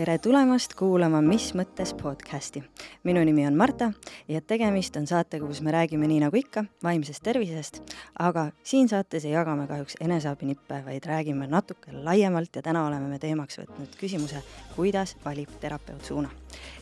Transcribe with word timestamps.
tere 0.00 0.14
tulemast 0.18 0.72
kuulama 0.74 1.18
Mis 1.20 1.50
mõttes 1.52 1.90
podcasti. 1.94 2.62
minu 3.04 3.20
nimi 3.24 3.46
on 3.46 3.56
Marta 3.56 3.92
ja 4.28 4.40
tegemist 4.40 4.96
on 4.96 5.06
saatega, 5.06 5.46
kus 5.46 5.60
me 5.60 5.72
räägime 5.72 6.08
nii 6.08 6.20
nagu 6.22 6.36
ikka 6.36 6.64
vaimsest 6.82 7.22
tervisest, 7.22 7.82
aga 8.18 8.46
siin 8.64 8.88
saates 8.88 9.24
ei 9.24 9.32
jaga 9.32 9.56
me 9.56 9.66
kahjuks 9.66 9.96
eneseabinippe, 10.00 10.82
vaid 10.84 11.06
räägime 11.06 11.46
natuke 11.46 11.92
laiemalt 11.92 12.56
ja 12.56 12.62
täna 12.62 12.86
oleme 12.86 13.08
me 13.08 13.18
teemaks 13.18 13.60
võtnud 13.60 13.96
küsimuse, 14.00 14.42
kuidas 14.76 15.16
valib 15.24 15.52
terapeut 15.60 16.04
suuna. 16.04 16.30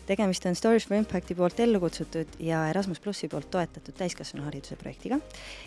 tegemist 0.07 0.47
on 0.47 0.55
Stories 0.55 0.87
for 0.87 0.97
Impacti 0.97 1.35
poolt 1.35 1.61
ellu 1.61 1.81
kutsutud 1.81 2.39
ja 2.39 2.69
Erasmus 2.69 3.01
plussi 3.01 3.29
poolt 3.29 3.51
toetatud 3.51 3.95
täiskasvanuhariduse 3.95 4.77
projektiga 4.77 5.19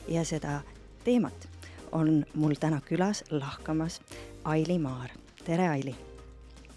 ja 0.08 0.26
seda 0.26 0.62
teemat 1.04 1.50
on 1.92 2.26
mul 2.34 2.56
täna 2.60 2.82
külas 2.86 3.24
lahkamas 3.30 4.02
Aili 4.44 4.80
Maar. 4.80 5.12
tere, 5.46 5.68
Aili 5.70 5.96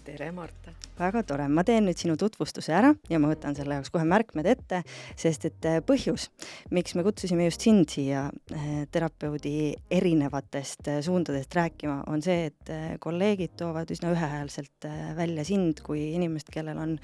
tere, 0.05 0.29
Marta! 0.31 0.71
väga 0.99 1.23
tore, 1.27 1.47
ma 1.51 1.63
teen 1.65 1.87
nüüd 1.87 1.97
sinu 1.99 2.13
tutvustuse 2.19 2.73
ära 2.77 2.91
ja 3.09 3.17
ma 3.19 3.31
võtan 3.31 3.55
selle 3.57 3.79
jaoks 3.79 3.91
kohe 3.93 4.05
märkmed 4.07 4.47
ette, 4.47 4.81
sest 5.17 5.47
et 5.49 5.67
äh, 5.67 5.79
põhjus, 5.85 6.27
miks 6.75 6.95
me 6.95 7.03
kutsusime 7.05 7.47
just 7.47 7.65
sind 7.65 7.89
siia 7.91 8.27
äh, 8.53 8.67
terapeudi 8.93 9.73
erinevatest 9.91 10.91
äh, 10.91 10.99
suundadest 11.05 11.57
rääkima, 11.57 12.03
on 12.11 12.21
see, 12.25 12.51
et 12.51 12.71
kolleegid 13.01 13.57
toovad 13.59 13.91
üsna 13.95 14.13
ühehäälselt 14.13 14.87
välja 15.17 15.47
sind 15.47 15.81
kui 15.85 16.11
inimest, 16.13 16.53
kellel 16.53 16.79
on 16.81 16.95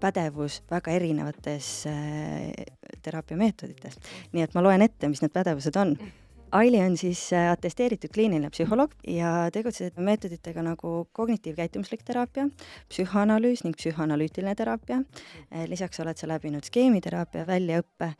pädevus 0.00 0.60
väga 0.70 0.92
erinevates 0.92 1.70
teraapiameetodites. 3.02 3.96
nii 4.36 4.44
et 4.44 4.54
ma 4.54 4.62
loen 4.64 4.84
ette, 4.84 5.08
mis 5.08 5.24
need 5.24 5.32
pädevused 5.32 5.80
on 5.80 5.96
Aili 6.56 6.78
on 6.80 6.94
siis 6.96 7.20
äh, 7.36 7.50
atesteeritud 7.52 8.08
kliiniline 8.14 8.48
psühholoog 8.48 8.94
ja 9.12 9.50
tegutseb 9.52 9.98
meetoditega 10.00 10.62
nagu 10.64 10.92
kognitiivkäitumuslik 11.12 12.04
teraapia, 12.06 12.46
psühhoanalüüs 12.88 13.64
ning 13.66 13.76
psühhoanalüütiline 13.76 14.56
teraapia. 14.56 15.02
Äh, 15.52 15.66
lisaks 15.68 16.00
oled 16.00 16.16
sa 16.16 16.30
läbinud 16.32 16.64
skeemiteraapia 16.64 17.44
väljaõppe 17.50 18.12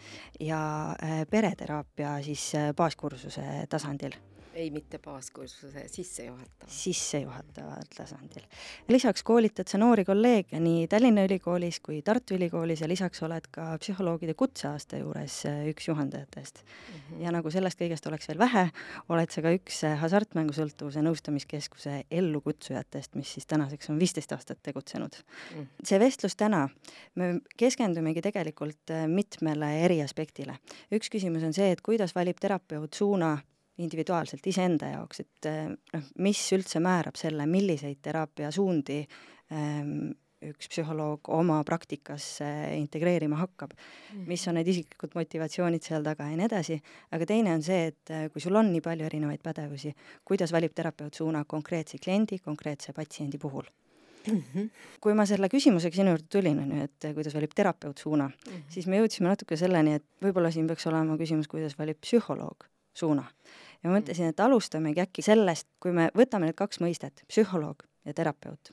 ja 0.44 0.62
äh, 0.92 1.22
pereteraapia 1.32 2.18
siis 2.28 2.50
baaskursuse 2.76 3.68
tasandil 3.72 4.18
ei, 4.56 4.70
mitte 4.70 4.98
baaskursuse, 4.98 5.84
sissejuhatav. 5.92 6.68
sissejuhataval 6.68 7.88
tasandil. 7.96 8.44
lisaks 8.88 9.22
koolitad 9.22 9.68
sa 9.68 9.78
noori 9.78 10.04
kolleege 10.04 10.60
nii 10.60 10.86
Tallinna 10.88 11.24
Ülikoolis 11.26 11.80
kui 11.84 12.00
Tartu 12.02 12.34
Ülikoolis 12.38 12.80
ja 12.80 12.88
lisaks 12.88 13.20
oled 13.26 13.48
ka 13.52 13.68
psühholoogide 13.82 14.34
kutseaasta 14.34 15.00
juures 15.02 15.38
äh, 15.46 15.66
üks 15.72 15.88
juhendajatest 15.88 16.62
mm. 16.62 16.94
-hmm. 16.94 17.24
ja 17.24 17.32
nagu 17.36 17.50
sellest 17.52 17.80
kõigest 17.80 18.08
oleks 18.08 18.28
veel 18.28 18.38
vähe, 18.40 18.64
oled 19.08 19.34
sa 19.34 19.44
ka 19.44 19.52
üks 19.58 19.82
äh, 19.84 19.98
hasartmängusõltuvuse 20.00 21.04
nõustamiskeskuse 21.04 21.98
ellukutsujatest, 22.10 23.14
mis 23.14 23.34
siis 23.36 23.46
tänaseks 23.46 23.90
on 23.90 23.98
viisteist 23.98 24.32
aastat 24.32 24.62
tegutsenud 24.62 25.18
mm. 25.20 25.60
-hmm. 25.60 25.66
see 25.84 26.00
vestlus 26.00 26.36
täna, 26.36 26.68
me 27.14 27.40
keskendumegi 27.56 28.22
tegelikult 28.22 28.90
äh, 28.90 29.04
mitmele 29.08 29.84
eri 29.84 30.00
aspektile. 30.02 30.56
üks 30.92 31.12
küsimus 31.12 31.44
on 31.44 31.52
see, 31.52 31.70
et 31.70 31.80
kuidas 31.80 32.14
valib 32.14 32.40
terapeut 32.40 32.94
suuna 32.94 33.36
individuaalselt 33.82 34.46
iseenda 34.48 34.92
jaoks, 34.94 35.24
et 35.24 35.48
eh, 35.50 35.64
noh, 35.68 36.12
mis 36.24 36.42
üldse 36.56 36.80
määrab 36.84 37.18
selle, 37.20 37.46
milliseid 37.50 38.00
teraapiasuundi 38.04 39.00
ähm, 39.52 40.14
üks 40.46 40.68
psühholoog 40.70 41.30
oma 41.32 41.58
praktikasse 41.66 42.48
integreerima 42.76 43.38
hakkab, 43.40 43.72
mhm. 43.72 44.26
mis 44.28 44.44
on 44.48 44.58
need 44.58 44.68
isiklikud 44.72 45.16
motivatsioonid 45.16 45.84
seal 45.84 46.04
taga 46.06 46.28
ja 46.30 46.36
nii 46.38 46.48
edasi, 46.48 46.76
aga 47.16 47.28
teine 47.28 47.54
on 47.56 47.64
see, 47.64 47.90
et 47.92 48.14
eh, 48.14 48.28
kui 48.32 48.44
sul 48.44 48.56
on 48.58 48.70
nii 48.72 48.84
palju 48.84 49.08
erinevaid 49.08 49.42
pädevusi, 49.44 49.94
kuidas 50.26 50.54
valib 50.56 50.76
terapeut 50.76 51.16
suuna 51.16 51.44
konkreetse 51.48 52.00
kliendi, 52.02 52.40
konkreetse 52.44 52.96
patsiendi 52.96 53.40
puhul 53.42 53.68
Mm 54.26 54.42
-hmm. 54.42 54.70
kui 55.00 55.14
ma 55.14 55.22
selle 55.26 55.46
küsimusega 55.48 55.94
sinu 55.94 56.10
juurde 56.10 56.26
tulin, 56.28 56.58
on 56.58 56.70
ju, 56.72 56.82
et 56.82 57.04
kuidas 57.14 57.34
valib 57.34 57.52
terapeut 57.54 57.98
suuna 57.98 58.26
mm, 58.26 58.52
-hmm. 58.52 58.62
siis 58.68 58.86
me 58.86 58.98
jõudsime 58.98 59.28
natuke 59.28 59.56
selleni, 59.56 59.92
et 59.94 60.04
võib-olla 60.22 60.50
siin 60.50 60.66
peaks 60.66 60.86
olema 60.86 61.16
küsimus, 61.16 61.46
kuidas 61.46 61.78
valib 61.78 62.00
psühholoog 62.00 62.66
suuna 62.94 63.24
ja 63.82 63.90
ma 63.90 63.98
mõtlesin, 63.98 64.30
et 64.32 64.40
alustamegi 64.40 65.02
äkki 65.04 65.24
sellest, 65.24 65.68
kui 65.82 65.94
me 65.96 66.08
võtame 66.16 66.50
need 66.50 66.58
kaks 66.58 66.80
mõistet, 66.82 67.24
psühholoog 67.30 67.84
ja 68.06 68.14
terapeut, 68.16 68.72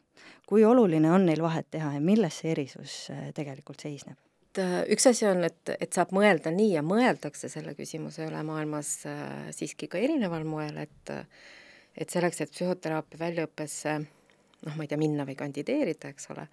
kui 0.49 0.65
oluline 0.65 1.11
on 1.11 1.25
neil 1.29 1.41
vahet 1.43 1.69
teha 1.73 1.95
ja 1.95 2.03
milles 2.03 2.41
see 2.41 2.53
erisus 2.53 2.97
äh, 3.13 3.29
tegelikult 3.35 3.83
seisneb? 3.83 4.19
Äh, 4.59 4.83
üks 4.93 5.07
asi 5.09 5.25
on, 5.29 5.43
et, 5.47 5.75
et 5.79 5.93
saab 5.93 6.13
mõelda 6.15 6.53
nii 6.53 6.75
ja 6.75 6.83
mõeldakse 6.85 7.49
selle 7.49 7.73
küsimuse 7.77 8.27
üle 8.27 8.43
maailmas 8.45 8.99
äh, 9.09 9.23
siiski 9.55 9.89
ka 9.89 10.01
erineval 10.01 10.45
moel, 10.47 10.83
et 10.85 11.17
et 11.93 12.09
selleks, 12.09 12.39
et 12.41 12.49
psühhoteraapia 12.49 13.19
väljaõppesse 13.21 13.99
noh, 14.65 14.75
ma 14.77 14.85
ei 14.85 14.89
tea, 14.91 14.99
minna 14.99 15.25
või 15.27 15.35
kandideerida, 15.39 16.11
eks 16.13 16.29
ole, 16.33 16.47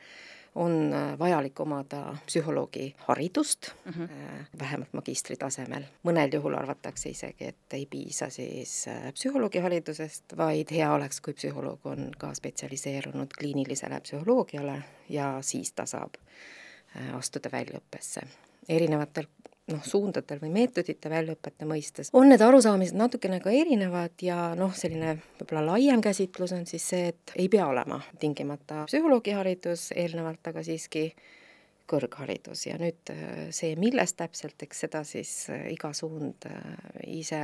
on 0.54 0.92
äh, 0.92 1.18
vajalik 1.18 1.60
omada 1.60 2.16
psühholoogi 2.26 2.94
haridust 3.06 3.70
mm, 3.84 3.92
-hmm. 3.92 4.44
vähemalt 4.58 4.92
magistri 4.92 5.36
tasemel. 5.36 5.84
mõnel 6.04 6.34
juhul 6.34 6.54
arvatakse 6.54 7.08
isegi, 7.08 7.44
et 7.44 7.72
ei 7.72 7.86
piisa 7.86 8.30
siis 8.30 8.88
äh, 8.88 9.12
psühholoogi 9.12 9.58
haridusest, 9.58 10.36
vaid 10.36 10.70
hea 10.70 10.92
oleks, 10.92 11.20
kui 11.20 11.34
psühholoog 11.34 11.86
on 11.86 12.10
ka 12.18 12.34
spetsialiseerunud 12.34 13.28
kliinilisele 13.38 14.00
psühholoogiale 14.00 14.82
ja 15.08 15.38
siis 15.40 15.72
ta 15.72 15.86
saab 15.86 16.14
astuda 17.14 17.48
väljaõppesse. 17.52 18.20
erinevatel 18.68 19.26
noh, 19.70 19.82
suundadel 19.86 20.40
või 20.42 20.52
meetodite 20.54 21.10
väljaõpete 21.10 21.68
mõistes, 21.68 22.12
on 22.12 22.30
need 22.32 22.42
arusaamised 22.44 22.98
natukene 22.98 23.40
ka 23.42 23.52
erinevad 23.54 24.22
ja 24.24 24.52
noh, 24.58 24.74
selline 24.76 25.16
võib-olla 25.40 25.74
laiem 25.74 26.02
käsitlus 26.04 26.54
on 26.56 26.66
siis 26.66 26.86
see, 26.92 27.10
et 27.14 27.34
ei 27.36 27.48
pea 27.52 27.66
olema 27.70 28.00
tingimata 28.20 28.84
psühholoogiharidus 28.90 29.90
eelnevalt, 29.96 30.42
aga 30.52 30.64
siiski 30.66 31.10
kõrgharidus 31.90 32.66
ja 32.68 32.76
nüüd 32.80 33.12
äh, 33.12 33.48
see, 33.54 33.74
millest 33.80 34.18
täpselt, 34.20 34.58
eks 34.62 34.84
seda 34.86 35.02
siis 35.06 35.32
äh, 35.52 35.66
iga 35.74 35.92
suund 35.96 36.46
äh, 36.48 36.60
ise, 37.18 37.42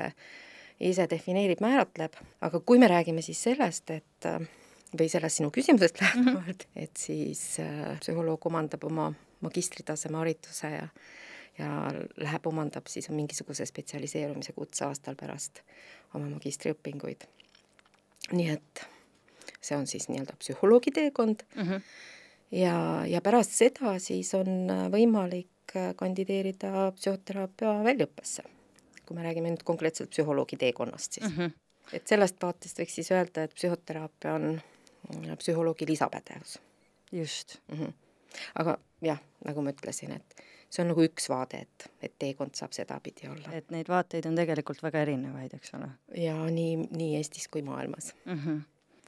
ise 0.79 1.09
defineerib, 1.11 1.63
määratleb, 1.65 2.17
aga 2.47 2.63
kui 2.63 2.81
me 2.83 2.91
räägime 2.91 3.25
siis 3.25 3.43
sellest, 3.49 3.91
et 3.91 4.31
või 4.97 5.09
sellest 5.11 5.41
sinu 5.41 5.51
küsimusest 5.55 5.99
mhm. 6.01 6.07
lähtuvalt 6.07 6.67
mm, 6.67 6.73
-hmm. 6.75 6.83
et 6.85 6.97
siis 6.97 7.43
psühholoog 8.01 8.47
omandab 8.47 8.85
oma 8.87 9.11
magistritaseme 9.45 10.17
hariduse 10.17 10.71
ja 10.71 10.87
ja 11.59 11.71
läheb, 12.21 12.47
omandab 12.47 12.89
siis 12.91 13.09
mingisuguse 13.11 13.67
spetsialiseerumise 13.67 14.53
kutseaastal 14.57 15.17
pärast 15.19 15.63
oma 16.15 16.29
magistriõpinguid. 16.29 17.27
nii 18.33 18.49
et 18.51 18.87
see 19.61 19.77
on 19.77 19.87
siis 19.87 20.09
nii-öelda 20.11 20.37
psühholoogi 20.41 20.93
teekond 20.93 21.43
mm 21.55 21.63
-hmm. 21.63 21.81
ja, 22.51 23.07
ja 23.07 23.21
pärast 23.21 23.55
seda 23.55 23.99
siis 23.99 24.35
on 24.35 24.69
võimalik 24.93 25.77
kandideerida 25.97 26.93
psühhoteraapia 26.97 27.73
väljaõppesse, 27.85 28.43
kui 29.07 29.17
me 29.17 29.23
räägime 29.23 29.51
nüüd 29.51 29.65
konkreetselt 29.65 30.11
psühholoogi 30.11 30.57
teekonnast 30.57 31.13
siis 31.13 31.31
mm. 31.31 31.37
-hmm. 31.37 31.51
et 31.93 32.07
sellest 32.07 32.43
vaatest 32.43 32.79
võiks 32.79 32.95
siis 33.01 33.11
öelda, 33.11 33.43
et 33.43 33.55
psühhoteraapia 33.55 34.35
on 34.35 34.61
psühholoogi 35.39 35.87
lisapädevus. 35.87 36.59
just 37.13 37.59
mm. 37.69 37.79
-hmm. 37.79 37.93
aga 38.55 38.79
jah, 39.03 39.19
nagu 39.45 39.63
ma 39.63 39.71
ütlesin, 39.71 40.13
et 40.13 40.43
see 40.77 40.85
on 40.85 40.93
nagu 40.93 41.05
üks 41.07 41.31
vaade, 41.33 41.65
et, 41.65 41.91
et 42.05 42.15
teekond 42.21 42.57
saab 42.59 42.75
sedapidi 42.77 43.31
olla. 43.33 43.53
et 43.57 43.71
neid 43.75 43.89
vaateid 43.89 44.29
on 44.29 44.37
tegelikult 44.39 44.83
väga 44.85 45.05
erinevaid, 45.07 45.57
eks 45.57 45.77
ole? 45.79 45.91
ja 46.21 46.37
nii, 46.53 46.89
nii 46.93 47.13
Eestis 47.21 47.49
kui 47.49 47.65
maailmas 47.67 48.13
mm. 48.25 48.41
-hmm 48.41 48.65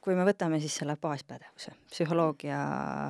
kui 0.09 0.15
me 0.17 0.25
võtame 0.25 0.57
siis 0.63 0.73
selle 0.79 0.95
baaspädevuse, 0.97 1.75
psühholoogia 1.91 2.59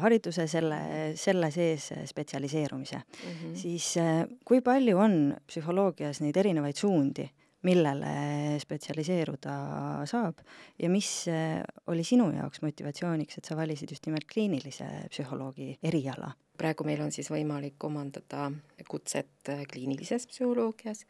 hariduse, 0.03 0.49
selle, 0.51 0.79
selle 1.21 1.51
sees 1.55 1.93
spetsialiseerumise 2.11 2.97
mm, 2.97 3.35
-hmm. 3.35 3.53
siis 3.61 3.97
eh, 4.03 4.25
kui 4.45 4.61
palju 4.67 4.99
on 4.99 5.37
psühholoogias 5.47 6.23
neid 6.25 6.37
erinevaid 6.37 6.81
suundi, 6.81 7.29
millele 7.63 8.59
spetsialiseeruda 8.59 9.55
saab 10.11 10.43
ja 10.79 10.91
mis 10.91 11.29
eh, 11.29 11.63
oli 11.87 12.03
sinu 12.03 12.33
jaoks 12.35 12.63
motivatsiooniks, 12.63 13.39
et 13.39 13.45
sa 13.45 13.57
valisid 13.57 13.91
just 13.95 14.07
nimelt 14.07 14.27
kliinilise 14.33 14.89
psühholoogi 15.11 15.79
eriala? 15.83 16.33
Praegu 16.59 16.87
meil 16.87 17.01
on 17.05 17.13
siis 17.15 17.31
võimalik 17.33 17.85
omandada 17.87 18.49
kutset 18.91 19.51
äh, 19.53 19.63
kliinilises 19.71 20.27
psühholoogias, 20.31 21.05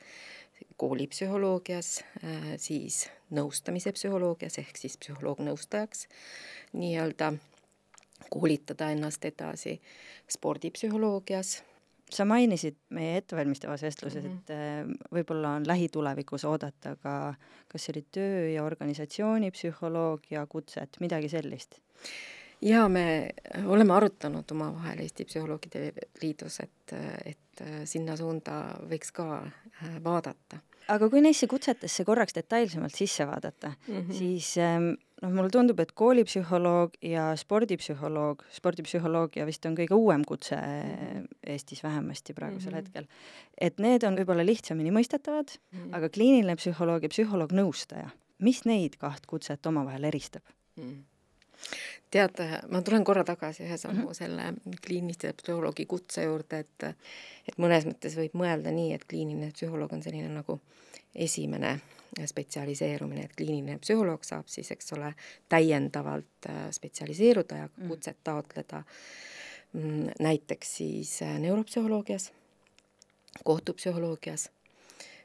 koolipsühholoogias, 0.81 1.93
äh, 2.23 2.50
siis 2.61 3.06
nõustamise 3.35 3.93
psühholoogias 3.97 4.59
ehk 4.62 4.77
siis 4.81 4.99
psühholoog-nõustajaks 5.00 6.06
nii-öelda, 6.77 7.33
koolitada 8.29 8.91
ennast 8.93 9.25
edasi 9.25 9.79
spordipsühholoogias. 10.29 11.62
sa 12.09 12.25
mainisid 12.25 12.77
meie 12.97 13.19
ettevalmistavas 13.21 13.83
vestluses 13.83 14.25
mm, 14.25 14.31
-hmm. 14.31 14.39
et 14.39 14.50
äh, 14.50 15.11
võib-olla 15.12 15.56
on 15.56 15.67
lähitulevikus 15.67 16.45
oodata 16.45 16.97
ka, 16.97 17.35
kas 17.69 17.85
see 17.85 17.93
oli 17.93 18.06
töö- 18.17 18.55
ja 18.55 18.65
organisatsioonipsühholoogia 18.65 20.47
kutset, 20.47 20.97
midagi 21.00 21.29
sellist? 21.29 21.81
Jaa, 22.62 22.88
me 22.88 23.05
oleme 23.66 23.94
arutanud 23.94 24.50
omavahel 24.55 25.02
Eesti 25.05 25.26
Psühholoogide 25.28 25.93
Liidus, 26.22 26.60
et, 26.64 26.94
et 27.25 27.62
sinna 27.88 28.16
suunda 28.19 28.60
võiks 28.88 29.12
ka 29.14 29.28
äh, 29.43 29.99
vaadata. 30.05 30.60
aga 30.88 31.08
kui 31.10 31.20
neisse 31.20 31.46
kutsetesse 31.50 32.05
korraks 32.05 32.34
detailsemalt 32.34 32.94
sisse 32.94 33.26
vaadata 33.26 33.72
mm, 33.75 33.94
-hmm. 33.94 34.12
siis 34.12 34.56
ähm, 34.58 34.93
noh, 35.22 35.32
mulle 35.32 35.50
tundub, 35.50 35.81
et 35.81 35.93
koolipsühholoog 35.93 36.94
ja 37.02 37.32
spordipsühholoog, 37.37 38.44
spordipsühholoogia 38.50 39.46
vist 39.46 39.66
on 39.66 39.76
kõige 39.76 39.94
uuem 39.94 40.25
kutse 40.25 40.56
-hmm. 40.56 41.26
Eestis 41.46 41.82
vähemasti 41.82 42.34
praegusel 42.34 42.72
mm 42.72 42.78
-hmm. 42.78 42.87
hetkel, 42.87 43.06
et 43.61 43.78
need 43.78 44.02
on 44.02 44.16
võib-olla 44.16 44.46
lihtsamini 44.46 44.90
mõistetavad 44.90 45.58
mm, 45.72 45.78
-hmm. 45.78 45.96
aga 45.96 46.08
kliiniline 46.08 46.56
psühholoog 46.56 47.02
ja 47.02 47.08
psühholoog-nõustaja, 47.08 48.11
mis 48.38 48.64
neid 48.64 48.96
kaht 48.96 49.26
kutset 49.26 49.66
omavahel 49.66 50.04
eristab 50.04 50.43
mm? 50.76 50.82
-hmm 50.82 51.18
tead, 52.10 52.40
ma 52.69 52.82
tulen 52.82 53.05
korra 53.05 53.25
tagasi 53.25 53.64
ühe 53.66 53.76
sammu 53.76 54.02
mm 54.02 54.08
-hmm. 54.08 54.14
selle 54.14 54.76
kliinilise 54.87 55.32
psühholoogi 55.43 55.87
kutse 55.87 56.25
juurde, 56.25 56.58
et 56.58 56.82
et 57.49 57.58
mõnes 57.58 57.84
mõttes 57.88 58.16
võib 58.16 58.34
mõelda 58.34 58.72
nii, 58.72 58.93
et 58.94 59.05
kliiniline 59.05 59.52
psühholoog 59.52 59.93
on 59.93 60.02
selline 60.02 60.28
nagu 60.28 60.60
esimene 61.14 61.81
spetsialiseerumine, 62.26 63.25
et 63.25 63.37
kliiniline 63.37 63.78
psühholoog 63.78 64.25
saab 64.25 64.49
siis, 64.49 64.70
eks 64.70 64.93
ole, 64.93 65.12
täiendavalt 65.49 66.49
äh, 66.49 66.70
spetsialiseeruda 66.70 67.56
ja 67.56 67.69
mhm. 67.69 67.88
kutset 67.88 68.19
taotleda 68.25 68.82
mm, 69.72 70.06
näiteks 70.20 70.76
siis 70.76 71.22
äh, 71.22 71.38
neuropsühholoogias, 71.38 72.32
kohtupsühholoogias 73.44 74.50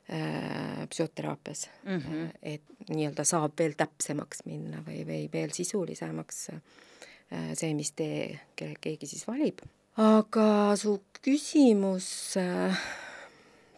psühhoteraapias 0.04 1.70
mm, 1.86 2.00
-hmm. 2.00 2.32
et 2.42 2.90
nii-öelda 2.90 3.24
saab 3.24 3.54
veel 3.60 3.78
täpsemaks 3.80 4.44
minna 4.46 4.84
või, 4.84 5.06
või 5.08 5.30
veel 5.34 5.54
sisulisemaks 5.56 6.50
äh, 6.54 7.54
see, 7.54 7.74
mis 7.74 7.92
tee 7.96 8.40
keegi 8.56 9.08
siis 9.08 9.28
valib. 9.28 9.64
aga 9.98 10.76
su 10.76 10.98
küsimus 11.22 12.36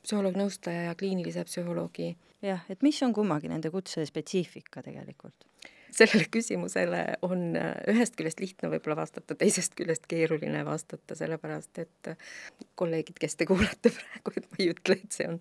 psühholoog-nõustaja 0.05 0.89
ja 0.89 0.95
kliinilise 0.95 1.45
psühholoogi 1.45 2.15
jah, 2.41 2.65
et 2.69 2.81
mis 2.85 3.01
on 3.05 3.13
kummagi 3.13 3.49
nende 3.51 3.71
kutse 3.73 4.05
spetsiifika 4.05 4.83
tegelikult? 4.85 5.47
sellele 5.99 6.27
küsimusele 6.31 7.01
on 7.25 7.55
äh, 7.55 7.71
ühest 7.91 8.17
küljest 8.19 8.41
lihtne 8.43 8.69
võib-olla 8.73 8.97
vastata, 8.99 9.37
teisest 9.39 9.75
küljest 9.79 10.07
keeruline 10.11 10.65
vastata, 10.67 11.15
sellepärast 11.15 11.81
et 11.83 12.09
äh, 12.11 12.33
kolleegid, 12.79 13.17
kes 13.21 13.37
te 13.39 13.47
kuulate 13.49 13.91
praegu, 13.97 14.35
et 14.35 14.49
ma 14.51 14.59
ei 14.59 14.69
ütle, 14.73 14.99
et 14.99 15.17
see 15.17 15.27
on, 15.29 15.39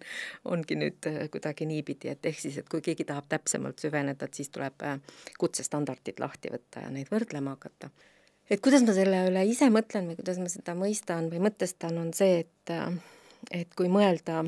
ongi 0.57 0.79
nüüd 0.79 1.11
äh, 1.11 1.21
kuidagi 1.33 1.67
niipidi, 1.71 2.13
et 2.15 2.31
ehk 2.31 2.43
siis, 2.45 2.59
et 2.63 2.71
kui 2.71 2.85
keegi 2.85 3.07
tahab 3.09 3.29
täpsemalt 3.33 3.83
süveneda, 3.83 4.29
et 4.29 4.41
siis 4.41 4.53
tuleb 4.55 4.87
kutsestandardid 5.41 6.23
lahti 6.23 6.53
võtta 6.55 6.85
ja 6.87 6.93
neid 6.95 7.11
võrdlema 7.13 7.57
hakata. 7.57 7.91
et 8.51 8.63
kuidas 8.63 8.85
ma 8.87 8.95
selle 8.95 9.25
üle 9.31 9.47
ise 9.49 9.71
mõtlen 9.73 10.11
või 10.11 10.19
kuidas 10.21 10.39
ma 10.39 10.51
seda 10.53 10.77
mõistan 10.79 11.31
või 11.33 11.43
mõtestan, 11.49 11.99
on 11.99 12.13
see, 12.15 12.45
et 12.45 12.77
et 13.53 13.75
kui 13.77 13.91
mõelda 13.93 14.45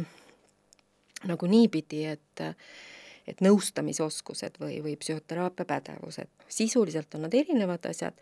nagu 1.27 1.49
niipidi, 1.51 2.05
et 2.09 2.43
et 3.27 3.43
nõustamisoskused 3.43 4.61
või, 4.63 4.79
või 4.85 4.95
psühhoteraapia 5.01 5.67
pädevused. 5.67 6.31
sisuliselt 6.49 7.15
on 7.15 7.27
nad 7.27 7.35
erinevad 7.35 7.87
asjad, 7.91 8.15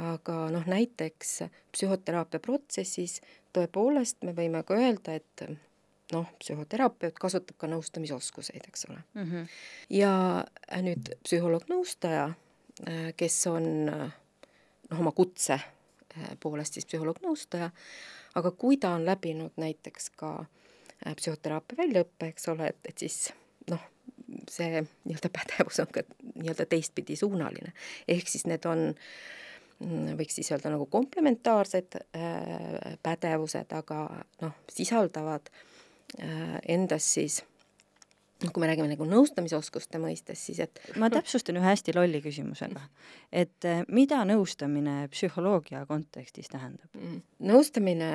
aga 0.00 0.38
noh, 0.54 0.66
näiteks 0.70 1.42
psühhoteraapia 1.74 2.40
protsessis 2.40 3.20
tõepoolest 3.54 4.22
me 4.22 4.34
võime 4.36 4.62
ka 4.66 4.78
öelda, 4.78 5.14
et 5.18 5.46
noh, 6.12 6.30
psühhoterapeut 6.38 7.18
kasutab 7.18 7.58
ka 7.58 7.70
nõustamisoskuseid, 7.70 8.66
eks 8.68 8.86
ole 8.90 8.98
mm. 9.14 9.30
-hmm. 9.30 9.46
ja 9.90 10.82
nüüd 10.82 11.14
psühholoog-nõustaja, 11.26 12.32
kes 13.16 13.46
on 13.46 13.70
noh, 13.86 14.98
oma 14.98 15.12
kutse 15.12 15.58
poolest 16.40 16.74
siis 16.74 16.86
psühholoog-nõustaja, 16.86 17.70
aga 18.34 18.50
kui 18.50 18.76
ta 18.76 18.94
on 18.94 19.06
läbinud 19.06 19.56
näiteks 19.56 20.10
ka 20.10 20.44
psühhoteraapia 21.16 21.78
väljaõppe, 21.82 22.30
eks 22.30 22.48
ole, 22.48 22.68
et, 22.70 22.86
et 22.88 22.98
siis 22.98 23.32
see 24.50 24.82
nii-öelda 24.82 25.30
pädevus 25.32 25.80
on 25.82 25.90
ka 25.92 26.04
nii-öelda 26.34 26.66
teistpidi 26.70 27.16
suunaline. 27.16 27.72
ehk 28.08 28.28
siis 28.28 28.46
need 28.50 28.66
on, 28.68 28.92
mm, 29.80 30.14
võiks 30.20 30.38
siis 30.40 30.52
öelda 30.52 30.72
nagu 30.74 30.86
komplementaarsed 30.90 31.98
äh, 32.00 32.94
pädevused, 33.02 33.72
aga 33.72 34.06
noh, 34.42 34.54
sisaldavad 34.72 35.50
äh, 35.50 36.56
endas 36.76 37.10
siis 37.16 37.42
noh, 38.44 38.50
kui 38.52 38.64
me 38.64 38.68
räägime 38.70 38.90
nagu 38.90 39.06
nõustamisoskuste 39.08 40.00
mõistes, 40.02 40.42
siis 40.48 40.60
et 40.66 40.82
ma 41.00 41.08
täpsustan 41.12 41.60
ühe 41.60 41.68
hästi 41.70 41.94
lolli 41.96 42.20
küsimusega, 42.24 42.82
et 43.32 43.68
äh, 43.68 43.84
mida 43.88 44.24
nõustamine 44.28 45.04
psühholoogia 45.12 45.84
kontekstis 45.90 46.52
tähendab? 46.52 46.90
Mm. 46.98 47.22
nõustamine 47.52 48.10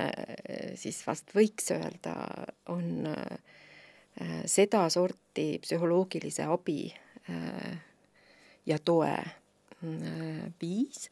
siis 0.79 1.01
vast 1.07 1.33
võiks 1.35 1.71
öelda, 1.75 2.19
on 2.69 3.09
äh, 3.09 3.39
Äh, 3.39 3.67
sedasorti 4.45 5.59
psühholoogilise 5.63 6.43
abi 6.43 6.93
äh, 7.29 7.77
ja 8.65 8.79
toe 8.79 9.11
äh, 9.15 10.53
viis, 10.61 11.09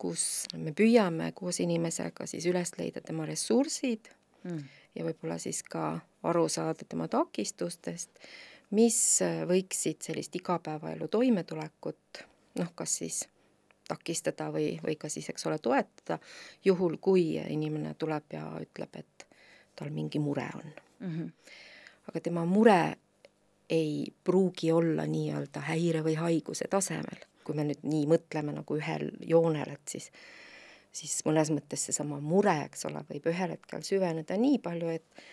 kus 0.00 0.46
me 0.56 0.72
püüame 0.76 1.32
koos 1.36 1.60
inimesega 1.60 2.26
siis 2.26 2.46
üles 2.50 2.72
leida 2.78 3.02
tema 3.04 3.26
ressursid 3.28 4.10
mm. 4.42 4.62
ja 4.96 5.06
võib-olla 5.06 5.38
siis 5.38 5.62
ka 5.62 6.00
aru 6.26 6.48
saada 6.48 6.86
tema 6.88 7.08
takistustest, 7.08 8.10
mis 8.76 8.98
võiksid 9.48 10.02
sellist 10.02 10.34
igapäevaelu 10.36 11.08
toimetulekut 11.08 12.24
noh, 12.58 12.72
kas 12.74 12.96
siis 13.02 13.24
takistada 13.90 14.50
või, 14.54 14.76
või 14.82 14.94
ka 14.98 15.08
siis, 15.10 15.28
eks 15.30 15.46
ole, 15.50 15.58
toetada, 15.58 16.20
juhul 16.64 16.96
kui 17.02 17.34
inimene 17.40 17.94
tuleb 17.98 18.36
ja 18.36 18.44
ütleb, 18.62 19.02
et 19.02 19.26
tal 19.76 19.90
mingi 19.94 20.18
mure 20.22 20.46
on 20.54 20.70
mm. 20.70 21.16
-hmm 21.16 21.68
aga 22.10 22.20
tema 22.20 22.44
mure 22.48 22.80
ei 23.70 24.12
pruugi 24.24 24.72
olla 24.74 25.06
nii-öelda 25.06 25.62
häire 25.70 26.02
või 26.06 26.16
haiguse 26.18 26.66
tasemel. 26.70 27.26
kui 27.44 27.56
me 27.56 27.64
nüüd 27.66 27.80
nii 27.88 28.04
mõtleme 28.06 28.52
nagu 28.54 28.76
ühel 28.76 29.08
joonel, 29.26 29.72
et 29.72 29.88
siis, 29.88 30.10
siis 30.94 31.22
mõnes 31.26 31.48
mõttes 31.50 31.86
seesama 31.88 32.20
mure, 32.22 32.52
eks 32.68 32.84
ole, 32.86 33.00
võib 33.08 33.26
ühel 33.32 33.54
hetkel 33.56 33.82
süveneda 33.86 34.36
nii 34.38 34.58
palju, 34.62 34.90
et 34.98 35.24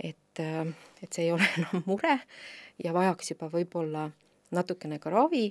et, 0.00 0.40
et 0.40 1.12
see 1.12 1.26
ei 1.26 1.32
ole 1.34 1.44
enam 1.60 1.84
mure 1.86 2.16
ja 2.82 2.94
vajaks 2.96 3.34
juba 3.34 3.50
võib-olla 3.52 4.06
natukene 4.56 4.98
ka 4.98 5.12
ravi. 5.12 5.50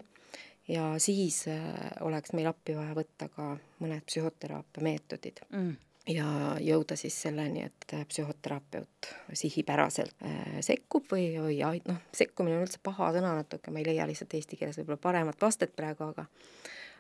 Ja 0.69 0.95
siis 1.01 1.43
äh, 1.49 1.61
oleks 2.05 2.33
meil 2.37 2.49
appi 2.49 2.75
vaja 2.77 2.93
võtta 2.97 3.29
ka 3.33 3.51
mõned 3.81 4.05
psühhoteraapia 4.09 4.83
meetodid. 4.85 5.41
Mm 5.49 5.77
ja 6.07 6.55
jõuda 6.59 6.95
siis 6.95 7.21
selleni, 7.21 7.63
et 7.65 8.07
psühhoterapeut 8.07 9.09
sihipäraselt 9.33 10.15
äh, 10.25 10.59
sekkub 10.65 11.09
või, 11.11 11.31
või 11.41 11.59
noh, 11.87 11.99
sekkumine 12.15 12.57
on 12.57 12.65
üldse 12.65 12.79
paha 12.83 13.11
sõna 13.15 13.33
natuke, 13.37 13.71
ma 13.71 13.81
ei 13.81 13.89
leia 13.91 14.07
lihtsalt 14.07 14.33
eesti 14.37 14.59
keeles 14.59 14.79
võib-olla 14.79 15.01
paremat 15.03 15.41
vastet 15.41 15.75
praegu, 15.75 16.09
aga 16.09 16.25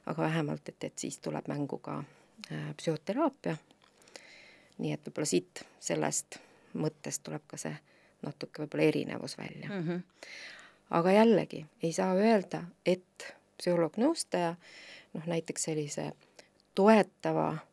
aga 0.09 0.23
vähemalt, 0.23 0.69
et, 0.69 0.83
et 0.83 0.97
siis 0.97 1.19
tuleb 1.21 1.47
mängu 1.51 1.77
ka 1.83 1.99
äh, 2.51 2.69
psühhoteraapia. 2.77 3.57
nii 4.77 4.93
et 4.95 5.07
võib-olla 5.07 5.27
siit, 5.27 5.63
sellest 5.79 6.39
mõttest 6.73 7.23
tuleb 7.23 7.43
ka 7.47 7.57
see 7.57 7.75
natuke 8.25 8.63
võib-olla 8.63 8.83
erinevus 8.83 9.37
välja 9.37 9.69
mm. 9.69 9.87
-hmm. 9.87 10.01
aga 10.99 11.11
jällegi, 11.11 11.65
ei 11.83 11.91
saa 11.93 12.13
öelda, 12.15 12.63
et 12.85 13.33
psühholoog-nõustaja 13.57 14.55
noh, 15.13 15.25
näiteks 15.25 15.63
sellise 15.63 16.11
toetava 16.75 17.57
Äh, 17.57 17.68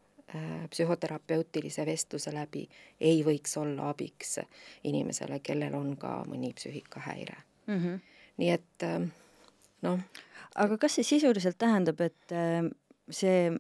psühhoterapeutilise 0.70 1.86
vestluse 1.86 2.32
läbi 2.34 2.64
ei 3.00 3.20
võiks 3.24 3.52
olla 3.60 3.90
abiks 3.92 4.40
inimesele, 4.84 5.38
kellel 5.38 5.74
on 5.78 5.92
ka 5.96 6.24
mõni 6.26 6.50
psüühikahäire 6.54 7.36
mm. 7.66 7.78
-hmm. 7.78 8.00
nii 8.42 8.50
et 8.50 8.82
äh, 8.82 9.06
noh. 9.82 10.00
aga 10.54 10.78
kas 10.78 10.98
see 10.98 11.04
sisuliselt 11.04 11.58
tähendab, 11.58 12.00
et 12.00 12.34
äh, 12.34 12.66
see 13.10 13.52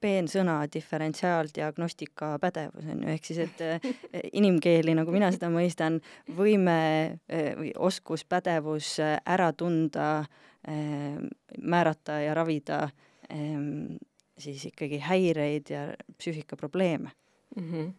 peensõna 0.00 0.60
diferentsiaaldiagnostika 0.70 2.36
pädevus 2.38 2.86
on 2.92 3.02
ju, 3.02 3.08
ehk 3.10 3.24
siis, 3.24 3.38
et 3.38 3.86
inimkeeli, 4.40 4.94
nagu 4.94 5.10
mina 5.10 5.32
seda 5.34 5.50
mõistan, 5.50 5.98
võime 6.38 7.18
või 7.58 7.72
oskus, 7.74 8.24
pädevus 8.24 8.96
ära 9.02 9.52
tunda, 9.52 10.24
määrata 11.58 12.20
ja 12.22 12.34
ravida 12.34 12.78
siis 14.38 14.66
ikkagi 14.68 15.00
häireid 15.04 15.70
ja 15.72 15.86
psüühikaprobleeme 16.18 17.10
mm. 17.56 17.62
-hmm. 17.62 17.92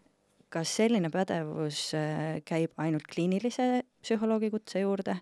kas 0.49 0.75
selline 0.75 1.09
pädevus 1.09 1.93
äh, 1.97 2.41
käib 2.45 2.77
ainult 2.77 3.07
kliinilise 3.13 3.83
psühholoogi 4.01 4.51
kutse 4.53 4.79
juurde 4.79 5.17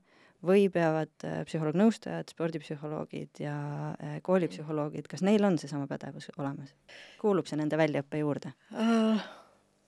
või 0.46 0.68
peavad 0.70 1.14
äh, 1.24 1.42
psühholoog-nõustajad, 1.48 2.30
spordipsühholoogid 2.30 3.40
ja 3.40 3.56
äh, 3.94 4.20
koolipsühholoogid, 4.22 5.08
kas 5.08 5.24
neil 5.26 5.44
on 5.44 5.58
seesama 5.58 5.88
pädevus 5.88 6.30
olemas? 6.38 6.76
kuulub 7.22 7.48
see 7.48 7.58
nende 7.58 7.78
väljaõppe 7.78 8.22
juurde 8.22 8.54
uh,? 8.72 9.26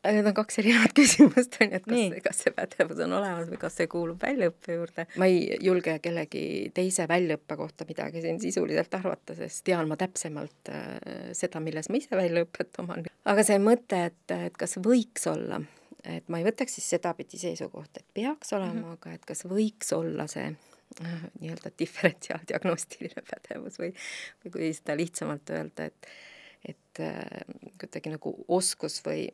Need 0.08 0.30
on 0.30 0.36
kaks 0.38 0.60
erinevat 0.62 0.94
küsimust, 1.00 1.58
on 1.62 1.72
ju, 1.72 1.80
et 1.80 1.88
kas, 1.88 2.26
kas 2.28 2.44
see 2.44 2.54
pädevus 2.56 3.02
on 3.06 3.16
olemas 3.20 3.50
või 3.52 3.62
kas 3.62 3.78
see 3.80 3.90
kuulub 3.92 4.22
väljaõppe 4.24 4.78
juurde. 4.78 5.08
ma 5.18 5.30
ei 5.30 5.58
julge 5.64 5.98
kellegi 6.04 6.44
teise 6.76 7.08
väljaõppe 7.10 7.58
kohta 7.60 7.88
midagi 7.90 8.24
siin 8.26 8.42
sisuliselt 8.44 8.94
arvata, 9.00 9.36
sest 9.38 9.66
tean 9.68 9.90
ma 9.90 9.98
täpsemalt 10.00 10.72
äh, 10.74 11.32
seda, 11.38 11.62
milles 11.64 11.90
ma 11.92 12.02
ise 12.02 12.20
väljaõpet 12.20 12.82
oman. 12.84 13.10
aga 13.26 13.48
see 13.48 13.60
mõte, 13.64 14.06
et, 14.12 14.38
et 14.38 14.58
kas 14.58 14.78
võiks 14.84 15.28
olla 15.32 15.62
et 16.08 16.30
ma 16.32 16.40
ei 16.40 16.48
võtaks 16.48 16.78
siis 16.78 16.88
sedapidi 16.96 17.40
seisukohta, 17.42 18.02
et 18.02 18.14
peaks 18.22 18.54
olema 18.56 18.74
mm, 18.74 18.84
-hmm. 18.84 18.98
aga 19.00 19.18
et 19.18 19.26
kas 19.28 19.44
võiks 19.50 19.92
olla 19.96 20.28
see 20.32 20.48
äh, 20.48 21.28
nii-öelda 21.42 21.74
diferentsiaaldiagnostiline 21.80 23.24
pädevus 23.32 23.80
või, 23.82 23.92
või 24.44 24.54
kui 24.56 24.72
seda 24.78 24.98
lihtsamalt 24.98 25.56
öelda, 25.58 25.92
et 25.92 26.12
et 26.68 27.00
äh, 27.00 27.44
kuidagi 27.80 28.12
nagu 28.12 28.34
oskus 28.48 29.00
või, 29.06 29.28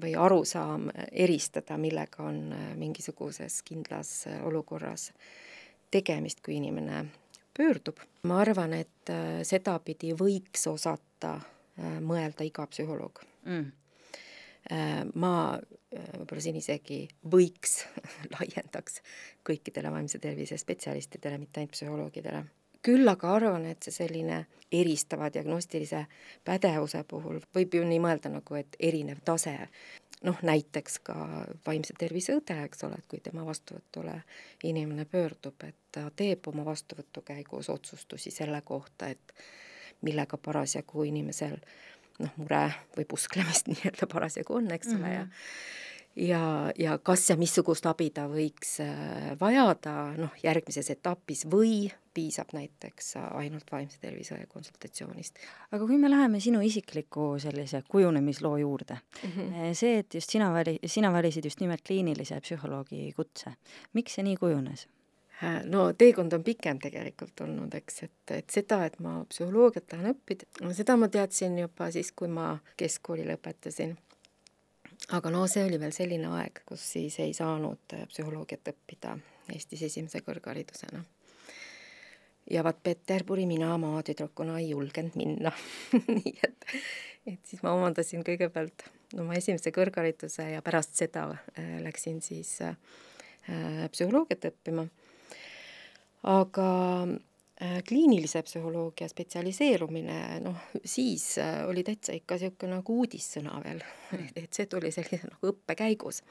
või 0.00 0.14
arusaam 0.18 0.88
eristada, 1.12 1.76
millega 1.80 2.24
on 2.24 2.52
äh, 2.52 2.72
mingisuguses 2.78 3.62
kindlas 3.66 4.26
äh, 4.30 4.40
olukorras 4.46 5.10
tegemist, 5.90 6.40
kui 6.44 6.56
inimene 6.56 7.04
pöördub. 7.56 8.00
ma 8.22 8.40
arvan, 8.40 8.72
et 8.72 9.10
äh, 9.12 9.42
sedapidi 9.42 10.14
võiks 10.18 10.66
osata 10.70 11.38
mõelda 12.00 12.44
iga 12.46 12.66
psühholoog 12.70 13.24
mm 13.44 13.72
ma 15.20 15.58
võib-olla 15.92 16.40
siin 16.40 16.56
isegi 16.56 17.02
võiks 17.28 17.82
laiendaks 18.32 19.02
kõikidele 19.44 19.90
vaimse 19.92 20.16
tervise 20.22 20.56
spetsialistidele, 20.56 21.36
mitte 21.42 21.60
ainult 21.60 21.74
psühholoogidele. 21.76 22.40
Küll 22.84 23.08
aga 23.08 23.32
arvan, 23.38 23.66
et 23.70 23.82
see 23.82 23.94
selline 23.94 24.44
eristava 24.74 25.30
diagnostilise 25.32 26.04
pädevuse 26.44 27.04
puhul 27.08 27.40
võib 27.54 27.76
ju 27.78 27.84
nii 27.86 28.00
mõelda 28.02 28.32
nagu, 28.32 28.56
et 28.58 28.76
erinev 28.80 29.22
tase 29.24 29.54
noh, 30.24 30.40
näiteks 30.42 30.98
ka 31.04 31.14
vaimse 31.66 31.94
tervise 31.98 32.36
õde, 32.38 32.56
eks 32.64 32.84
ole, 32.86 32.98
et 32.98 33.08
kui 33.08 33.20
tema 33.24 33.44
vastuvõtule 33.46 34.16
inimene 34.64 35.04
pöördub, 35.04 35.66
et 35.68 35.76
ta 35.92 36.08
teeb 36.16 36.48
oma 36.50 36.64
vastuvõtu 36.64 37.24
käigus 37.26 37.70
otsustusi 37.72 38.32
selle 38.34 38.60
kohta, 38.64 39.12
et 39.12 39.34
millega 40.04 40.38
parasjagu 40.40 41.04
inimesel 41.08 41.58
noh, 42.18 42.36
mure 42.36 42.66
või 42.96 43.08
pusklemist 43.08 43.68
nii-öelda 43.72 44.08
parasjagu 44.10 44.60
on, 44.60 44.70
eks 44.76 44.92
ole 44.92 44.98
mm, 44.98 45.04
-hmm. 45.04 45.14
ja 45.14 45.24
mhm 45.24 45.82
ja, 46.16 46.72
ja 46.78 46.98
kas 46.98 47.28
ja 47.30 47.36
missugust 47.36 47.86
abi 47.86 48.10
ta 48.14 48.26
võiks 48.30 48.78
äh, 48.84 49.34
vajada 49.40 50.14
noh, 50.18 50.34
järgmises 50.42 50.90
etapis 50.94 51.44
või 51.50 51.90
piisab 52.14 52.52
näiteks 52.54 53.16
ainult 53.34 53.70
vaimse 53.72 53.98
tervise 54.00 54.38
konsultatsioonist. 54.48 55.38
aga 55.72 55.86
kui 55.86 55.98
me 55.98 56.10
läheme 56.10 56.40
sinu 56.40 56.62
isikliku 56.62 57.34
sellise 57.42 57.82
kujunemisloo 57.88 58.56
juurde 58.56 58.98
mm, 59.22 59.30
-hmm. 59.30 59.74
see, 59.74 59.98
et 59.98 60.14
just 60.14 60.30
sina 60.30 60.52
vali-, 60.54 60.78
sina 60.86 61.12
valisid 61.12 61.44
just 61.44 61.60
nimelt 61.60 61.82
kliinilise 61.86 62.40
psühholoogi 62.40 63.12
kutse, 63.16 63.56
miks 63.92 64.14
see 64.14 64.22
nii 64.22 64.36
kujunes? 64.36 64.86
Äh, 65.42 65.64
no 65.64 65.92
teekond 65.92 66.32
on 66.32 66.44
pikem 66.44 66.78
tegelikult 66.78 67.40
olnud, 67.40 67.74
eks, 67.74 68.02
et, 68.02 68.30
et 68.30 68.50
seda, 68.50 68.84
et 68.86 68.98
ma 69.02 69.24
psühholoogiat 69.28 69.86
tahan 69.88 70.14
õppida, 70.14 70.46
seda 70.72 70.96
ma 70.96 71.08
teadsin 71.08 71.58
juba 71.58 71.90
siis, 71.90 72.12
kui 72.12 72.28
ma 72.28 72.58
keskkooli 72.76 73.26
lõpetasin 73.26 73.96
aga 75.12 75.30
no 75.30 75.44
see 75.50 75.64
oli 75.66 75.78
veel 75.80 75.92
selline 75.92 76.30
aeg, 76.38 76.62
kus 76.68 76.84
siis 76.96 77.18
ei 77.22 77.34
saanud 77.36 77.96
äh, 77.96 78.06
psühholoogiat 78.10 78.72
õppida 78.72 79.16
Eestis 79.52 79.82
esimese 79.84 80.22
kõrgharidusena. 80.24 81.02
ja 82.50 82.64
vaat 82.64 82.82
Peterburi 82.82 83.44
mina 83.46 83.76
maatüdrukuna 83.78 84.58
ei 84.60 84.70
julgenud 84.70 85.16
minna 85.20 85.52
nii 86.14 86.34
et, 86.42 86.66
et 87.26 87.40
siis 87.44 87.62
ma 87.62 87.74
omandasin 87.76 88.24
kõigepealt 88.24 88.86
oma 89.20 89.36
esimese 89.36 89.72
kõrghariduse 89.72 90.48
ja 90.54 90.62
pärast 90.62 90.96
seda 90.96 91.28
äh, 91.34 91.76
läksin 91.84 92.22
siis 92.24 92.56
äh, 92.64 92.76
psühholoogiat 93.92 94.48
õppima. 94.48 94.88
aga 96.22 96.68
kliinilise 97.88 98.42
psühholoogia 98.42 99.06
spetsialiseerumine, 99.08 100.40
noh, 100.42 100.56
siis 100.84 101.38
äh, 101.38 101.62
oli 101.68 101.84
täitsa 101.86 102.16
ikka 102.16 102.34
niisugune 102.34 102.80
nagu 102.80 102.96
uudissõna 102.98 103.60
veel, 103.62 103.84
hmm. 104.10 104.32
et 104.42 104.56
see 104.58 104.66
tuli 104.70 104.90
sellise 104.94 105.30
nagu 105.30 105.52
õppe 105.52 105.76
käigus. 105.78 106.22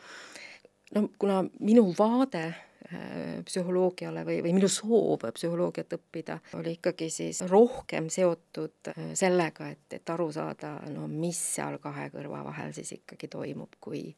no 0.95 1.07
kuna 1.19 1.39
minu 1.63 1.85
vaade 1.97 2.41
äh, 2.43 3.39
psühholoogiale 3.47 4.25
või, 4.27 4.41
või 4.43 4.55
minu 4.57 4.67
soov 4.67 5.23
psühholoogiat 5.37 5.95
õppida 5.95 6.41
oli 6.59 6.75
ikkagi 6.75 7.07
siis 7.09 7.39
rohkem 7.47 8.09
seotud 8.11 8.91
sellega, 9.15 9.69
et, 9.71 9.87
et 9.95 10.09
aru 10.11 10.27
saada, 10.31 10.75
no 10.91 11.07
mis 11.07 11.39
seal 11.55 11.79
kahe 11.79 12.09
kõrva 12.11 12.43
vahel 12.49 12.75
siis 12.75 12.91
ikkagi 12.99 13.31
toimub, 13.31 13.79
kui, 13.79 14.09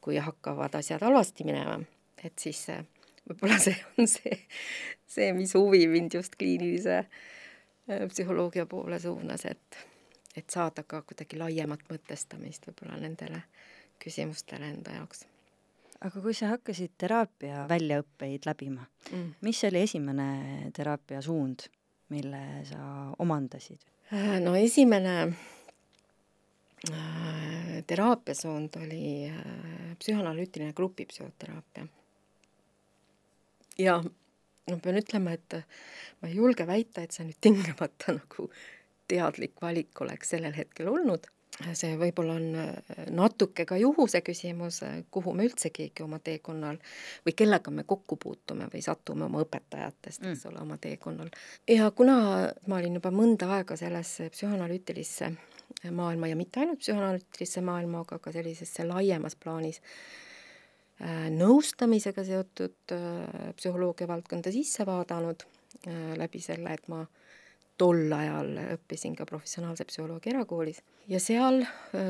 kui 0.00 0.22
hakkavad 0.22 0.78
asjad 0.78 1.02
halvasti 1.02 1.50
minema, 1.50 1.80
et 2.22 2.38
siis 2.38 2.62
see 2.70 2.78
võib-olla 3.28 3.58
see 3.62 3.76
on 3.98 4.08
see, 4.10 4.38
see, 5.06 5.32
mis 5.36 5.54
huvi 5.56 5.86
mind 5.90 6.14
just 6.18 6.36
kliinilise 6.40 6.98
äh, 6.98 8.04
psühholoogia 8.10 8.66
poole 8.66 9.00
suunas, 9.00 9.44
et, 9.48 9.80
et 10.36 10.50
saada 10.50 10.84
ka 10.86 11.02
kuidagi 11.06 11.40
laiemat 11.40 11.86
mõtestamist 11.90 12.68
võib-olla 12.68 13.00
nendele 13.02 13.42
küsimustele 14.02 14.70
enda 14.70 14.94
jaoks. 15.00 15.26
aga 16.00 16.22
kui 16.22 16.34
sa 16.34 16.52
hakkasid 16.54 16.92
teraapia 16.98 17.66
väljaõppeid 17.68 18.46
läbima 18.46 18.86
mm., 19.10 19.30
mis 19.42 19.64
oli 19.68 19.84
esimene 19.88 20.28
teraapia 20.76 21.22
suund, 21.22 21.68
mille 22.14 22.42
sa 22.70 22.80
omandasid? 23.18 23.80
Äh, 24.12 24.38
no 24.40 24.54
esimene 24.56 25.16
äh, 26.88 27.82
teraapiasuund 27.86 28.76
oli 28.80 29.32
psühhanalüütiline 29.98 30.72
grupipsühhoteraapia 30.72 31.86
ja 33.78 33.98
ma 34.68 34.78
pean 34.82 35.00
ütlema, 35.00 35.34
et 35.36 35.58
ma 36.20 36.28
ei 36.28 36.36
julge 36.36 36.66
väita, 36.68 37.02
et 37.02 37.16
see 37.16 37.26
nüüd 37.28 37.40
tingimata 37.44 38.18
nagu 38.18 38.48
teadlik 39.08 39.60
valik 39.62 40.00
oleks 40.04 40.34
sellel 40.34 40.56
hetkel 40.56 40.90
olnud. 40.92 41.28
see 41.74 41.96
võib-olla 41.98 42.34
on 42.38 42.54
äh, 42.60 42.98
natuke 43.10 43.64
ka 43.66 43.76
juhuse 43.80 44.20
küsimus, 44.22 44.82
äh, 44.86 45.00
kuhu 45.10 45.32
me 45.34 45.46
üldse 45.48 45.72
keegi 45.74 46.04
oma 46.04 46.20
teekonnal 46.22 46.76
või 47.26 47.34
kellega 47.34 47.72
me 47.74 47.82
kokku 47.88 48.18
puutume 48.20 48.68
või 48.74 48.82
satume 48.84 49.24
oma 49.26 49.40
õpetajatest, 49.42 50.22
eks 50.22 50.44
mm. 50.44 50.52
ole, 50.52 50.60
oma 50.62 50.76
teekonnal. 50.78 51.32
ja 51.68 51.90
kuna 51.90 52.18
ma 52.66 52.78
olin 52.78 53.00
juba 53.00 53.10
mõnda 53.10 53.48
aega 53.56 53.76
sellesse 53.80 54.28
psühhanalüütilisse 54.36 55.32
maailma 55.90 56.30
ja 56.30 56.36
mitte 56.36 56.60
ainult 56.60 56.84
psühhanalüütilisse 56.84 57.64
maailma, 57.64 58.04
aga 58.06 58.20
ka 58.22 58.32
sellisesse 58.32 58.86
laiemas 58.86 59.34
plaanis 59.34 59.82
nõustamisega 61.30 62.24
seotud 62.26 62.94
äh, 62.94 63.52
psühholoogia 63.56 64.08
valdkonda 64.10 64.50
sisse 64.54 64.86
vaadanud 64.86 65.44
äh, 65.44 66.14
läbi 66.18 66.40
selle, 66.42 66.74
et 66.74 66.88
ma 66.90 67.04
tol 67.78 68.10
ajal 68.10 68.56
õppisin 68.74 69.14
ka 69.14 69.26
professionaalse 69.28 69.86
psühholoogia 69.86 70.32
erakoolis. 70.32 70.80
Ja 71.06 71.20
seal 71.22 71.62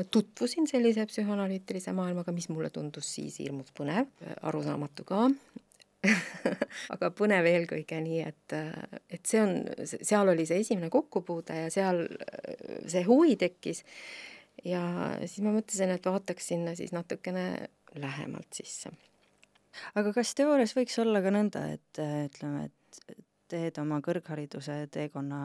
tutvusin 0.09 0.65
sellise 0.67 1.05
psühhoanalüütilise 1.05 1.93
maailmaga, 1.93 2.33
mis 2.33 2.49
mulle 2.49 2.71
tundus 2.73 3.11
siis 3.13 3.37
hirmus 3.37 3.69
põnev, 3.77 4.09
arusaamatu 4.49 5.05
ka. 5.05 5.27
Aga 6.95 7.11
põnev 7.13 7.45
eelkõige 7.45 7.99
nii, 8.01 8.23
et, 8.25 8.57
et 9.13 9.29
see 9.29 9.43
on, 9.43 9.53
seal 9.85 10.33
oli 10.33 10.47
see 10.49 10.63
esimene 10.63 10.89
kokkupuude 10.89 11.61
ja 11.67 11.69
seal 11.69 12.01
see 12.89 13.05
huvi 13.05 13.37
tekkis 13.37 13.83
ja 14.65 14.83
siis 15.25 15.43
ma 15.45 15.53
mõtlesin, 15.55 15.93
et 15.93 16.05
vaataks 16.05 16.51
sinna 16.53 16.75
siis 16.75 16.91
natukene 16.95 17.69
lähemalt 17.95 18.53
sisse. 18.53 18.91
aga 19.95 20.13
kas 20.13 20.35
teoorias 20.35 20.75
võiks 20.77 20.97
olla 21.01 21.21
ka 21.21 21.33
nõnda, 21.33 21.65
et 21.77 22.01
ütleme, 22.01 22.67
et 22.69 23.17
teed 23.49 23.79
oma 23.81 23.99
kõrghariduse 24.05 24.75
teekonna 24.93 25.39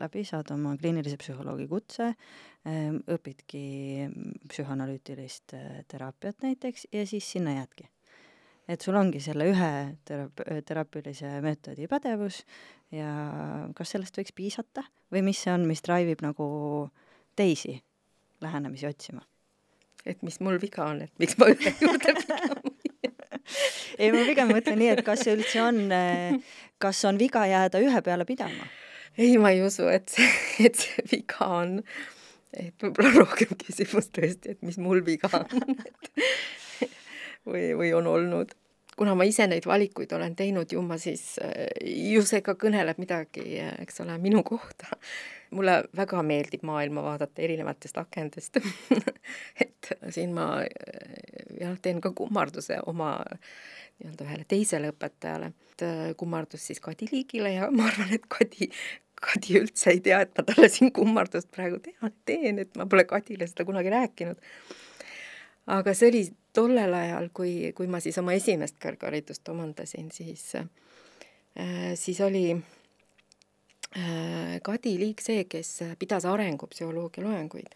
läbi, 0.00 0.22
saad 0.26 0.50
oma 0.54 0.76
kliinilise 0.78 1.18
psühholoogi 1.20 1.66
kutse, 1.70 2.12
ehm, 2.68 3.00
õpidki 3.16 3.64
psühhanalüütilist 4.52 5.56
äh, 5.58 5.82
teraapiat 5.90 6.46
näiteks 6.46 6.88
ja 6.94 7.06
siis 7.06 7.28
sinna 7.36 7.58
jäädki. 7.60 7.90
et 8.66 8.82
sul 8.82 8.96
ongi 8.98 9.20
selle 9.22 9.44
ühe 9.46 9.72
teraap-, 10.08 10.40
teraapilise 10.66 11.28
meetodi 11.42 11.86
pädevus 11.86 12.40
ja 12.90 13.10
kas 13.78 13.94
sellest 13.94 14.18
võiks 14.18 14.34
piisata 14.34 14.82
või 15.14 15.22
mis 15.28 15.42
see 15.44 15.52
on, 15.54 15.68
mis 15.70 15.82
drive 15.86 16.16
ib 16.16 16.24
nagu 16.26 16.48
teisi 17.38 17.76
lähenemisi 18.46 18.88
otsima? 18.88 19.22
et 20.06 20.22
mis 20.22 20.38
mul 20.40 20.60
viga 20.62 20.86
on, 20.86 21.02
et 21.02 21.12
miks 21.22 21.34
ma 21.40 21.50
ühe 21.50 21.72
juurde 21.82 22.14
pean 22.22 22.58
ei, 23.98 24.10
ma 24.12 24.24
pigem 24.26 24.52
mõtlen 24.54 24.78
nii, 24.80 24.90
et 24.94 25.04
kas 25.06 25.24
see 25.26 25.34
üldse 25.36 25.62
on, 25.62 25.80
kas 26.82 27.04
on 27.08 27.18
viga 27.20 27.44
jääda 27.50 27.82
ühe 27.82 28.02
peale 28.06 28.26
pidama? 28.28 28.68
ei, 29.16 29.36
ma 29.40 29.52
ei 29.54 29.62
usu, 29.66 29.88
et 29.90 30.12
see, 30.12 30.28
et 30.68 30.78
see 30.78 31.06
viga 31.12 31.48
on, 31.60 31.78
et 32.56 32.74
võib-olla 32.82 33.14
rohkem 33.22 33.56
küsimus 33.64 34.10
tõesti, 34.14 34.56
et 34.56 34.62
mis 34.66 34.78
mul 34.82 35.02
viga 35.06 35.30
on 35.40 35.66
või, 37.50 37.72
või 37.78 37.92
on 37.96 38.10
olnud 38.12 38.54
kuna 38.96 39.14
ma 39.18 39.26
ise 39.28 39.46
neid 39.50 39.66
valikuid 39.68 40.12
olen 40.16 40.36
teinud, 40.36 40.72
ju 40.72 40.82
ma 40.82 40.98
siis, 41.00 41.36
ju 41.84 42.22
see 42.26 42.42
ka 42.44 42.56
kõneleb 42.60 43.00
midagi, 43.02 43.44
eks 43.84 44.00
ole, 44.04 44.16
minu 44.22 44.42
kohta. 44.46 44.88
mulle 45.54 45.76
väga 45.96 46.22
meeldib 46.26 46.64
maailma 46.66 47.04
vaadata 47.04 47.42
erinevatest 47.42 47.98
akendest 48.00 48.58
et 49.64 49.90
siin 50.10 50.32
ma 50.34 50.64
jah, 51.60 51.76
teen 51.82 52.00
ka 52.02 52.10
kummarduse 52.10 52.80
oma 52.90 53.12
nii-öelda 54.00 54.26
ühele 54.26 54.44
teisele 54.48 54.90
õpetajale, 54.90 55.52
et 55.52 55.84
kummardus 56.18 56.66
siis 56.66 56.80
Kadi 56.82 57.08
Liigile 57.12 57.54
ja 57.54 57.70
ma 57.70 57.86
arvan, 57.86 58.10
et 58.16 58.26
Kadi 58.28 58.70
Kadi 59.16 59.60
üldse 59.62 59.94
ei 59.94 60.00
tea, 60.04 60.18
et 60.26 60.32
ma 60.36 60.44
talle 60.44 60.68
siin 60.72 60.90
kummardust 60.94 61.48
praegu 61.54 61.78
tean, 61.84 62.12
teen, 62.28 62.60
et 62.60 62.74
ma 62.76 62.84
pole 62.90 63.06
Kadile 63.08 63.48
seda 63.48 63.64
kunagi 63.68 63.92
rääkinud. 63.92 64.42
aga 65.72 65.94
see 65.96 66.10
oli 66.10 66.20
tollel 66.56 66.94
ajal, 66.96 67.28
kui, 67.36 67.52
kui 67.76 67.88
ma 67.90 68.00
siis 68.02 68.16
oma 68.22 68.32
esimest 68.36 68.78
kõrgharidust 68.82 69.48
omandasin, 69.52 70.10
siis 70.14 70.44
äh, 70.56 70.64
siis 71.94 72.20
oli 72.24 72.46
äh, 72.56 72.62
Kadi 74.64 74.98
Liik 75.00 75.20
see, 75.24 75.44
kes 75.50 75.70
pidas 76.00 76.24
arengupsühholoogia 76.28 77.24
loenguid. 77.24 77.72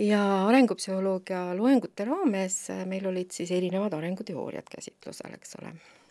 ja 0.00 0.22
arengupsühholoogia 0.48 1.40
loengute 1.56 2.04
raames 2.08 2.56
meil 2.88 3.06
olid 3.06 3.30
siis 3.36 3.50
erinevad 3.52 3.92
arenguteooriad 3.98 4.68
käsitlusel, 4.76 5.32
eks 5.36 5.56
ole 5.60 5.70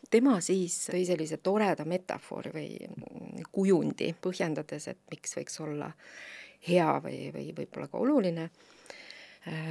tema 0.10 0.42
siis 0.42 0.90
tõi 0.90 1.06
sellise 1.06 1.38
toreda 1.38 1.86
metafoori 1.86 2.52
või 2.54 2.78
kujundi, 3.52 4.16
põhjendades, 4.22 4.88
et 4.90 5.00
miks 5.12 5.38
võiks 5.38 5.60
olla 5.62 5.92
hea 6.68 7.02
või, 7.04 7.32
või 7.34 7.54
võib-olla 7.58 7.88
ka 7.88 7.98
oluline 8.02 8.50
äh, 8.50 8.79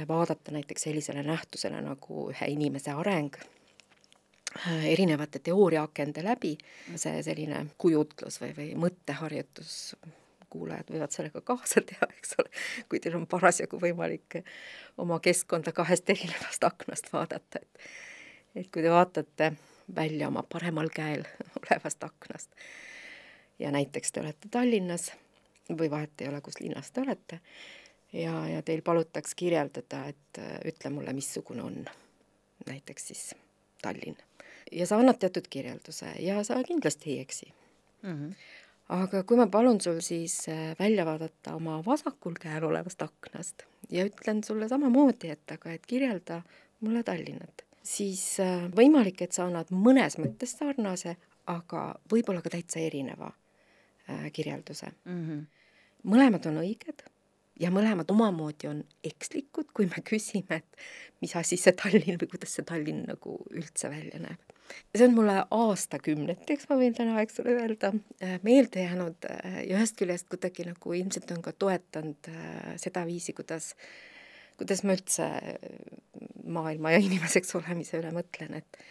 vaadata 0.07 0.51
näiteks 0.51 0.81
sellisele 0.81 1.23
nähtusele 1.23 1.81
nagu 1.81 2.29
ühe 2.31 2.47
inimese 2.49 2.91
areng 2.91 3.35
äh, 3.39 4.85
erinevate 4.85 5.39
teooriaakende 5.39 6.23
läbi, 6.25 6.55
see 6.95 7.21
selline 7.23 7.65
kujutlus 7.77 8.39
või, 8.41 8.53
või 8.57 8.69
mõtteharjutus, 8.85 9.95
kuulajad 10.49 10.89
võivad 10.89 11.13
sellega 11.13 11.41
kaasa 11.45 11.81
teha, 11.85 12.09
eks 12.17 12.35
ole, 12.41 12.49
kui 12.89 12.99
teil 12.99 13.19
on 13.19 13.27
parasjagu 13.29 13.79
võimalik 13.81 14.41
oma 14.97 15.19
keskkonda 15.21 15.71
kahest 15.75 16.09
erinevast 16.09 16.63
aknast 16.65 17.13
vaadata, 17.13 17.61
et 17.61 17.89
et 18.57 18.71
kui 18.73 18.81
te 18.81 18.89
vaatate 18.89 19.51
välja 19.95 20.27
oma 20.27 20.43
paremal 20.43 20.89
käel 20.93 21.23
olevast 21.61 22.03
aknast. 22.03 22.49
ja 23.59 23.71
näiteks 23.71 24.11
te 24.11 24.21
olete 24.21 24.49
Tallinnas 24.51 25.11
või 25.69 25.91
vahet 25.91 26.21
ei 26.21 26.27
ole, 26.27 26.41
kus 26.41 26.59
linnas 26.59 26.91
te 26.91 27.01
olete, 27.01 27.39
ja, 28.13 28.47
ja 28.47 28.61
teil 28.61 28.81
palutaks 28.81 29.35
kirjeldada, 29.35 30.05
et 30.09 30.41
äh, 30.41 30.55
ütle 30.69 30.91
mulle, 30.93 31.13
missugune 31.13 31.63
on 31.63 31.77
näiteks 32.67 33.07
siis 33.07 33.35
Tallinn. 33.81 34.17
ja 34.71 34.85
sa 34.85 34.97
annad 34.99 35.19
teatud 35.19 35.47
kirjelduse 35.49 36.13
ja 36.19 36.43
sa 36.43 36.59
kindlasti 36.63 37.11
ei 37.11 37.19
eksi 37.19 37.53
mm. 38.01 38.15
-hmm. 38.15 38.33
aga 38.89 39.23
kui 39.23 39.37
ma 39.37 39.47
palun 39.47 39.81
sul 39.81 39.99
siis 40.01 40.49
äh, 40.49 40.75
välja 40.79 41.05
vaadata 41.05 41.55
oma 41.55 41.85
vasakul 41.85 42.33
käel 42.39 42.63
olevast 42.63 43.01
aknast 43.01 43.63
ja 43.89 44.05
ütlen 44.05 44.43
sulle 44.43 44.67
samamoodi, 44.67 45.29
et 45.29 45.51
aga 45.51 45.71
et 45.71 45.85
kirjelda 45.85 46.41
mulle 46.79 47.03
Tallinnat 47.03 47.65
siis 47.83 48.39
äh, 48.39 48.67
võimalik, 48.75 49.21
et 49.21 49.31
sa 49.31 49.45
annad 49.45 49.71
mõnes 49.71 50.17
mõttes 50.17 50.57
sarnase, 50.57 51.15
aga 51.45 51.95
võib-olla 52.11 52.41
ka 52.41 52.49
täitsa 52.49 52.79
erineva 52.79 53.31
kirjelduse 54.33 54.87
mm. 55.05 55.25
-hmm. 55.25 55.45
mõlemad 56.03 56.45
on 56.45 56.57
õiged 56.57 57.03
ja 57.59 57.71
mõlemad 57.73 58.11
omamoodi 58.13 58.69
on 58.69 58.83
ekslikud, 59.05 59.71
kui 59.75 59.89
me 59.89 60.03
küsime, 60.05 60.61
et 60.61 61.21
mis 61.23 61.35
asi 61.35 61.57
see 61.59 61.75
Tallinn 61.77 62.19
või 62.21 62.31
kuidas 62.31 62.55
see 62.57 62.67
Tallinn 62.67 63.05
nagu 63.09 63.39
üldse 63.51 63.91
välja 63.91 64.21
näeb. 64.23 64.55
see 64.95 65.07
on 65.07 65.15
mulle 65.17 65.39
aastakümneteks, 65.55 66.69
ma 66.69 66.77
võin 66.79 66.93
täna, 66.95 67.17
eks 67.23 67.41
ole, 67.43 67.55
öelda, 67.63 67.93
äh, 68.23 68.37
meelde 68.43 68.85
jäänud 68.85 69.29
ja 69.65 69.79
ühest 69.79 69.97
küljest 69.99 70.29
kuidagi 70.29 70.67
nagu 70.67 70.93
ilmselt 70.93 71.31
on 71.35 71.41
ka 71.41 71.51
toetanud 71.51 72.31
sedaviisi, 72.77 73.33
kuidas 73.33 73.73
kuidas 74.59 74.83
ma 74.83 74.95
üldse 74.97 75.25
maailma 76.51 76.91
ja 76.91 76.99
inimeseks 76.99 77.55
olemise 77.59 77.99
üle 78.01 78.11
mõtlen, 78.15 78.59
et 78.59 78.81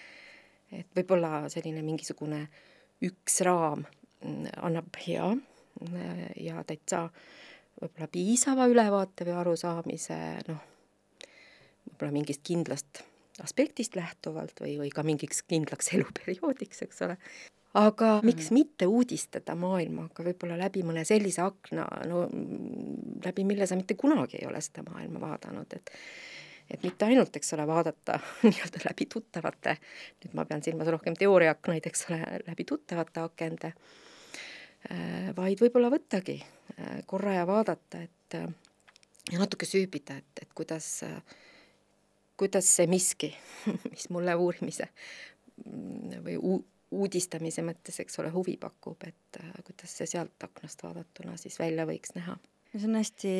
et 0.68 0.88
võib-olla 0.96 1.46
selline 1.48 1.80
mingisugune 1.80 2.42
üks 3.04 3.38
raam 3.46 3.86
annab 4.60 4.98
hea 5.00 5.30
ja 6.36 6.64
täitsa 6.68 7.06
võib-olla 7.80 8.08
piisava 8.12 8.66
ülevaate 8.70 9.26
või 9.28 9.36
arusaamise, 9.38 10.18
noh, 10.48 10.64
võib-olla 11.88 12.14
mingist 12.14 12.42
kindlast 12.46 13.04
aspektist 13.42 13.96
lähtuvalt 13.96 14.60
või, 14.62 14.76
või 14.80 14.90
ka 14.94 15.04
mingiks 15.06 15.44
kindlaks 15.46 15.92
eluperioodiks, 15.96 16.82
eks 16.86 17.04
ole, 17.06 17.18
aga 17.74 18.06
mm 18.06 18.18
-hmm. 18.18 18.26
miks 18.26 18.50
mitte 18.50 18.86
uudistada 18.86 19.54
maailmaga 19.54 20.24
võib-olla 20.24 20.58
läbi 20.58 20.82
mõne 20.82 21.04
sellise 21.04 21.42
akna, 21.44 21.86
no 22.08 22.26
läbi 23.24 23.44
mille 23.44 23.66
sa 23.66 23.76
mitte 23.76 23.94
kunagi 23.94 24.40
ei 24.40 24.48
ole 24.48 24.60
seda 24.60 24.82
maailma 24.90 25.20
vaadanud, 25.20 25.72
et 25.72 25.94
et 26.68 26.82
mitte 26.84 27.04
ainult, 27.04 27.36
eks 27.36 27.54
ole, 27.56 27.64
vaadata 27.66 28.18
nii-öelda 28.44 28.82
läbi 28.84 29.06
tuttavate, 29.06 29.78
nüüd 30.24 30.34
ma 30.34 30.44
pean 30.44 30.62
silmas 30.62 30.90
rohkem 30.92 31.14
teooriaaknaid, 31.16 31.86
eks 31.86 32.06
ole, 32.10 32.20
läbi 32.46 32.64
tuttavate 32.64 33.20
akende, 33.20 33.72
äh, 34.92 35.30
vaid 35.36 35.60
võib-olla 35.64 35.88
võttagi 35.88 36.42
korra 37.06 37.34
ja 37.40 37.46
vaadata, 37.46 38.02
et 38.02 38.38
äh, 38.38 38.48
ja 39.32 39.42
natuke 39.42 39.66
süübida, 39.68 40.18
et, 40.18 40.42
et 40.42 40.54
kuidas, 40.56 40.88
kuidas 42.38 42.72
see 42.78 42.88
miski, 42.90 43.32
mis 43.92 44.08
mulle 44.14 44.34
uurimise 44.38 44.88
mm, 45.64 46.18
või 46.24 46.38
uudistamise 46.90 47.62
mõttes, 47.66 48.00
eks 48.00 48.18
ole, 48.22 48.30
huvi 48.32 48.56
pakub, 48.60 49.02
et 49.08 49.40
äh, 49.42 49.52
kuidas 49.66 49.94
see 50.00 50.08
sealt 50.08 50.44
aknast 50.44 50.82
vaadatuna 50.84 51.36
siis 51.40 51.58
välja 51.60 51.86
võiks 51.88 52.14
näha. 52.16 52.38
see 52.72 52.88
on 52.88 52.98
hästi 52.98 53.32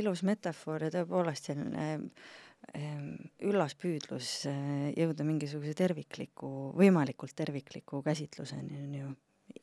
ilus 0.00 0.22
metafoor 0.24 0.86
ja 0.86 0.92
tõepoolest 0.92 1.48
selline 1.50 1.86
ähm, 2.76 3.08
üllas 3.48 3.74
püüdlus 3.78 4.34
äh, 4.50 4.90
jõuda 4.96 5.24
mingisuguse 5.28 5.74
tervikliku, 5.78 6.72
võimalikult 6.76 7.36
tervikliku 7.36 8.02
käsitluseni, 8.04 8.82
on 8.84 8.94
ju, 9.00 9.12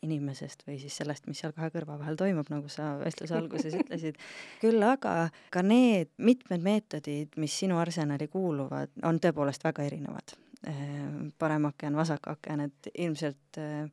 inimesest 0.05 0.63
või 0.67 0.77
siis 0.79 0.95
sellest, 1.01 1.27
mis 1.27 1.41
seal 1.41 1.53
kahe 1.55 1.71
kõrva 1.73 1.97
vahel 1.99 2.17
toimub, 2.19 2.47
nagu 2.51 2.71
sa 2.71 2.93
vestluse 3.01 3.35
alguses 3.35 3.75
ütlesid. 3.81 4.19
küll 4.61 4.83
aga 4.85 5.29
ka 5.53 5.63
need 5.65 6.13
mitmed 6.17 6.63
meetodid, 6.63 7.35
mis 7.41 7.57
sinu 7.63 7.79
arsenali 7.81 8.29
kuuluvad, 8.31 8.93
on 9.03 9.19
tõepoolest 9.19 9.65
väga 9.67 9.87
erinevad. 9.89 10.37
Äh, 10.67 11.03
parem 11.39 11.69
aken, 11.69 11.99
vasak 11.99 12.31
aken, 12.31 12.67
et 12.67 12.89
ilmselt 12.93 13.59
äh, 13.59 13.85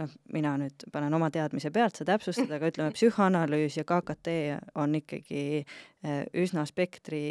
noh, 0.00 0.14
mina 0.32 0.54
nüüd 0.60 0.86
panen 0.92 1.16
oma 1.16 1.28
teadmise 1.32 1.72
pealt, 1.72 1.96
sa 1.96 2.06
täpsustad, 2.08 2.52
aga 2.56 2.72
ütleme, 2.72 2.94
psühhoanalüüs 2.96 3.80
ja 3.80 3.84
KKT 3.88 4.38
on 4.80 4.96
ikkagi 5.00 5.44
äh, 5.62 6.24
üsna 6.36 6.64
spektri 6.68 7.22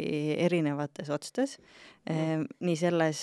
erinevates 0.46 1.10
otstes, 1.14 1.58
nii 2.06 2.76
selles 2.78 3.20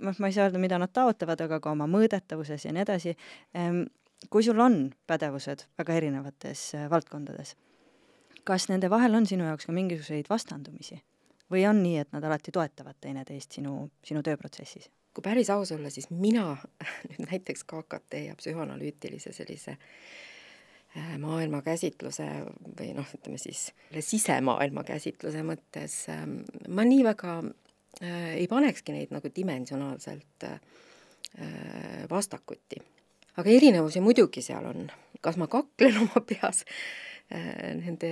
noh, 0.00 0.16
ma 0.18 0.30
ei 0.30 0.36
saa 0.36 0.48
öelda, 0.48 0.60
mida 0.62 0.78
nad 0.80 0.92
taotlevad, 0.92 1.40
aga 1.46 1.60
ka 1.62 1.72
oma 1.74 1.88
mõõdetavuses 1.90 2.66
ja 2.66 2.72
nii 2.74 2.84
edasi. 2.84 3.16
kui 4.30 4.44
sul 4.44 4.60
on 4.60 4.90
pädevused 5.06 5.64
väga 5.78 5.94
erinevates 5.96 6.72
valdkondades, 6.90 7.54
kas 8.44 8.68
nende 8.68 8.90
vahel 8.90 9.14
on 9.14 9.26
sinu 9.26 9.44
jaoks 9.48 9.66
ka 9.66 9.72
mingisuguseid 9.72 10.28
vastandumisi? 10.30 11.00
või 11.50 11.64
on 11.66 11.80
nii, 11.82 11.98
et 11.98 12.12
nad 12.14 12.24
alati 12.24 12.52
toetavad 12.54 12.94
teineteist 13.02 13.58
sinu, 13.58 13.90
sinu 14.06 14.22
tööprotsessis? 14.22 14.90
kui 15.14 15.24
päris 15.26 15.50
aus 15.50 15.72
olla, 15.74 15.90
siis 15.90 16.10
mina 16.10 16.52
nüüd 17.08 17.24
näiteks 17.26 17.64
KKT 17.66 18.26
ja 18.28 18.36
psühhoanalüütilise 18.38 19.32
sellise 19.34 19.74
äh, 19.74 21.16
maailmakäsitluse 21.18 22.28
või 22.78 22.92
noh, 22.94 23.08
ütleme 23.18 23.40
siis 23.42 23.70
sisemaailma 23.98 24.84
käsitluse 24.86 25.42
mõttes 25.46 26.04
ähm, 26.14 26.40
ma 26.68 26.86
nii 26.86 27.02
väga 27.10 27.40
äh, 27.42 27.69
ei 28.00 28.46
panekski 28.48 28.94
neid 28.94 29.10
nagu 29.14 29.28
dimensionaalselt 29.36 30.46
äh, 30.46 30.60
vastakuti. 32.10 32.80
aga 33.36 33.50
erinevusi 33.50 34.00
muidugi 34.00 34.42
seal 34.42 34.66
on, 34.66 34.90
kas 35.20 35.36
ma 35.36 35.46
kaklen 35.50 35.98
oma 36.04 36.24
peas 36.26 36.64
Äh, 37.30 37.76
nende 37.78 38.08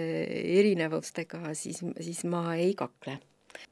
erinevustega, 0.60 1.40
siis, 1.58 1.80
siis 2.00 2.20
ma 2.30 2.52
ei 2.54 2.70
kakle. 2.78 3.16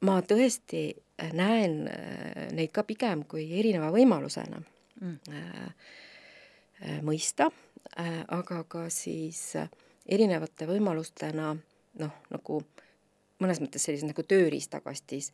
ma 0.03 0.17
tõesti 0.19 0.81
äh, 0.91 1.29
näen 1.31 1.85
äh, 1.87 2.49
neid 2.51 2.73
ka 2.75 2.83
pigem 2.83 3.21
kui 3.23 3.45
erineva 3.55 3.87
võimalusena 3.93 4.59
mm. 4.99 5.37
mõista, 7.07 7.47
aga 8.27 8.57
ka 8.67 8.83
siis 8.91 9.39
erinevate 10.05 10.67
võimalustena 10.67 11.53
noh, 12.01 12.19
nagu 12.33 12.59
mõnes 13.39 13.61
mõttes 13.63 13.87
sellises 13.87 14.09
nagu 14.09 14.25
tööriistakastis 14.27 15.31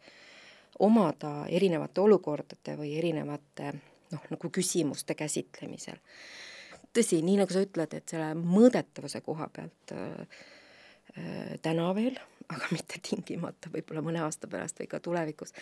omada 0.80 1.46
erinevate 1.50 2.02
olukordade 2.02 2.78
või 2.80 2.96
erinevate 2.98 3.72
noh, 4.14 4.26
nagu 4.32 4.50
küsimuste 4.54 5.16
käsitlemisel. 5.18 6.00
Tõsi, 6.94 7.22
nii 7.26 7.40
nagu 7.42 7.54
sa 7.54 7.64
ütled, 7.66 7.96
et 7.98 8.10
selle 8.10 8.34
mõõdetavuse 8.38 9.24
koha 9.26 9.48
pealt 9.54 9.94
äh, 9.96 10.44
täna 11.66 11.90
veel, 11.98 12.18
aga 12.50 12.70
mitte 12.76 13.02
tingimata 13.04 13.72
võib-olla 13.74 14.04
mõne 14.06 14.24
aasta 14.26 14.50
pärast 14.50 14.82
või 14.82 14.90
ka 14.92 15.02
tulevikus, 15.04 15.56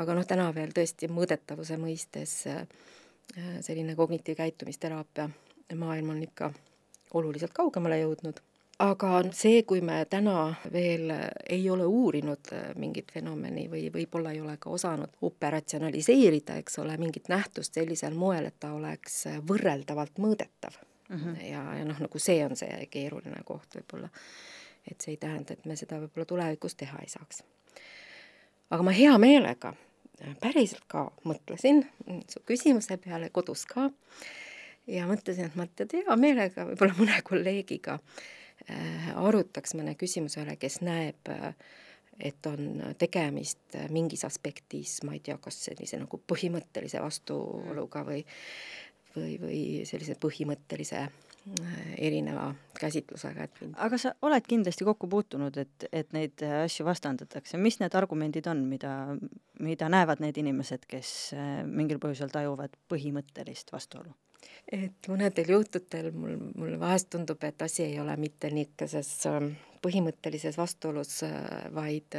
aga 0.00 0.16
noh, 0.18 0.28
täna 0.28 0.48
veel 0.56 0.74
tõesti 0.76 1.10
mõõdetavuse 1.12 1.80
mõistes 1.80 2.40
äh, 2.50 2.64
selline 3.60 3.96
kognitiivkäitumisteraapia 3.96 5.28
maailm 5.76 6.14
on 6.14 6.22
ikka 6.24 6.52
oluliselt 7.18 7.52
kaugemale 7.56 8.00
jõudnud 8.00 8.40
aga 8.78 9.22
see, 9.34 9.62
kui 9.66 9.80
me 9.82 9.98
täna 10.10 10.52
veel 10.72 11.10
ei 11.50 11.64
ole 11.70 11.86
uurinud 11.86 12.52
äh, 12.54 12.66
mingit 12.78 13.10
fenomeni 13.12 13.66
või 13.70 13.88
võib-olla 13.94 14.32
ei 14.34 14.40
ole 14.40 14.54
ka 14.60 14.70
osanud 14.70 15.16
operatsionaliseerida, 15.26 16.58
eks 16.62 16.78
ole, 16.82 16.96
mingit 17.00 17.28
nähtust 17.28 17.74
sellisel 17.74 18.14
moel, 18.14 18.46
et 18.50 18.58
ta 18.60 18.72
oleks 18.76 19.24
äh, 19.26 19.40
võrreldavalt 19.48 20.22
mõõdetav 20.22 20.78
mm. 21.08 21.16
-hmm. 21.16 21.42
ja, 21.50 21.64
ja 21.80 21.88
noh, 21.88 21.98
nagu 22.06 22.22
see 22.22 22.44
on 22.46 22.56
see 22.56 22.86
keeruline 22.90 23.42
koht 23.44 23.80
võib-olla. 23.80 24.08
et 24.90 25.00
see 25.00 25.12
ei 25.12 25.20
tähenda, 25.20 25.52
et 25.52 25.66
me 25.66 25.76
seda 25.76 25.98
võib-olla 25.98 26.26
tulevikus 26.26 26.74
teha 26.74 27.02
ei 27.02 27.08
saaks. 27.08 27.42
aga 28.70 28.82
ma 28.82 28.94
hea 28.94 29.18
meelega 29.18 29.74
päriselt 30.40 30.86
ka 30.86 31.10
mõtlesin 31.24 31.84
su 32.30 32.40
küsimuse 32.46 32.96
peale 32.96 33.30
kodus 33.30 33.66
ka 33.66 33.90
ja 34.86 35.06
mõtlesin, 35.06 35.46
et 35.46 35.54
ma 35.54 35.66
tead 35.66 35.92
hea 35.92 36.16
meelega 36.16 36.64
võib-olla 36.64 36.94
mõne 36.98 37.22
kolleegiga 37.22 37.98
äh, 37.98 38.26
arutaks 39.14 39.76
mõne 39.78 39.94
küsimuse 39.98 40.42
üle, 40.42 40.56
kes 40.60 40.80
näeb 40.84 41.30
äh, 41.32 41.52
et 42.18 42.46
on 42.50 42.82
tegemist 42.98 43.76
mingis 43.94 44.24
aspektis, 44.26 44.98
ma 45.06 45.14
ei 45.14 45.22
tea, 45.22 45.36
kas 45.38 45.60
sellise 45.68 46.00
nagu 46.00 46.18
põhimõttelise 46.26 46.98
vastuoluga 47.02 48.02
või 48.08 48.24
või, 49.16 49.38
või 49.40 49.60
sellise 49.88 50.16
põhimõttelise 50.20 51.00
äh, 51.00 51.80
erineva 51.96 52.48
käsitlusega, 52.78 53.48
et 53.48 53.62
aga 53.86 53.98
sa 54.00 54.12
oled 54.26 54.46
kindlasti 54.48 54.86
kokku 54.86 55.08
puutunud, 55.10 55.56
et, 55.60 55.88
et 55.92 56.12
neid 56.16 56.42
asju 56.64 56.86
vastandatakse, 56.88 57.60
mis 57.60 57.80
need 57.82 57.94
argumendid 57.98 58.48
on, 58.50 58.64
mida, 58.70 58.94
mida 59.62 59.90
näevad 59.92 60.22
need 60.24 60.38
inimesed, 60.40 60.86
kes 60.90 61.12
äh, 61.36 61.60
mingil 61.66 62.00
põhjusel 62.02 62.32
tajuvad 62.34 62.76
põhimõttelist 62.92 63.72
vastuolu? 63.74 64.14
Et 64.72 65.08
mõnedel 65.08 65.52
juhtudel 65.54 66.10
mul, 66.12 66.36
mulle 66.54 66.78
vahest 66.80 67.10
tundub, 67.14 67.42
et 67.44 67.62
asi 67.62 67.84
ei 67.86 67.98
ole 68.00 68.16
mitte 68.20 68.50
niisuguses 68.52 69.12
ähm, 69.30 69.52
põhimõttelises 69.84 70.58
vastuolus, 70.60 71.22
äh, 71.26 71.68
vaid 71.74 72.18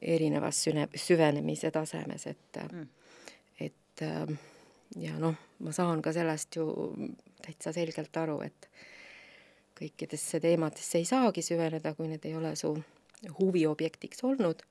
erinevas 0.00 0.64
süne-, 0.66 0.88
süvenemise 0.94 1.70
tasemes, 1.74 2.26
et 2.26 2.62
mm., 2.64 2.88
et 3.60 4.02
äh, 4.06 4.38
ja 4.98 5.18
noh, 5.20 5.36
ma 5.62 5.74
saan 5.76 6.02
ka 6.02 6.12
sellest 6.16 6.56
ju 6.56 6.66
täitsa 7.44 7.72
selgelt 7.76 8.16
aru, 8.16 8.40
et 8.46 8.70
kõikidesse 9.80 10.40
teemadesse 10.42 10.98
ei 10.98 11.06
saagi 11.08 11.44
süveneda, 11.44 11.94
kui 11.96 12.08
need 12.10 12.24
ei 12.28 12.34
ole 12.36 12.54
su 12.58 12.74
huviobjektiks 13.38 14.24
olnud. 14.24 14.64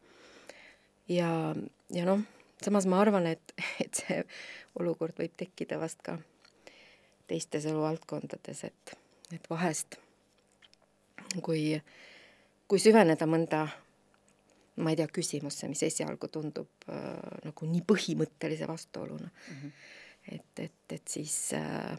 ja, 1.10 1.56
ja 1.94 2.06
noh, 2.06 2.26
samas 2.62 2.86
ma 2.90 3.00
arvan, 3.02 3.30
et, 3.30 3.54
et 3.84 4.04
see 4.04 4.20
olukord 4.80 5.18
võib 5.18 5.34
tekkida 5.38 5.80
vast 5.82 6.04
ka 6.06 6.18
teistes 7.30 7.68
eluvaldkondades, 7.70 8.64
et, 8.68 8.96
et 9.36 9.50
vahest 9.50 10.00
kui, 11.46 11.78
kui 12.68 12.82
süveneda 12.82 13.28
mõnda 13.30 13.68
ma 14.80 14.94
ei 14.94 14.98
tea, 14.98 15.10
küsimusse, 15.12 15.68
mis 15.70 15.84
esialgu 15.86 16.30
tundub 16.32 16.90
äh, 16.90 17.40
nagu 17.46 17.72
nii 17.72 17.86
põhimõttelise 17.88 18.68
vastuoluna 18.70 19.30
mm, 19.30 19.56
-hmm 19.56 19.98
et, 20.32 20.60
et, 20.60 20.72
et 20.90 21.08
siis 21.08 21.54
äh, 21.54 21.98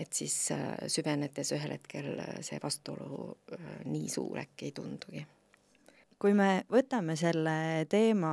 et 0.00 0.12
siis 0.12 0.50
äh, 0.54 0.76
süvenedes 0.88 1.52
ühel 1.56 1.74
hetkel 1.76 2.12
äh, 2.18 2.38
see 2.46 2.60
vastuolu 2.62 3.36
nii 3.84 4.08
suur 4.08 4.40
äkki 4.40 4.70
ei 4.70 4.76
tundugi. 4.76 5.26
Kui 6.20 6.34
me 6.36 6.64
võtame 6.70 7.16
selle 7.16 7.86
teema 7.88 8.32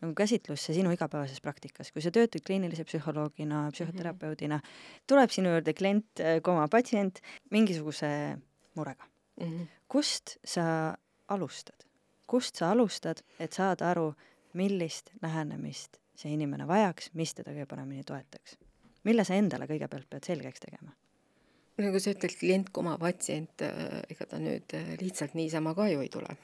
nagu 0.00 0.12
käsitlusse 0.14 0.74
sinu 0.76 0.92
igapäevases 0.94 1.42
praktikas, 1.42 1.90
kui 1.92 2.04
sa 2.04 2.12
töötad 2.14 2.44
kliinilise 2.46 2.84
psühholoogina, 2.86 3.64
psühhoterapeudina, 3.74 4.60
tuleb 5.10 5.34
sinu 5.34 5.56
juurde 5.56 5.74
klient, 5.74 6.22
koma 6.46 6.68
patsient 6.70 7.18
mingisuguse 7.50 8.10
murega 8.78 9.04
mm. 9.40 9.46
-hmm. 9.46 9.66
kust 9.88 10.36
sa 10.44 10.94
alustad, 11.28 11.86
kust 12.26 12.56
sa 12.56 12.70
alustad, 12.70 13.22
et 13.38 13.52
saada 13.52 13.90
aru, 13.90 14.12
millist 14.54 15.10
lähenemist 15.22 15.98
see 16.14 16.34
inimene 16.34 16.66
vajaks, 16.68 17.10
mis 17.18 17.34
teda 17.34 17.52
kõige 17.54 17.66
paremini 17.70 18.04
toetaks. 18.06 18.58
mille 19.04 19.24
sa 19.24 19.34
endale 19.34 19.66
kõigepealt 19.66 20.08
pead 20.10 20.24
selgeks 20.24 20.60
tegema? 20.60 20.94
nagu 21.82 21.98
sa 21.98 22.12
ütled, 22.14 22.36
klient 22.38 22.70
koma 22.70 22.94
patsient, 22.98 23.62
äh, 23.66 24.02
ega 24.10 24.26
ta 24.30 24.38
nüüd 24.38 24.76
äh, 24.78 24.94
lihtsalt 25.00 25.34
niisama 25.34 25.74
ka 25.74 25.88
ju 25.90 26.04
ei 26.04 26.08
tule. 26.08 26.36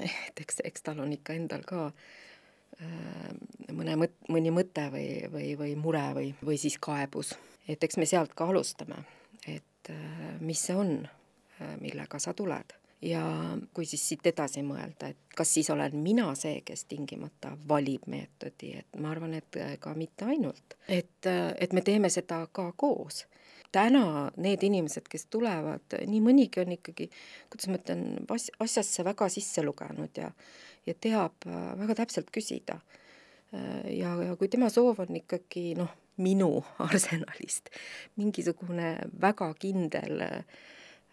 Et 0.00 0.44
eks, 0.44 0.60
eks 0.64 0.86
tal 0.88 1.00
on 1.04 1.12
ikka 1.14 1.36
endal 1.38 1.64
ka 1.68 1.86
äh, 1.88 3.32
mõne 3.72 3.96
mõt-, 4.04 4.20
mõni 4.32 4.52
mõte 4.54 4.88
või, 4.92 5.08
või, 5.32 5.48
või 5.58 5.74
mure 5.80 6.04
või, 6.18 6.28
või 6.44 6.60
siis 6.60 6.78
kaebus. 6.82 7.34
et 7.68 7.84
eks 7.84 7.98
me 7.98 8.06
sealt 8.06 8.34
ka 8.34 8.48
alustame, 8.50 9.02
et 9.46 9.90
mis 10.40 10.60
see 10.68 10.76
on, 10.78 10.96
millega 11.80 12.18
sa 12.18 12.32
tuled 12.34 12.72
ja 13.02 13.22
kui 13.74 13.86
siis 13.86 14.02
siit 14.08 14.26
edasi 14.26 14.62
mõelda, 14.66 15.10
et 15.10 15.36
kas 15.36 15.54
siis 15.54 15.70
olen 15.70 15.96
mina 15.98 16.28
see, 16.38 16.60
kes 16.66 16.84
tingimata 16.90 17.52
valib 17.68 18.06
meetodi, 18.10 18.72
et 18.78 19.00
ma 19.02 19.10
arvan, 19.10 19.34
et 19.34 19.58
ka 19.82 19.94
mitte 19.98 20.28
ainult, 20.30 20.76
et, 20.88 21.26
et 21.26 21.72
me 21.72 21.82
teeme 21.82 22.10
seda 22.12 22.44
ka 22.52 22.70
koos. 22.76 23.24
Täna 23.72 24.30
need 24.36 24.62
inimesed, 24.66 25.06
kes 25.10 25.26
tulevad, 25.32 25.96
nii 26.08 26.20
mõnigi 26.24 26.62
on 26.62 26.74
ikkagi, 26.76 27.08
kuidas 27.52 27.70
ma 27.70 27.78
ütlen, 27.80 28.04
asjasse 28.62 29.04
väga 29.06 29.28
sisse 29.32 29.64
lugenud 29.64 30.20
ja, 30.20 30.28
ja 30.86 30.94
teab 30.94 31.46
väga 31.80 32.02
täpselt 32.02 32.30
küsida. 32.34 32.80
ja, 33.52 34.12
ja 34.24 34.36
kui 34.40 34.48
tema 34.48 34.70
soov 34.72 35.02
on 35.04 35.16
ikkagi 35.16 35.72
noh, 35.76 35.90
minu 36.22 36.62
arsenalist 36.88 37.72
mingisugune 38.20 38.94
väga 39.20 39.50
kindel 39.60 40.24
äh, 40.24 40.62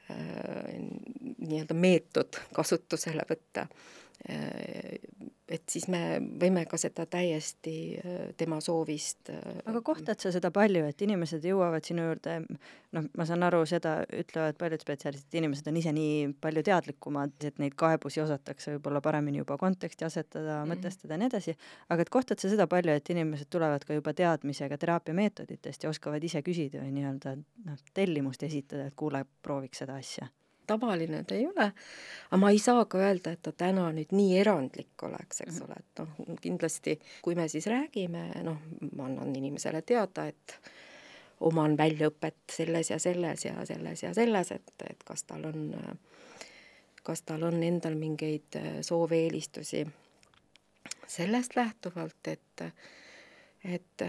Äh, 0.10 0.80
nii-öelda 1.38 1.76
meetod 1.78 2.38
kasutusele 2.56 3.22
võtta 3.30 3.68
et 5.50 5.64
siis 5.72 5.88
me 5.90 6.20
võime 6.42 6.64
ka 6.70 6.78
seda 6.80 7.06
täiesti 7.10 7.74
äh, 7.98 8.20
tema 8.38 8.60
soovist 8.64 9.32
äh, 9.34 9.40
aga 9.70 9.82
kohtad 9.86 10.22
sa 10.22 10.32
seda 10.34 10.52
palju, 10.54 10.84
et 10.90 11.02
inimesed 11.02 11.46
jõuavad 11.46 11.86
sinu 11.86 12.06
juurde, 12.06 12.36
noh, 12.96 13.08
ma 13.18 13.28
saan 13.28 13.46
aru, 13.48 13.64
seda 13.70 14.00
ütlevad 14.22 14.60
paljud 14.62 14.86
spetsialistid, 14.86 15.40
inimesed 15.42 15.70
on 15.72 15.80
ise 15.82 15.94
nii 15.96 16.32
palju 16.42 16.64
teadlikumad, 16.70 17.36
et 17.50 17.62
neid 17.62 17.78
kaebusi 17.80 18.24
osatakse 18.24 18.76
võib-olla 18.76 19.02
paremini 19.06 19.42
juba 19.42 19.58
konteksti 19.62 20.08
asetada 20.08 20.60
mm, 20.60 20.64
-hmm. 20.64 20.74
mõtestada 20.76 21.16
ja 21.16 21.22
nii 21.24 21.32
edasi, 21.32 21.58
aga 21.90 22.06
et 22.06 22.14
kohtad 22.14 22.42
sa 22.42 22.52
seda 22.52 22.68
palju, 22.70 22.94
et 22.94 23.14
inimesed 23.16 23.50
tulevad 23.50 23.86
ka 23.86 23.98
juba 23.98 24.14
teadmisega 24.14 24.78
teraapiameetoditest 24.78 25.84
ja 25.84 25.94
oskavad 25.94 26.24
ise 26.24 26.44
küsida 26.46 26.84
või 26.84 26.94
nii-öelda 27.00 27.38
noh, 27.40 27.88
tellimust 27.94 28.44
esitada, 28.44 28.90
et 28.90 29.00
kuule, 29.00 29.26
prooviks 29.42 29.82
seda 29.82 29.98
asja 29.98 30.30
tavaline 30.70 31.24
ta 31.28 31.38
ei 31.38 31.48
ole, 31.50 31.70
aga 32.30 32.42
ma 32.42 32.52
ei 32.54 32.60
saa 32.62 32.86
ka 32.90 33.02
öelda, 33.02 33.34
et 33.34 33.42
ta 33.46 33.54
täna 33.66 33.88
nüüd 33.96 34.14
nii 34.16 34.38
erandlik 34.42 35.08
oleks, 35.08 35.42
eks 35.46 35.62
ole, 35.66 35.80
et 35.80 36.04
noh, 36.04 36.36
kindlasti 36.42 37.00
kui 37.26 37.38
me 37.40 37.48
siis 37.52 37.68
räägime, 37.72 38.28
noh, 38.46 38.62
ma 38.96 39.10
annan 39.10 39.34
inimesele 39.36 39.82
teada, 39.82 40.28
et 40.30 40.60
oman 41.48 41.78
väljaõpet 41.80 42.52
selles 42.52 42.92
ja 42.92 43.00
selles 43.00 43.46
ja 43.46 43.66
selles 43.66 44.04
ja 44.04 44.14
selles, 44.14 44.52
et, 44.52 44.74
et 44.90 45.04
kas 45.08 45.24
tal 45.24 45.46
on, 45.50 45.70
kas 47.04 47.24
tal 47.28 47.46
on 47.48 47.64
endal 47.64 47.96
mingeid 48.00 48.60
soove, 48.86 49.24
eelistusi 49.26 49.86
sellest 51.10 51.56
lähtuvalt, 51.56 52.28
et 52.28 52.66
et 53.64 54.04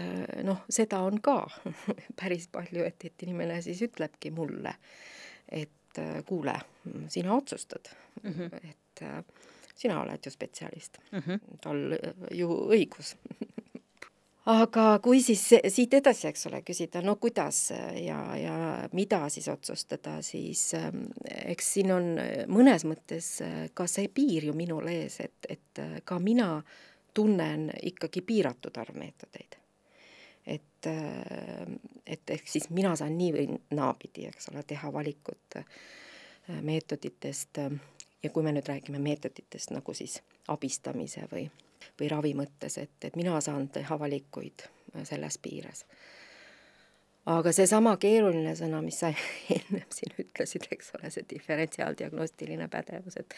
noh, 0.47 0.61
seda 0.71 1.01
on 1.03 1.17
ka 1.19 1.41
päris 2.19 2.47
palju, 2.51 2.85
et, 2.87 3.03
et 3.03 3.23
inimene 3.25 3.57
siis 3.63 3.81
ütlebki 3.83 4.31
mulle, 4.31 4.71
et 5.51 5.71
et 5.91 6.03
äh, 6.17 6.23
kuule, 6.25 6.59
sina 7.07 7.33
otsustad 7.33 7.89
mm, 8.23 8.31
-hmm. 8.31 8.69
et 8.69 9.01
äh, 9.01 9.23
sina 9.75 10.01
oled 10.01 10.19
ju 10.25 10.31
spetsialist 10.31 10.97
mm, 11.11 11.19
-hmm. 11.19 11.39
tal 11.61 11.91
äh, 11.91 12.13
ju 12.31 12.47
õigus 12.47 13.15
aga 14.45 14.99
kui 14.99 15.21
siis 15.21 15.49
siit 15.67 15.93
edasi, 15.93 16.27
eks 16.27 16.47
ole, 16.47 16.61
küsida, 16.61 17.01
no 17.01 17.15
kuidas 17.15 17.71
ja, 18.05 18.37
ja 18.37 18.89
mida 18.91 19.29
siis 19.29 19.47
otsustada, 19.47 20.21
siis 20.21 20.73
ähm, 20.73 21.03
eks 21.45 21.73
siin 21.73 21.91
on 21.91 22.03
mõnes 22.47 22.85
mõttes 22.85 23.41
ka 23.73 23.87
see 23.87 24.07
piir 24.07 24.45
ju 24.45 24.53
minul 24.53 24.87
ees, 24.87 25.19
et, 25.19 25.45
et 25.49 26.03
ka 26.03 26.19
mina 26.19 26.63
tunnen 27.13 27.71
ikkagi 27.83 28.21
piiratud 28.21 28.77
arv 28.77 28.95
meetodeid 28.95 29.60
et, 30.51 30.89
et 32.05 32.35
ehk 32.35 32.47
siis 32.49 32.69
mina 32.73 32.95
saan 32.99 33.17
nii 33.17 33.31
või 33.35 33.57
naapidi, 33.77 34.27
eks 34.29 34.49
ole, 34.51 34.63
teha 34.67 34.91
valikut 34.93 35.57
äh, 35.59 35.65
meetoditest 36.61 37.61
ja 38.23 38.29
kui 38.29 38.43
me 38.43 38.53
nüüd 38.55 38.67
räägime 38.67 38.99
meetoditest 39.01 39.73
nagu 39.75 39.93
siis 39.97 40.19
abistamise 40.51 41.25
või, 41.31 41.45
või 41.99 42.09
ravi 42.11 42.33
mõttes, 42.37 42.77
et, 42.81 42.97
et 43.03 43.15
mina 43.15 43.39
saan 43.41 43.69
teha 43.73 43.99
valikuid 43.99 44.65
äh, 44.65 45.05
selles 45.07 45.37
piires. 45.37 45.85
aga 47.25 47.51
seesama 47.53 47.95
keeruline 48.01 48.55
sõna, 48.57 48.81
mis 48.81 48.99
sa 48.99 49.11
ennem 49.57 49.87
siin 49.93 50.15
ütlesid, 50.25 50.67
eks 50.71 50.95
ole, 50.97 51.11
see 51.13 51.25
diferentsiaaldiagnostiline 51.35 52.67
pädevus, 52.67 53.17
et 53.17 53.35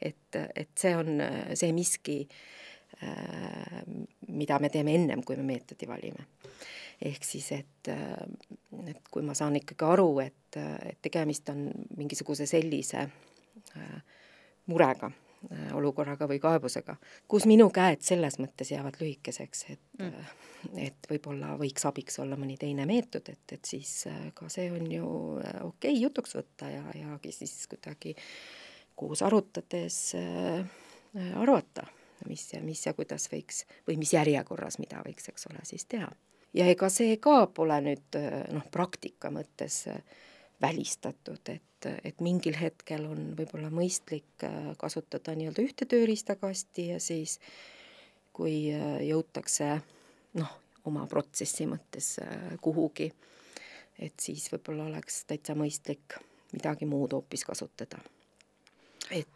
et, 0.00 0.42
et 0.54 0.70
see 0.78 0.96
on 0.96 1.18
see 1.54 1.72
miski 1.72 2.20
mida 4.28 4.58
me 4.58 4.70
teeme 4.70 4.94
ennem, 4.94 5.22
kui 5.26 5.36
me 5.36 5.46
meetodi 5.46 5.88
valime. 5.88 6.26
ehk 7.04 7.24
siis, 7.26 7.50
et, 7.52 7.88
äh, 7.90 8.86
et 8.86 9.08
kui 9.10 9.22
ma 9.26 9.34
saan 9.34 9.56
ikkagi 9.58 9.84
aru, 9.84 10.20
et, 10.22 10.56
et 10.56 10.98
tegemist 11.02 11.48
on 11.50 11.66
mingisuguse 11.98 12.46
sellise 12.46 13.02
äh, 13.02 14.18
murega, 14.70 15.10
olukorraga 15.76 16.24
või 16.30 16.38
kaebusega, 16.40 16.94
kus 17.28 17.44
minu 17.50 17.66
käed 17.74 18.00
selles 18.00 18.38
mõttes 18.40 18.70
jäävad 18.72 18.96
lühikeseks, 19.02 19.64
et 19.74 19.82
mm. 19.98 20.30
et 20.86 21.08
võib-olla 21.10 21.50
võiks 21.60 21.84
abiks 21.84 22.16
olla 22.22 22.38
mõni 22.40 22.56
teine 22.56 22.86
meetod, 22.88 23.28
et, 23.28 23.44
et 23.52 23.68
siis 23.68 24.06
ka 24.38 24.48
see 24.48 24.70
on 24.72 24.86
ju 24.88 25.10
okei 25.36 25.66
okay, 25.66 25.98
jutuks 26.00 26.38
võtta 26.38 26.70
ja, 26.72 26.86
ja 26.96 27.18
siis 27.28 27.66
kuidagi 27.68 28.14
koos 28.96 29.22
arutades 29.26 29.98
äh, 30.16 30.64
arvata 31.34 31.84
mis 32.28 32.46
ja 32.52 32.60
mis 32.64 32.84
ja 32.86 32.94
kuidas 32.96 33.28
võiks 33.32 33.64
või 33.88 33.98
mis 34.00 34.12
järjekorras, 34.14 34.78
mida 34.82 35.02
võiks, 35.06 35.28
eks 35.30 35.48
ole, 35.50 35.62
siis 35.68 35.86
teha. 35.90 36.10
ja 36.54 36.66
ega 36.70 36.88
see 36.92 37.16
ka 37.22 37.46
pole 37.46 37.80
nüüd 37.84 38.18
noh, 38.54 38.66
praktika 38.72 39.30
mõttes 39.34 39.84
välistatud, 40.62 41.42
et, 41.50 41.88
et 42.04 42.20
mingil 42.24 42.56
hetkel 42.56 43.06
on 43.10 43.32
võib-olla 43.38 43.70
mõistlik 43.74 44.46
kasutada 44.80 45.34
nii-öelda 45.36 45.64
ühte 45.64 45.88
tööriistakasti 45.90 46.88
ja 46.94 47.00
siis 47.02 47.38
kui 48.34 48.70
jõutakse 49.08 49.74
noh, 50.40 50.56
oma 50.88 51.06
protsessi 51.10 51.66
mõttes 51.70 52.16
kuhugi, 52.64 53.10
et 53.98 54.16
siis 54.20 54.46
võib-olla 54.52 54.88
oleks 54.90 55.24
täitsa 55.28 55.56
mõistlik 55.58 56.18
midagi 56.54 56.86
muud 56.86 57.14
hoopis 57.16 57.44
kasutada 57.46 58.00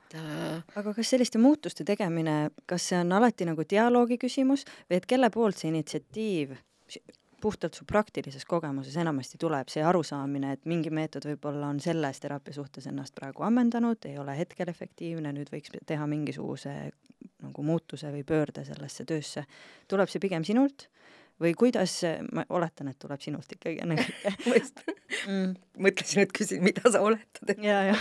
et 0.08 0.18
äh... 0.20 0.62
aga 0.80 0.94
kas 0.96 1.12
selliste 1.14 1.40
muutuste 1.42 1.84
tegemine, 1.84 2.50
kas 2.66 2.90
see 2.90 2.98
on 3.00 3.12
alati 3.12 3.48
nagu 3.48 3.64
dialoogi 3.68 4.18
küsimus 4.20 4.64
või 4.88 5.00
et 5.00 5.06
kelle 5.08 5.30
poolt 5.34 5.58
see 5.60 5.72
initsiatiiv 5.72 6.56
puhtalt 7.40 7.74
su 7.74 7.84
praktilises 7.86 8.44
kogemuses 8.48 8.96
enamasti 8.98 9.38
tuleb? 9.38 9.68
See 9.70 9.82
arusaamine, 9.84 10.56
et 10.56 10.64
mingi 10.66 10.90
meetod 10.90 11.28
võib-olla 11.28 11.70
on 11.70 11.80
selles 11.82 12.18
teraapia 12.22 12.56
suhtes 12.56 12.88
ennast 12.90 13.14
praegu 13.14 13.46
ammendanud, 13.46 14.02
ei 14.10 14.18
ole 14.18 14.34
hetkel 14.38 14.70
efektiivne, 14.72 15.32
nüüd 15.36 15.52
võiks 15.52 15.74
teha 15.86 16.08
mingisuguse 16.10 16.74
nagu 17.44 17.62
muutuse 17.62 18.10
või 18.14 18.24
pöörde 18.26 18.64
sellesse 18.66 19.06
töösse. 19.06 19.44
tuleb 19.88 20.10
see 20.10 20.22
pigem 20.22 20.46
sinult? 20.46 20.88
Või 21.38 21.52
kuidas, 21.54 22.00
ma 22.34 22.42
oletan, 22.50 22.88
et 22.90 22.98
tuleb 22.98 23.20
sinult 23.22 23.52
ikkagi 23.54 23.78
ennekõike 23.84 24.32
mm. 25.30 25.52
mõtlesin, 25.86 26.24
et 26.24 26.32
küsin, 26.34 26.64
mida 26.66 26.90
sa 26.90 26.98
oletad, 27.06 27.52
et 27.54 27.62
ja, 27.62 27.94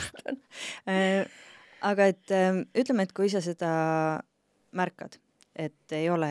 äh, 0.89 1.30
aga 1.82 2.08
et 2.13 2.32
ähm, 2.36 2.63
ütleme, 2.78 3.04
et 3.04 3.13
kui 3.13 3.30
sa 3.30 3.42
seda 3.44 3.72
märkad, 4.78 5.18
et 5.56 5.96
ei 5.98 6.10
ole, 6.10 6.30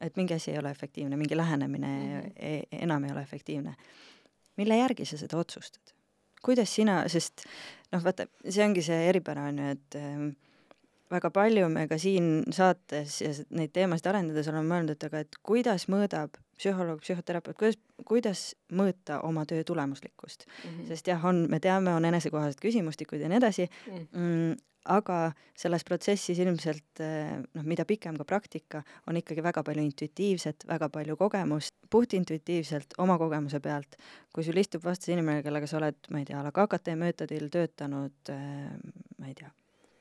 et 0.00 0.16
mingi 0.16 0.36
asi 0.36 0.52
ei 0.52 0.60
ole 0.60 0.70
efektiivne, 0.70 1.16
mingi 1.16 1.36
lähenemine 1.36 1.88
mm 1.88 2.20
-hmm. 2.20 2.32
ei, 2.36 2.62
enam 2.72 3.04
ei 3.04 3.12
ole 3.12 3.22
efektiivne, 3.22 3.74
mille 4.56 4.76
järgi 4.76 5.04
sa 5.04 5.16
seda 5.16 5.38
otsustad? 5.38 5.94
kuidas 6.42 6.74
sina, 6.74 7.08
sest 7.08 7.44
noh, 7.92 8.02
vaata, 8.04 8.26
see 8.48 8.64
ongi 8.64 8.82
see 8.82 9.08
eripära, 9.08 9.44
on 9.48 9.58
ju, 9.58 9.64
et 9.64 9.94
äh, 9.94 10.34
väga 11.12 11.30
palju 11.34 11.68
me 11.72 11.86
ka 11.90 11.98
siin 12.00 12.42
saates 12.54 13.20
ja 13.22 13.32
neid 13.54 13.72
teemasid 13.76 14.08
arendades 14.10 14.48
oleme 14.50 14.68
mõelnud, 14.70 15.06
aga 15.08 15.22
et 15.24 15.38
kuidas 15.44 15.88
mõõdab 15.92 16.38
psühholoog, 16.58 17.00
psühhoterapeut, 17.02 17.58
kuidas, 17.58 17.78
kuidas 18.08 18.42
mõõta 18.72 19.20
oma 19.26 19.44
töö 19.48 19.64
tulemuslikkust 19.66 20.46
mm. 20.46 20.68
-hmm. 20.68 20.90
sest 20.92 21.08
jah, 21.12 21.24
on, 21.24 21.46
me 21.50 21.60
teame, 21.60 21.94
on 21.94 22.04
enesekohased 22.08 22.60
küsimustikud 22.62 23.20
ja 23.20 23.30
nii 23.30 23.40
edasi 23.40 23.66
mm, 23.66 24.04
-hmm. 24.12 24.60
aga 24.96 25.18
selles 25.58 25.84
protsessis 25.84 26.38
ilmselt 26.38 27.02
noh, 27.54 27.64
mida 27.64 27.84
pikem 27.84 28.18
ka 28.18 28.24
praktika, 28.24 28.82
on 29.06 29.16
ikkagi 29.16 29.42
väga 29.42 29.62
palju 29.62 29.82
intuitiivset, 29.82 30.68
väga 30.68 30.88
palju 30.88 31.16
kogemust, 31.16 31.74
puhtintuitiivselt 31.90 32.94
oma 32.98 33.18
kogemuse 33.18 33.60
pealt, 33.60 33.96
kui 34.32 34.44
sul 34.44 34.56
istub 34.56 34.84
vastas 34.84 35.08
inimene, 35.08 35.42
kellega 35.42 35.66
sa 35.66 35.76
oled, 35.76 35.98
ma 36.10 36.18
ei 36.18 36.24
tea, 36.24 36.40
a 36.40 36.46
la 36.46 36.52
KKT 36.52 36.96
meetodil 36.96 37.50
töötanud, 37.50 38.34
ma 39.18 39.26
ei 39.26 39.34
tea 39.34 39.50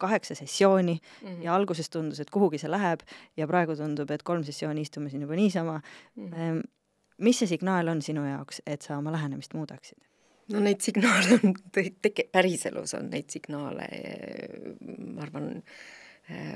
kaheksa 0.01 0.35
sessiooni 0.35 0.97
mm 0.97 1.27
-hmm. 1.27 1.43
ja 1.45 1.55
alguses 1.55 1.89
tundus, 1.89 2.19
et 2.19 2.29
kuhugi 2.29 2.57
see 2.61 2.71
läheb 2.71 3.05
ja 3.37 3.47
praegu 3.47 3.75
tundub, 3.75 4.11
et 4.11 4.23
kolm 4.23 4.43
sessiooni 4.43 4.81
istume 4.81 5.09
siin 5.09 5.21
juba 5.27 5.35
niisama 5.35 5.81
mm. 6.15 6.29
-hmm. 6.29 6.63
mis 7.17 7.39
see 7.39 7.47
signaal 7.47 7.87
on 7.87 8.01
sinu 8.01 8.25
jaoks, 8.25 8.61
et 8.65 8.81
sa 8.81 8.97
oma 8.97 9.11
lähenemist 9.11 9.53
muudaksid? 9.53 9.99
no 10.51 10.59
neid 10.59 10.81
signaale 10.81 11.39
on 11.39 11.55
tege-, 11.75 12.27
päriselus 12.31 12.93
on 12.97 13.09
neid 13.13 13.29
signaale, 13.29 13.87
ma 15.13 15.21
arvan, 15.27 15.63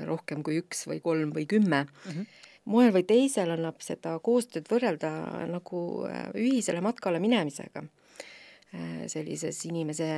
rohkem 0.08 0.42
kui 0.46 0.60
üks 0.62 0.86
või 0.88 1.00
kolm 1.04 1.32
või 1.36 1.46
kümme 1.50 1.84
mm. 1.84 2.12
-hmm. 2.12 2.26
moel 2.64 2.92
või 2.94 3.04
teisel 3.08 3.50
annab 3.50 3.82
seda 3.84 4.18
koostööd 4.18 4.68
võrrelda 4.70 5.10
nagu 5.50 5.80
äh, 6.08 6.30
ühisele 6.34 6.80
matkale 6.80 7.20
minemisega 7.20 7.82
äh, 7.82 9.04
sellises 9.12 9.64
inimese 9.68 10.08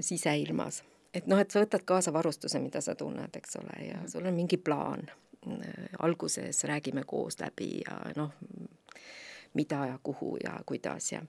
siseilmas 0.00 0.82
et 1.14 1.26
noh, 1.30 1.38
et 1.40 1.50
sa 1.50 1.62
võtad 1.62 1.84
kaasa 1.86 2.12
varustuse, 2.12 2.58
mida 2.60 2.80
sa 2.84 2.94
tunned, 2.98 3.36
eks 3.36 3.56
ole, 3.62 3.76
ja 3.86 4.00
mhm. 4.00 4.10
sul 4.12 4.26
on 4.26 4.34
mingi 4.34 4.58
plaan. 4.58 5.06
alguses 5.98 6.64
räägime 6.64 7.02
koos 7.06 7.36
läbi 7.40 7.82
ja 7.86 7.98
noh, 8.16 8.30
mida 9.54 9.86
ja 9.86 9.98
kuhu 10.02 10.36
ja 10.44 10.60
kuidas 10.66 11.12
ja 11.12 11.20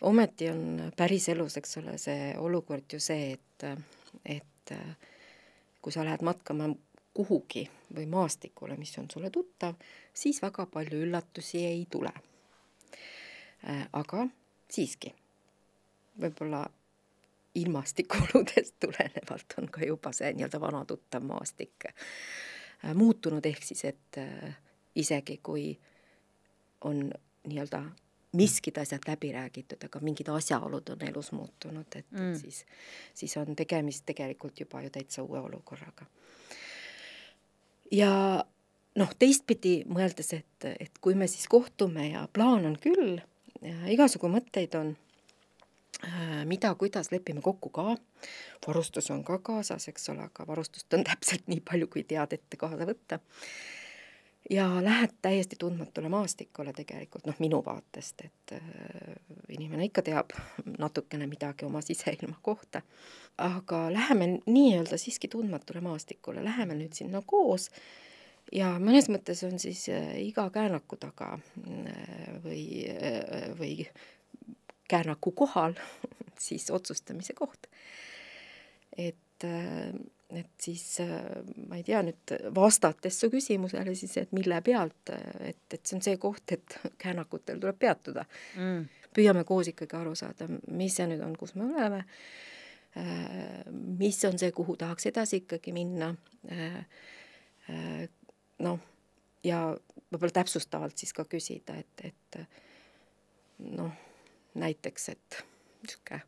ometi 0.00 0.50
on 0.50 0.92
päriselus, 0.96 1.56
eks 1.56 1.76
ole, 1.78 1.98
see 1.98 2.34
olukord 2.38 2.92
ju 2.92 3.00
see, 3.00 3.32
et, 3.32 3.66
et 4.24 4.74
kui 5.82 5.92
sa 5.92 6.04
lähed 6.04 6.22
matkama 6.22 6.70
kuhugi 7.16 7.64
või 7.96 8.06
maastikule, 8.06 8.76
mis 8.76 8.94
on 8.98 9.10
sulle 9.10 9.30
tuttav, 9.30 9.74
siis 10.14 10.42
väga 10.42 10.66
palju 10.66 11.02
üllatusi 11.08 11.64
ei 11.64 11.86
tule. 11.90 12.12
aga 13.92 14.26
siiski, 14.70 15.14
võib-olla 16.20 16.66
ilmastikuoludest 17.56 18.74
tulenevalt 18.84 19.58
on 19.58 19.68
ka 19.72 19.84
juba 19.84 20.12
see 20.12 20.32
nii-öelda 20.36 20.60
vana 20.60 20.84
tuttav 20.84 21.24
maastik 21.24 21.88
äh, 21.88 22.94
muutunud, 22.94 23.46
ehk 23.46 23.62
siis 23.64 23.84
et 23.88 24.20
äh, 24.20 24.56
isegi 24.94 25.38
kui 25.42 25.70
on 26.84 27.08
nii-öelda 27.46 27.82
miskid 28.36 28.76
asjad 28.78 29.06
läbi 29.08 29.32
räägitud, 29.32 29.84
aga 29.84 30.00
mingid 30.04 30.28
asjaolud 30.28 30.88
on 30.92 31.04
elus 31.08 31.32
muutunud, 31.32 31.88
et 31.96 32.10
mm. 32.10 32.34
siis, 32.36 32.64
siis 33.14 33.36
on 33.40 33.56
tegemist 33.56 34.04
tegelikult 34.06 34.60
juba 34.60 34.82
ju 34.84 34.90
täitsa 34.92 35.22
uue 35.22 35.40
olukorraga. 35.40 36.04
ja 37.92 38.10
noh, 38.96 39.14
teistpidi 39.18 39.78
mõeldes, 39.88 40.32
et, 40.36 40.68
et 40.80 41.00
kui 41.00 41.14
me 41.14 41.28
siis 41.30 41.48
kohtume 41.48 42.10
ja 42.10 42.26
plaan 42.32 42.66
on 42.66 42.76
küll, 42.82 43.20
igasugu 43.88 44.28
mõtteid 44.28 44.76
on 44.78 44.96
mida, 46.44 46.74
kuidas 46.74 47.10
lepime 47.12 47.40
kokku 47.40 47.70
ka, 47.70 47.96
varustus 48.66 49.10
on 49.10 49.24
ka 49.24 49.38
kaasas, 49.38 49.88
eks 49.88 50.10
ole, 50.12 50.26
aga 50.28 50.46
varustust 50.46 50.94
on 50.94 51.04
täpselt 51.10 51.48
nii 51.48 51.62
palju, 51.64 51.88
kui 51.92 52.04
tead 52.04 52.36
ette 52.36 52.60
kaasa 52.60 52.88
võtta. 52.88 53.20
ja 54.50 54.68
lähed 54.82 55.16
täiesti 55.22 55.56
tundmatule 55.58 56.08
maastikule 56.08 56.72
tegelikult, 56.72 57.26
noh, 57.26 57.34
minu 57.42 57.62
vaatest, 57.66 58.20
et 58.28 58.52
äh, 58.54 59.14
inimene 59.48 59.88
ikka 59.88 60.02
teab 60.06 60.36
natukene 60.78 61.26
midagi 61.26 61.66
oma 61.66 61.80
siseilma 61.82 62.38
kohta, 62.42 62.82
aga 63.38 63.86
läheme 63.92 64.36
nii-öelda 64.46 64.98
siiski 64.98 65.28
tundmatule 65.28 65.80
maastikule, 65.80 66.44
läheme 66.44 66.78
nüüd 66.78 66.94
sinna 66.94 67.22
koos 67.26 67.70
ja 68.54 68.76
mõnes 68.82 69.08
mõttes 69.10 69.42
on 69.46 69.58
siis 69.58 69.86
äh, 69.90 70.12
iga 70.22 70.46
käänaku 70.54 70.98
taga 71.00 71.32
äh, 71.38 72.36
või 72.44 72.62
äh,, 72.92 73.50
või 73.58 73.88
käänaku 74.88 75.32
kohal 75.32 75.74
siis 76.38 76.70
otsustamise 76.70 77.34
koht. 77.34 77.66
et, 78.96 79.44
äh, 79.44 79.92
et 80.30 80.50
siis 80.60 81.00
äh, 81.00 81.20
ma 81.68 81.76
ei 81.76 81.84
tea 81.84 82.00
nüüd 82.02 82.34
vastates 82.54 83.20
su 83.20 83.30
küsimusele 83.30 83.94
siis, 83.94 84.16
et 84.16 84.32
mille 84.32 84.60
pealt, 84.64 85.12
et, 85.40 85.62
et 85.72 85.82
see 85.82 85.98
on 85.98 86.04
see 86.04 86.16
koht, 86.22 86.52
et 86.52 86.78
käänakutel 87.02 87.60
tuleb 87.60 87.78
peatuda 87.78 88.24
mm.. 88.56 88.86
püüame 89.16 89.44
koos 89.44 89.72
ikkagi 89.72 89.98
aru 89.98 90.14
saada, 90.18 90.48
mis 90.68 90.96
see 90.96 91.08
nüüd 91.10 91.24
on, 91.24 91.36
kus 91.36 91.54
me 91.58 91.68
oleme, 91.68 92.02
äh, 92.96 93.62
mis 93.72 94.22
on 94.28 94.38
see, 94.40 94.52
kuhu 94.56 94.76
tahaks 94.80 95.10
edasi 95.12 95.42
ikkagi 95.44 95.74
minna, 95.76 96.14
noh, 98.62 98.82
ja 99.44 99.60
võib-olla 100.12 100.36
täpsustavalt 100.38 100.96
siis 100.96 101.12
ka 101.12 101.24
küsida, 101.28 101.74
et, 101.82 102.04
et 102.06 102.38
noh 103.58 104.05
näiteks, 104.56 105.08
et 105.14 105.44
niisugune 105.82 106.22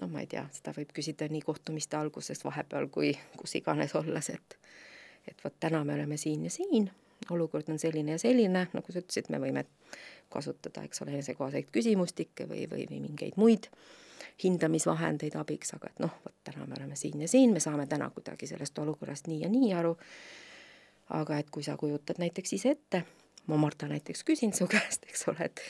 no 0.00 0.08
ma 0.08 0.22
ei 0.22 0.28
tea, 0.30 0.44
seda 0.54 0.72
võib 0.76 0.92
küsida 0.94 1.28
nii 1.30 1.42
kohtumiste 1.44 1.98
alguses, 1.98 2.44
vahepeal 2.44 2.88
kui 2.92 3.12
kus 3.36 3.56
iganes 3.58 3.94
olles, 3.98 4.30
et 4.30 4.58
et 5.28 5.44
vot 5.44 5.54
täna 5.60 5.82
me 5.84 5.94
oleme 5.94 6.16
siin 6.16 6.44
ja 6.46 6.50
siin, 6.50 6.88
olukord 7.30 7.68
on 7.68 7.78
selline 7.78 8.16
ja 8.16 8.18
selline, 8.18 8.66
nagu 8.72 8.92
sa 8.92 9.02
ütlesid, 9.02 9.28
me 9.30 9.38
võime 9.42 9.66
kasutada, 10.32 10.82
eks 10.86 11.02
ole, 11.02 11.12
enesekohaseid 11.18 11.68
küsimustikke 11.74 12.46
või, 12.48 12.64
või, 12.70 12.86
või 12.90 13.02
mingeid 13.04 13.36
muid 13.36 13.68
hindamisvahendeid 14.40 15.36
abiks, 15.36 15.74
aga 15.76 15.90
et 15.90 16.00
noh, 16.00 16.14
vot 16.24 16.36
täna 16.46 16.64
me 16.66 16.78
oleme 16.78 16.96
siin 16.96 17.20
ja 17.20 17.28
siin, 17.28 17.52
me 17.52 17.60
saame 17.60 17.86
täna 17.86 18.08
kuidagi 18.14 18.48
sellest 18.48 18.78
olukorrast 18.78 19.28
nii 19.28 19.42
ja 19.44 19.50
nii 19.52 19.72
aru, 19.76 19.92
aga 21.20 21.40
et 21.42 21.50
kui 21.52 21.66
sa 21.66 21.76
kujutad 21.76 22.22
näiteks 22.22 22.56
ise 22.56 22.72
ette, 22.78 23.04
ma 23.46 23.56
Marta 23.56 23.88
näiteks 23.88 24.24
küsin 24.24 24.52
su 24.56 24.66
käest, 24.74 25.06
eks 25.08 25.28
ole, 25.28 25.50
et 25.50 25.64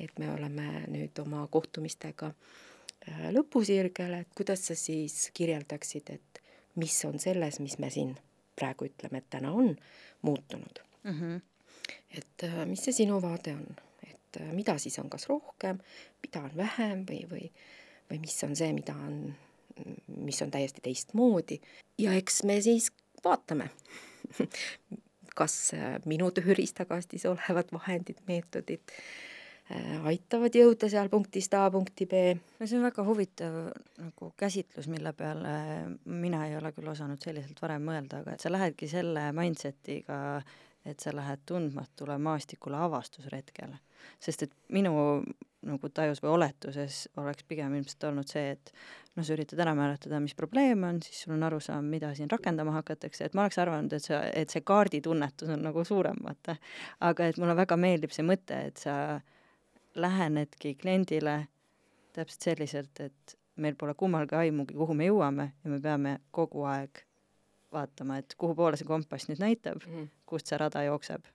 et 0.00 0.18
me 0.18 0.30
oleme 0.32 0.84
nüüd 0.90 1.18
oma 1.22 1.44
kohtumistega 1.50 2.30
äh, 2.30 3.28
lõpusirgel, 3.34 4.16
et 4.20 4.32
kuidas 4.36 4.66
sa 4.68 4.76
siis 4.78 5.28
kirjeldaksid, 5.36 6.10
et 6.16 6.42
mis 6.80 6.96
on 7.06 7.18
selles, 7.22 7.60
mis 7.62 7.78
me 7.78 7.90
siin 7.94 8.14
praegu 8.58 8.88
ütleme, 8.88 9.20
et 9.22 9.30
täna 9.30 9.52
on 9.54 9.76
muutunud 10.22 10.82
mm. 11.04 11.20
-hmm. 11.20 11.40
et 12.18 12.48
äh, 12.48 12.66
mis 12.66 12.84
see 12.84 12.92
sinu 12.92 13.22
vaade 13.22 13.54
on, 13.54 13.66
et 14.02 14.40
äh, 14.40 14.52
mida 14.52 14.78
siis 14.78 14.98
on 14.98 15.10
kas 15.10 15.28
rohkem, 15.28 15.78
mida 16.22 16.42
on 16.42 16.56
vähem 16.56 17.06
või, 17.10 17.22
või, 17.30 17.50
või 18.10 18.18
mis 18.26 18.44
on 18.44 18.56
see, 18.56 18.72
mida 18.72 18.94
on, 18.94 19.34
mis 20.06 20.42
on 20.42 20.50
täiesti 20.50 20.80
teistmoodi 20.82 21.60
ja 21.98 22.12
eks 22.12 22.42
me 22.42 22.60
siis 22.60 22.92
vaatame 23.24 23.70
kas 25.38 25.54
äh, 25.76 25.94
minu 26.08 26.30
tööriistakastis 26.34 27.26
olevad 27.30 27.70
vahendid, 27.74 28.20
meetodid 28.28 28.94
äh, 28.94 30.06
aitavad 30.10 30.56
jõuda 30.56 30.90
seal 30.92 31.10
punktist 31.12 31.54
A 31.58 31.66
punkti 31.74 32.06
B. 32.10 32.34
no 32.58 32.68
see 32.68 32.78
on 32.78 32.86
väga 32.86 33.06
huvitav 33.06 33.56
nagu 34.00 34.32
käsitlus, 34.40 34.90
mille 34.92 35.14
peale 35.16 35.54
mina 36.04 36.44
ei 36.48 36.58
ole 36.58 36.74
küll 36.76 36.92
osanud 36.92 37.22
selliselt 37.22 37.62
varem 37.62 37.86
mõelda, 37.90 38.22
aga 38.22 38.36
et 38.36 38.44
sa 38.44 38.52
lähedki 38.52 38.90
selle 38.90 39.30
mindset'iga, 39.36 40.18
et 40.84 41.00
sa 41.00 41.12
lähed 41.16 41.42
tundmatule 41.46 42.18
maastikule 42.18 42.76
avastusretkele. 42.76 43.78
sest 44.20 44.42
et 44.42 44.52
minu 44.68 44.92
nagu 45.64 45.88
tajus 45.88 46.20
või 46.20 46.34
oletuses 46.34 47.06
oleks 47.16 47.44
pigem 47.48 47.72
ilmselt 47.78 48.04
olnud 48.04 48.28
see, 48.28 48.50
et 48.52 48.72
noh, 49.16 49.24
sa 49.24 49.32
üritad 49.32 49.62
ära 49.64 49.72
määratleda, 49.76 50.20
mis 50.20 50.36
probleem 50.36 50.82
on, 50.84 51.00
siis 51.02 51.22
sul 51.24 51.32
on 51.36 51.46
arusaam, 51.48 51.86
mida 51.88 52.10
siin 52.14 52.28
rakendama 52.30 52.74
hakatakse, 52.76 53.24
et 53.24 53.36
ma 53.36 53.46
oleks 53.46 53.58
arvanud, 53.62 53.92
et 53.96 54.04
sa, 54.04 54.20
et 54.28 54.52
see 54.52 54.64
kaarditunnetus 54.66 55.54
on 55.54 55.64
nagu 55.64 55.84
suurem, 55.88 56.20
vaata. 56.24 56.58
aga 57.08 57.30
et 57.30 57.40
mulle 57.40 57.56
väga 57.56 57.78
meeldib 57.80 58.12
see 58.12 58.26
mõte, 58.26 58.60
et 58.68 58.84
sa 58.84 58.98
lähenedki 59.94 60.74
kliendile 60.80 61.38
täpselt 62.14 62.50
selliselt, 62.50 63.00
et 63.00 63.36
meil 63.56 63.76
pole 63.78 63.94
kummalgi 63.98 64.36
aimugi, 64.36 64.76
kuhu 64.76 64.94
me 64.98 65.08
jõuame 65.08 65.50
ja 65.64 65.70
me 65.70 65.80
peame 65.82 66.18
kogu 66.34 66.66
aeg 66.68 67.03
vaatama, 67.74 68.18
et 68.22 68.34
kuhu 68.38 68.54
poole 68.58 68.80
see 68.80 68.88
kompass 68.88 69.28
nüüd 69.30 69.42
näitab 69.42 69.82
mm, 69.82 69.94
-hmm. 69.94 70.12
kust 70.26 70.50
see 70.50 70.58
rada 70.60 70.82
jookseb 70.86 71.26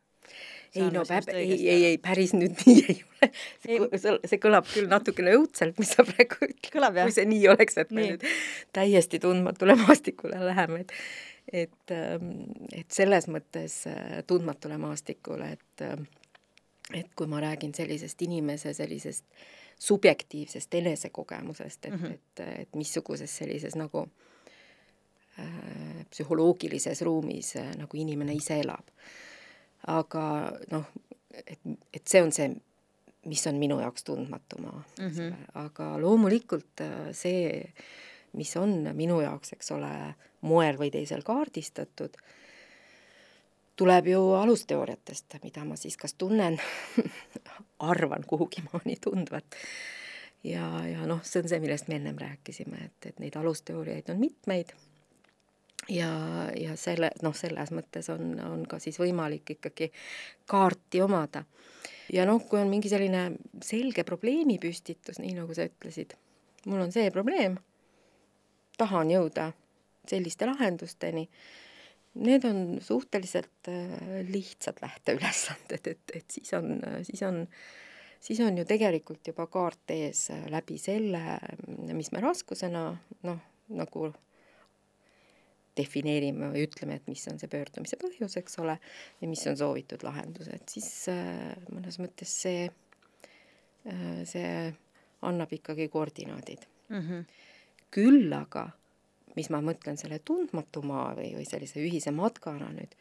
ei 0.75 0.89
no 0.93 1.03
päb-, 1.07 1.31
ei, 1.33 1.69
ei, 1.69 1.85
ei 1.85 1.97
päris 1.97 2.33
nüüd 2.37 2.59
nii 2.65 2.83
ei 2.89 2.97
ole. 3.03 3.29
see, 3.63 4.13
see 4.29 4.41
kõlab 4.41 4.67
küll 4.69 4.89
natukene 4.91 5.33
õudselt, 5.37 5.79
mis 5.81 5.95
sa 5.95 6.05
praegu 6.05 6.45
ütled, 6.45 6.99
kui 6.99 7.15
see 7.15 7.25
nii 7.29 7.47
oleks, 7.53 7.79
et 7.81 7.93
me 7.95 8.03
nii. 8.03 8.11
nüüd 8.13 8.25
täiesti 8.75 9.21
tundmatule 9.23 9.75
maastikule 9.79 10.41
läheme, 10.51 10.85
et 10.85 10.95
et, 11.49 11.91
ähm, 11.95 12.43
et 12.77 12.85
selles 12.93 13.25
mõttes 13.25 13.79
äh, 13.89 14.19
tundmatule 14.29 14.77
maastikule, 14.77 15.55
et 15.57 15.85
äh, 15.85 15.97
et 16.93 17.09
kui 17.17 17.29
ma 17.29 17.41
räägin 17.41 17.73
sellisest 17.73 18.21
inimese 18.25 18.73
sellisest 18.77 19.25
subjektiivsest 19.79 20.73
enesekogemusest, 20.75 21.85
et 21.85 21.93
mm, 21.93 22.05
-hmm. 22.05 22.13
et, 22.13 22.61
et 22.61 22.75
missuguses 22.75 23.37
sellises 23.41 23.75
nagu 23.79 24.05
äh, 24.05 24.28
psühholoogilises 26.09 27.01
ruumis 27.01 27.55
äh, 27.55 27.73
nagu 27.77 27.97
inimene 27.97 28.35
ise 28.37 28.59
elab 28.63 28.93
aga 29.87 30.23
noh, 30.71 30.89
et, 31.45 31.59
et 31.93 32.03
see 32.03 32.21
on 32.23 32.33
see, 32.35 32.49
mis 33.29 33.45
on 33.47 33.59
minu 33.61 33.79
jaoks 33.79 34.03
tundmatu 34.07 34.61
maa 34.63 34.81
mm, 34.99 35.09
-hmm. 35.09 35.45
aga 35.63 35.91
loomulikult 36.01 36.81
äh, 36.81 37.11
see, 37.11 37.73
mis 38.33 38.55
on 38.57 38.91
minu 38.93 39.21
jaoks, 39.21 39.53
eks 39.53 39.71
ole, 39.71 40.15
moel 40.41 40.77
või 40.79 40.91
teisel 40.91 41.23
kaardistatud, 41.23 42.17
tuleb 43.75 44.07
ju 44.07 44.21
alusteooriatest, 44.33 45.39
mida 45.43 45.65
ma 45.65 45.75
siis 45.75 45.97
kas 45.97 46.13
tunnen 46.13 46.59
arvan 47.91 48.23
kuhugi 48.27 48.63
maani 48.73 48.95
tundvat. 49.01 49.55
ja, 50.43 50.87
ja 50.87 51.05
noh, 51.05 51.23
see 51.23 51.41
on 51.41 51.49
see, 51.49 51.59
millest 51.59 51.87
me 51.87 51.95
ennem 51.95 52.17
rääkisime, 52.17 52.85
et, 52.85 53.05
et 53.05 53.19
neid 53.19 53.35
alusteooriaid 53.35 54.09
on 54.09 54.19
mitmeid 54.19 54.75
ja, 55.89 56.09
ja 56.57 56.75
selle, 56.79 57.11
noh, 57.25 57.35
selles 57.35 57.71
mõttes 57.75 58.09
on, 58.13 58.33
on 58.43 58.65
ka 58.69 58.79
siis 58.81 58.99
võimalik 59.01 59.55
ikkagi 59.57 59.89
kaarti 60.49 61.01
omada. 61.01 61.43
ja 62.13 62.25
noh, 62.25 62.41
kui 62.49 62.61
on 62.61 62.69
mingi 62.71 62.89
selline 62.89 63.29
selge 63.65 64.03
probleemipüstitus, 64.07 65.19
nii 65.21 65.35
nagu 65.37 65.55
sa 65.55 65.67
ütlesid, 65.69 66.15
mul 66.65 66.85
on 66.85 66.93
see 66.93 67.09
probleem, 67.13 67.57
tahan 68.79 69.11
jõuda 69.11 69.51
selliste 70.09 70.47
lahendusteni, 70.49 71.27
need 72.19 72.45
on 72.49 72.63
suhteliselt 72.81 73.69
äh, 73.69 74.23
lihtsad 74.29 74.81
lähteülesanded, 74.81 75.91
et, 75.93 76.15
et 76.15 76.39
siis 76.39 76.53
on, 76.57 76.79
siis 77.05 77.21
on, 77.27 77.43
siis 78.19 78.41
on 78.45 78.57
ju 78.57 78.65
tegelikult 78.65 79.29
juba 79.29 79.45
kaart 79.51 79.93
ees 79.93 80.27
läbi 80.49 80.79
selle, 80.81 81.37
mis 81.93 82.11
me 82.15 82.25
raskusena 82.25 82.89
noh, 83.27 83.45
nagu 83.69 84.09
defineerime 85.79 86.51
või 86.53 86.65
ütleme, 86.67 86.99
et 86.99 87.07
mis 87.09 87.23
on 87.31 87.39
see 87.41 87.51
pöördumise 87.51 87.99
põhjus, 88.01 88.37
eks 88.41 88.59
ole, 88.63 88.75
ja 89.21 89.31
mis 89.31 89.45
on 89.49 89.57
soovitud 89.59 90.03
lahendus, 90.05 90.51
et 90.53 90.75
siis 90.75 90.91
äh, 91.13 91.55
mõnes 91.71 91.99
mõttes 92.03 92.35
see 92.43 92.67
äh,, 92.67 94.21
see 94.29 94.51
annab 95.27 95.53
ikkagi 95.55 95.89
koordinaadid 95.91 96.65
mm. 96.89 96.99
-hmm. 96.99 97.23
küll 97.91 98.33
aga, 98.33 98.69
mis 99.35 99.49
ma 99.49 99.61
mõtlen 99.63 99.97
selle 99.99 100.19
tundmatu 100.25 100.83
maa 100.83 101.13
või, 101.17 101.33
või 101.37 101.47
sellise 101.47 101.81
ühise 101.83 102.11
matkana 102.15 102.69
nüüd, 102.75 102.95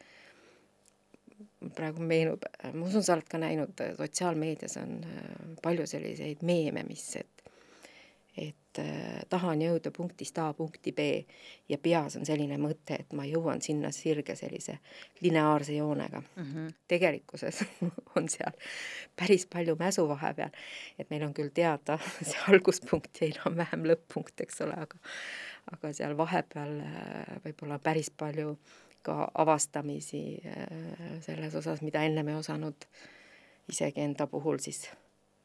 praegu 1.75 2.03
meenub, 2.03 2.43
ma 2.73 2.85
usun, 2.85 3.03
sa 3.03 3.15
oled 3.15 3.27
ka 3.29 3.39
näinud, 3.41 3.81
sotsiaalmeedias 3.97 4.77
on 4.81 4.99
äh, 5.03 5.27
palju 5.63 5.87
selliseid 5.87 6.43
meeme, 6.47 6.83
mis, 6.87 7.05
et 7.19 7.38
et 8.79 9.23
äh, 9.23 9.25
tahan 9.29 9.61
jõuda 9.61 9.91
punktist 9.95 10.37
A 10.39 10.49
punkti 10.53 10.91
B 10.95 11.05
ja 11.69 11.77
peas 11.81 12.15
on 12.19 12.25
selline 12.27 12.57
mõte, 12.61 12.99
et 12.99 13.13
ma 13.17 13.25
jõuan 13.27 13.61
sinna 13.61 13.91
sirge 13.95 14.35
sellise 14.35 14.79
lineaarse 15.21 15.75
joonega 15.75 16.21
mm. 16.21 16.43
-hmm. 16.43 16.73
tegelikkuses 16.87 17.63
on 18.17 18.29
seal 18.29 18.55
päris 19.15 19.45
palju 19.45 19.75
mäsu 19.79 20.07
vahepeal, 20.07 20.51
et 20.99 21.09
meil 21.09 21.23
on 21.23 21.33
küll 21.33 21.51
teada 21.53 21.99
see 22.21 22.39
alguspunkt 22.47 23.21
ja 23.21 23.27
enam-vähem 23.27 23.85
lõpp-punkt, 23.91 24.41
eks 24.41 24.61
ole, 24.61 24.77
aga 24.87 24.97
aga 25.71 25.93
seal 25.93 26.17
vahepeal 26.17 26.79
äh, 26.79 27.35
võib 27.45 27.63
olla 27.63 27.79
päris 27.79 28.09
palju 28.09 28.57
ka 29.01 29.31
avastamisi 29.33 30.41
äh, 30.45 31.21
selles 31.21 31.55
osas, 31.55 31.81
mida 31.81 32.03
ennem 32.03 32.27
ei 32.27 32.35
osanud 32.35 32.89
isegi 33.69 34.01
enda 34.01 34.27
puhul 34.27 34.57
siis 34.59 34.89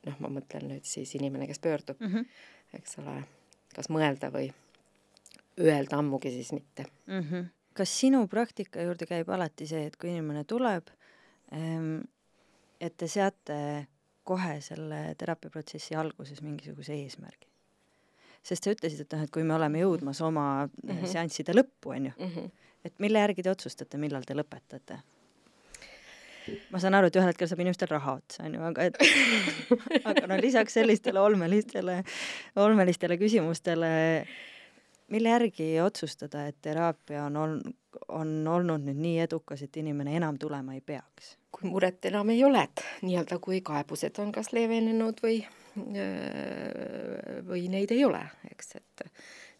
noh, 0.07 0.17
ma 0.21 0.29
mõtlen 0.29 0.69
nüüd 0.69 0.85
siis 0.85 1.15
inimene, 1.15 1.47
kes 1.47 1.59
pöördub 1.59 2.01
mm, 2.01 2.13
-hmm 2.13 2.53
eks 2.79 2.99
ole, 3.03 3.17
kas 3.75 3.91
mõelda 3.93 4.31
või 4.35 4.51
öelda 5.61 5.99
ammugi 5.99 6.33
siis 6.35 6.53
mitte 6.53 6.87
mm. 7.07 7.21
-hmm. 7.21 7.49
kas 7.75 8.01
sinu 8.01 8.27
praktika 8.29 8.83
juurde 8.83 9.07
käib 9.07 9.29
alati 9.29 9.67
see, 9.67 9.87
et 9.87 9.97
kui 9.97 10.11
inimene 10.11 10.45
tuleb, 10.45 10.91
ehm, 11.53 12.01
et 12.81 12.97
te 12.97 13.09
seate 13.09 13.87
kohe 14.25 14.61
selle 14.61 15.15
teraapiaprotsessi 15.19 15.95
alguses 15.95 16.43
mingisuguse 16.43 16.95
eesmärgi? 16.95 17.49
sest 18.45 18.67
sa 18.67 18.75
ütlesid, 18.75 19.01
et 19.01 19.15
noh, 19.17 19.23
et 19.25 19.31
kui 19.33 19.45
me 19.47 19.55
oleme 19.57 19.81
jõudmas 19.81 20.21
oma 20.21 20.67
mm 20.67 20.91
-hmm. 20.91 21.07
seansside 21.09 21.53
lõppu, 21.53 21.95
on 21.97 22.07
ju 22.07 22.13
mm, 22.19 22.31
-hmm. 22.31 22.51
et 22.85 22.99
mille 22.99 23.19
järgi 23.19 23.43
te 23.43 23.51
otsustate, 23.51 23.99
millal 23.99 24.23
te 24.23 24.35
lõpetate? 24.35 24.99
Ma 26.73 26.81
saan 26.83 26.97
aru, 26.99 27.09
et 27.09 27.19
ühel 27.19 27.31
hetkel 27.31 27.49
saab 27.51 27.63
inimestel 27.65 27.91
raha 27.93 28.17
otsa, 28.19 28.45
on 28.47 28.57
ju, 28.57 28.65
aga 28.69 28.89
et 28.89 28.99
aga 30.11 30.27
no 30.31 30.39
lisaks 30.41 30.77
sellistele 30.79 31.21
olmelistele, 31.21 32.01
olmelistele 32.65 33.19
küsimustele, 33.21 33.93
mille 35.15 35.33
järgi 35.33 35.69
otsustada, 35.85 36.47
et 36.51 36.59
teraapia 36.65 37.27
on 37.29 37.41
ol-, 37.41 37.59
on 38.09 38.35
olnud 38.57 38.85
nüüd 38.89 39.01
nii 39.01 39.19
edukas, 39.27 39.65
et 39.65 39.77
inimene 39.81 40.17
enam 40.21 40.39
tulema 40.41 40.77
ei 40.77 40.85
peaks? 40.85 41.37
kui 41.55 41.71
muret 41.71 42.03
enam 42.11 42.33
ei 42.35 42.41
ole, 42.43 42.65
et 42.67 42.81
nii-öelda 43.07 43.39
kui 43.39 43.61
kaebused 43.63 44.17
on 44.19 44.33
kas 44.35 44.49
leevenenud 44.57 45.21
või, 45.23 45.37
või 47.47 47.69
neid 47.71 47.95
ei 47.95 48.03
ole, 48.03 48.25
eks, 48.51 48.75
et 48.81 49.05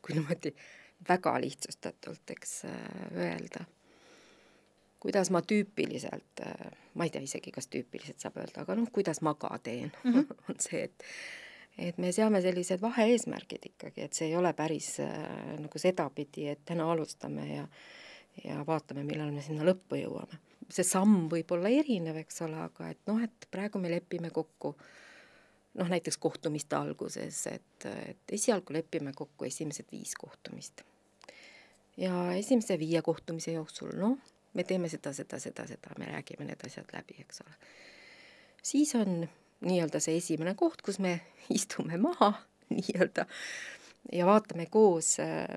kui 0.03 0.17
niimoodi 0.17 0.51
väga 1.07 1.37
lihtsustatult, 1.45 2.35
eks, 2.35 2.57
öelda 3.15 3.63
kuidas 5.05 5.29
ma 5.35 5.43
tüüpiliselt, 5.45 6.41
äh, 6.41 6.77
ma 6.97 7.05
ei 7.05 7.13
tea 7.13 7.25
isegi, 7.25 7.53
kas 7.53 7.69
tüüpiliselt 7.73 8.25
saab 8.25 8.39
öelda, 8.41 8.63
aga 8.65 8.77
noh, 8.79 8.89
kuidas 8.93 9.21
ma 9.21 9.35
ka 9.37 9.53
teen 9.63 9.93
mm, 9.93 10.13
-hmm. 10.13 10.39
on 10.49 10.61
see, 10.61 10.85
et 10.89 11.05
et 11.79 11.99
me 11.99 12.13
seame 12.15 12.39
sellised 12.41 12.81
vahe-eesmärgid 12.81 13.67
ikkagi, 13.67 14.07
et 14.07 14.17
see 14.17 14.29
ei 14.31 14.37
ole 14.39 14.53
päris 14.55 14.95
äh, 15.03 15.13
nagu 15.61 15.79
sedapidi, 15.79 16.49
et 16.49 16.65
täna 16.65 16.91
alustame 16.93 17.47
ja 17.55 17.69
ja 18.45 18.67
vaatame, 18.67 19.05
millal 19.07 19.31
me 19.31 19.43
sinna 19.43 19.67
lõppu 19.67 19.99
jõuame. 20.01 20.41
see 20.71 20.87
samm 20.87 21.29
võib 21.31 21.53
olla 21.55 21.69
erinev, 21.69 22.17
eks 22.17 22.41
ole, 22.47 22.57
aga 22.57 22.89
et 22.91 23.01
noh, 23.07 23.21
et 23.23 23.47
praegu 23.51 23.79
me 23.79 23.91
lepime 23.93 24.31
kokku 24.31 24.73
noh, 25.75 25.89
näiteks 25.91 26.17
kohtumiste 26.19 26.77
alguses, 26.77 27.47
et, 27.53 27.87
et 28.09 28.35
esialgu 28.39 28.73
lepime 28.73 29.13
kokku 29.13 29.45
esimesed 29.45 29.91
viis 29.93 30.15
kohtumist. 30.19 30.83
ja 31.97 32.33
esimese 32.33 32.79
viie 32.79 33.03
kohtumise 33.03 33.53
jooksul, 33.53 33.93
noh, 33.99 34.19
me 34.55 34.65
teeme 34.65 34.89
seda, 34.89 35.13
seda, 35.13 35.39
seda, 35.43 35.67
seda, 35.67 35.95
me 35.99 36.11
räägime 36.11 36.49
need 36.49 36.67
asjad 36.67 36.91
läbi, 36.95 37.21
eks 37.25 37.43
ole. 37.45 37.57
siis 38.63 38.95
on 38.99 39.25
nii-öelda 39.65 40.01
see 40.03 40.19
esimene 40.21 40.55
koht, 40.59 40.83
kus 40.83 40.99
me 40.99 41.19
istume 41.59 41.99
maha 42.01 42.33
nii-öelda 42.71 43.27
ja 44.13 44.27
vaatame 44.27 44.67
koos, 44.71 45.17
äh, 45.23 45.49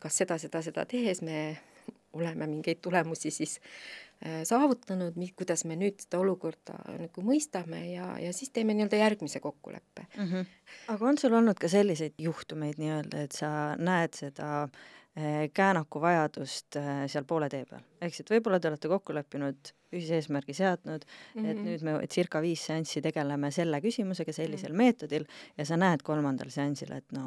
kas 0.00 0.22
seda, 0.22 0.38
seda, 0.38 0.62
seda 0.62 0.86
tehes 0.88 1.22
me 1.22 1.42
oleme 2.12 2.46
mingeid 2.46 2.82
tulemusi 2.84 3.30
siis 3.30 3.58
äh, 4.26 4.42
saavutanud, 4.48 5.16
kuidas 5.36 5.64
me 5.64 5.76
nüüd 5.80 6.00
seda 6.04 6.20
olukorda 6.22 6.76
nagu 7.00 7.24
mõistame 7.26 7.82
ja, 7.92 8.14
ja 8.22 8.32
siis 8.36 8.52
teeme 8.54 8.76
nii-öelda 8.76 9.00
järgmise 9.00 9.40
kokkuleppe 9.40 10.06
mm. 10.16 10.24
-hmm. 10.32 10.50
aga 10.94 11.08
on 11.08 11.18
sul 11.18 11.34
olnud 11.38 11.58
ka 11.58 11.68
selliseid 11.68 12.18
juhtumeid 12.18 12.78
nii-öelda, 12.78 13.26
et 13.26 13.32
sa 13.32 13.76
näed 13.78 14.14
seda 14.18 14.68
käänaku 15.52 16.00
vajadust 16.00 16.76
äh, 16.80 17.02
seal 17.12 17.26
poole 17.28 17.48
tee 17.52 17.66
peal, 17.68 17.82
ehk 18.00 18.14
siis, 18.14 18.24
et 18.24 18.30
võib-olla 18.32 18.60
te 18.60 18.70
olete 18.70 18.88
kokku 18.88 19.12
leppinud, 19.12 19.72
ühise 19.92 20.16
eesmärgi 20.16 20.54
seadnud 20.56 21.04
mm, 21.04 21.34
-hmm. 21.34 21.50
et 21.50 21.56
mhm. 21.56 21.66
nüüd 21.66 21.82
me 21.84 22.06
circa 22.08 22.40
viis 22.40 22.64
seanssi 22.64 23.02
tegeleme 23.04 23.50
selle 23.52 23.80
küsimusega 23.84 24.32
sellisel 24.32 24.72
mm 24.72 24.74
-hmm. 24.74 24.78
meetodil 24.78 25.26
ja 25.58 25.66
sa 25.68 25.76
näed 25.76 26.02
kolmandal 26.02 26.48
seansil, 26.50 26.92
et 26.96 27.12
no 27.12 27.26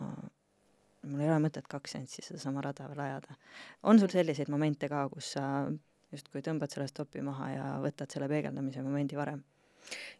mul 1.06 1.22
ei 1.22 1.30
ole 1.30 1.44
mõtet 1.46 1.68
kaks 1.70 1.92
seanssi 1.92 2.26
sedasama 2.26 2.62
rada 2.62 2.88
veel 2.90 3.00
ajada. 3.00 3.36
on 3.84 4.00
sul 4.00 4.10
selliseid 4.10 4.50
momente 4.50 4.90
ka, 4.90 5.10
kus 5.10 5.32
sa 5.38 5.72
justkui 6.12 6.42
tõmbad 6.42 6.74
selle 6.74 6.88
stopi 6.88 7.22
maha 7.22 7.50
ja 7.52 7.68
võtad 7.84 8.10
selle 8.12 8.28
peegeldamise 8.28 8.82
momendi 8.82 9.16
varem? 9.16 9.44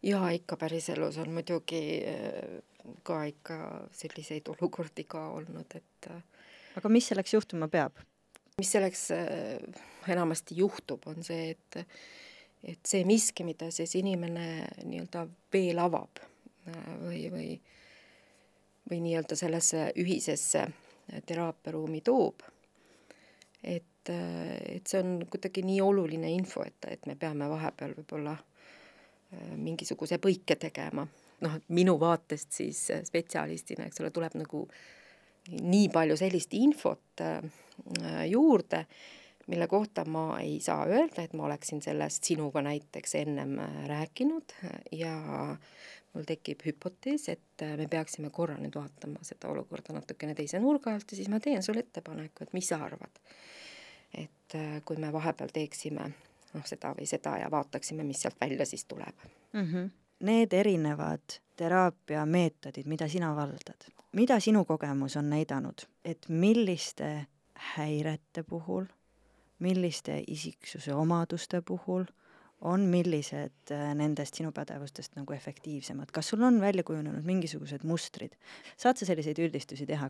jaa, 0.04 0.30
ikka 0.30 0.58
päriselus 0.58 1.18
on 1.18 1.34
muidugi 1.34 1.82
äh, 2.06 2.62
ka 3.04 3.24
ikka 3.26 3.58
selliseid 3.92 4.48
olukordi 4.54 5.04
ka 5.04 5.30
olnud, 5.30 5.76
et 5.76 6.10
äh, 6.12 6.22
aga 6.76 6.92
mis 6.92 7.10
selleks 7.12 7.36
juhtuma 7.38 7.70
peab? 7.72 7.98
mis 8.60 8.72
selleks 8.72 9.10
äh, 9.12 9.82
enamasti 10.12 10.58
juhtub, 10.58 11.08
on 11.12 11.24
see, 11.24 11.56
et 11.56 11.82
et 12.66 12.88
see 12.88 13.04
miski, 13.06 13.44
mida 13.46 13.68
siis 13.74 13.92
inimene 14.00 14.66
nii-öelda 14.88 15.26
veel 15.54 15.80
avab 15.84 16.22
või, 16.66 17.28
või 17.30 17.50
või 18.90 19.00
nii-öelda 19.02 19.36
sellesse 19.38 19.88
ühisesse 20.02 20.64
teraapiaruumi 21.26 22.02
toob, 22.06 22.42
et 23.64 23.84
et, 24.10 24.88
see 24.88 25.02
on 25.02 25.26
kuidagi 25.30 25.64
nii 25.66 25.80
oluline 25.82 26.30
info, 26.36 26.64
et, 26.66 26.86
et 26.90 27.06
me 27.10 27.16
peame 27.20 27.48
vahepeal 27.50 27.96
võib-olla 27.98 28.36
äh, 28.36 29.54
mingisuguse 29.58 30.20
põike 30.22 30.58
tegema. 30.62 31.08
noh, 31.42 31.56
minu 31.76 31.98
vaatest 32.00 32.54
siis 32.56 32.90
äh, 32.94 33.02
spetsialistina, 33.04 33.88
eks 33.90 34.00
ole, 34.02 34.12
tuleb 34.14 34.38
nagu 34.40 34.68
nii 35.52 35.90
palju 35.94 36.18
sellist 36.18 36.54
infot 36.58 37.22
äh, 37.22 37.44
juurde, 38.30 38.86
mille 39.48 39.68
kohta 39.70 40.06
ma 40.10 40.40
ei 40.42 40.60
saa 40.64 40.86
öelda, 40.90 41.22
et 41.22 41.34
ma 41.38 41.46
oleksin 41.46 41.82
sellest 41.86 42.24
sinuga 42.24 42.64
näiteks 42.66 43.16
ennem 43.22 43.60
rääkinud 43.88 44.56
ja 44.92 45.14
mul 46.14 46.26
tekib 46.26 46.64
hüpotees, 46.66 47.28
et 47.30 47.66
me 47.78 47.86
peaksime 47.92 48.32
korra 48.34 48.56
nüüd 48.58 48.74
vaatama 48.80 49.22
seda 49.28 49.52
olukorda 49.52 49.94
natukene 49.94 50.34
teise 50.36 50.60
nurga 50.64 50.96
alt 50.96 51.12
ja 51.12 51.20
siis 51.20 51.30
ma 51.30 51.40
teen 51.44 51.64
sulle 51.64 51.86
ettepaneku, 51.86 52.48
et 52.48 52.56
mis 52.58 52.72
sa 52.72 52.82
arvad 52.88 53.22
et 54.18 54.56
äh, 54.56 54.82
kui 54.86 54.98
me 55.02 55.12
vahepeal 55.14 55.52
teeksime 55.54 56.08
noh, 56.08 56.66
seda 56.68 56.94
või 56.98 57.08
seda 57.10 57.38
ja 57.42 57.52
vaataksime, 57.52 58.06
mis 58.08 58.24
sealt 58.24 58.40
välja 58.42 58.66
siis 58.66 58.86
tuleb 58.86 59.28
mm. 59.54 59.62
-hmm. 59.62 59.90
Need 60.26 60.54
erinevad 60.54 61.42
teraapiameetodid, 61.60 62.86
mida 62.88 63.08
sina 63.08 63.34
valdad, 63.36 63.90
mida 64.16 64.40
sinu 64.40 64.66
kogemus 64.66 65.18
on 65.18 65.30
näidanud, 65.30 65.86
et 66.06 66.30
milliste 66.30 67.28
häirete 67.76 68.44
puhul, 68.44 68.86
milliste 69.60 70.24
isiksuse 70.28 70.94
omaduste 70.94 71.62
puhul 71.62 72.06
on, 72.66 72.86
millised 72.90 73.72
äh, 73.74 73.94
nendest 73.98 74.40
sinu 74.40 74.52
pädevustest 74.56 75.16
nagu 75.20 75.34
efektiivsemad, 75.36 76.12
kas 76.14 76.32
sul 76.34 76.44
on 76.46 76.60
välja 76.62 76.84
kujunenud 76.84 77.26
mingisugused 77.26 77.86
mustrid? 77.88 78.36
saad 78.78 78.98
sa 78.98 79.08
selliseid 79.08 79.40
üldistusi 79.40 79.86
teha? 79.86 80.10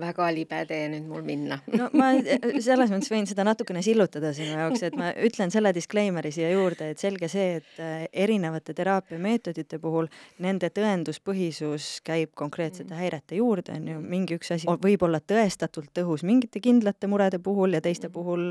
väga 0.00 0.26
libe 0.34 0.60
tee 0.68 0.88
nüüd 0.92 1.06
mul 1.08 1.24
minna 1.26 1.58
no 1.72 1.88
ma 1.96 2.10
äh, 2.18 2.58
selles 2.64 2.92
mõttes 2.92 3.10
võin 3.12 3.28
seda 3.30 3.46
natukene 3.46 3.82
sillutada 3.84 4.32
sinu 4.36 4.56
jaoks, 4.58 4.84
et 4.88 4.96
ma 4.98 5.12
ütlen 5.26 5.52
selle 5.54 5.72
disclaimer'i 5.76 6.32
siia 6.34 6.50
juurde, 6.52 6.90
et 6.92 7.02
selge 7.02 7.30
see, 7.32 7.60
et 7.60 7.82
äh, 7.82 8.06
erinevate 8.24 8.76
teraapiameetodite 8.76 9.80
puhul 9.82 10.10
nende 10.44 10.70
tõenduspõhisus 10.74 11.98
käib 12.06 12.34
konkreetsete 12.38 12.90
mm. 12.90 13.00
häirete 13.00 13.40
juurde, 13.40 13.78
on 13.78 13.92
ju, 13.94 14.00
mingi 14.14 14.38
üks 14.38 14.52
asi 14.54 14.68
võib 14.84 15.06
olla 15.06 15.22
tõestatult 15.24 15.92
tõhus 15.96 16.26
mingite 16.26 16.62
kindlate 16.64 17.08
murede 17.10 17.40
puhul 17.42 17.76
ja 17.76 17.82
teiste 17.84 18.10
mm. 18.10 18.14
puhul 18.14 18.48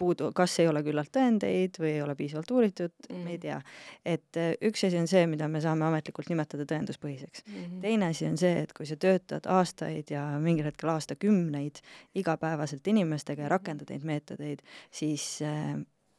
puudu, 0.00 0.30
kas 0.36 0.58
ei 0.62 0.68
ole 0.70 0.82
küllalt 0.84 1.12
tõendeid 1.14 1.78
või 1.80 1.94
ei 1.94 2.02
ole 2.04 2.16
piisavalt 2.18 2.50
uuritud, 2.54 2.89
tehtud 2.90 3.16
mm., 3.16 3.24
me 3.24 3.36
ei 3.36 3.38
tea. 3.42 3.60
et 4.04 4.40
äh, 4.40 4.52
üks 4.68 4.84
asi 4.86 4.98
on 5.00 5.08
see, 5.10 5.26
mida 5.30 5.48
me 5.48 5.62
saame 5.64 5.86
ametlikult 5.88 6.30
nimetada 6.32 6.66
tõenduspõhiseks 6.68 7.44
mm. 7.46 7.54
-hmm. 7.54 7.78
teine 7.86 8.10
asi 8.14 8.26
on 8.26 8.36
see, 8.40 8.64
et 8.64 8.74
kui 8.76 8.86
sa 8.86 8.96
töötad 8.96 9.46
aastaid 9.46 10.10
ja 10.10 10.24
mingil 10.42 10.68
hetkel 10.68 10.92
aastakümneid 10.94 11.80
igapäevaselt 12.14 12.86
inimestega 12.86 13.42
ja 13.42 13.48
mhm. 13.48 13.54
rakendad 13.56 13.90
neid 13.90 14.04
meetodeid, 14.04 14.62
siis 14.90 15.40
äh, 15.42 15.78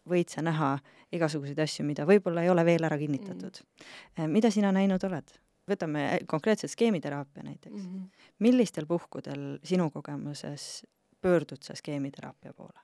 võid 0.09 0.33
sa 0.33 0.41
näha 0.41 0.77
igasuguseid 1.13 1.59
asju, 1.61 1.85
mida 1.85 2.07
võib-olla 2.09 2.43
ei 2.45 2.49
ole 2.49 2.65
veel 2.65 2.83
ära 2.87 2.97
kinnitatud 2.97 3.61
mm. 3.61 3.87
-hmm. 4.17 4.27
mida 4.39 4.51
sina 4.51 4.71
näinud 4.71 5.03
oled? 5.03 5.39
võtame 5.71 6.19
konkreetselt 6.27 6.71
skeemiteraapia 6.71 7.43
näiteks 7.43 7.83
mm. 7.83 7.91
-hmm. 7.91 8.29
millistel 8.39 8.85
puhkudel 8.85 9.59
sinu 9.63 9.89
kogemuses 9.89 10.85
pöördud 11.21 11.63
sa 11.63 11.75
skeemiteraapia 11.75 12.53
poole? 12.53 12.79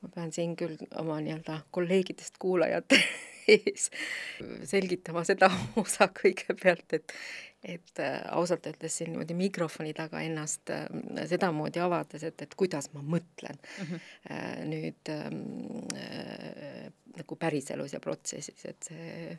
Ma 0.00 0.12
pean 0.14 0.32
siin 0.32 0.56
küll 0.56 0.78
oma 1.00 1.20
nii-öelda 1.20 1.60
kolleegidest 1.74 2.38
kuulajate 2.40 3.00
ees 3.56 3.90
selgitama 4.70 5.24
seda 5.28 5.50
osa 5.82 6.10
kõigepealt, 6.22 6.98
et 6.98 7.16
et 7.60 8.00
äh, 8.00 8.22
ausalt 8.32 8.64
öeldes 8.70 8.94
siin 8.96 9.10
niimoodi 9.12 9.34
mikrofoni 9.36 9.90
taga 9.92 10.22
ennast 10.24 10.70
äh, 10.72 10.86
sedamoodi 11.28 11.82
avades, 11.84 12.22
et, 12.24 12.40
et 12.40 12.54
kuidas 12.56 12.88
ma 12.94 13.02
mõtlen 13.04 13.58
mm 13.60 13.90
-hmm. 13.90 14.64
nüüd 14.70 15.10
äh, 15.12 16.88
nagu 17.18 17.36
päriselus 17.36 17.92
ja 17.92 18.00
protsessis, 18.00 18.64
et 18.64 18.82
see 18.88 19.38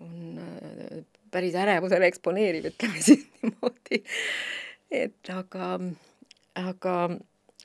on 0.00 0.40
päris 1.30 1.54
ärevusele 1.54 2.06
eksponeeriv, 2.06 2.70
ütleme 2.72 3.02
siis 3.08 3.26
niimoodi. 3.42 4.02
et 4.90 5.30
aga, 5.30 5.80
aga 6.54 6.94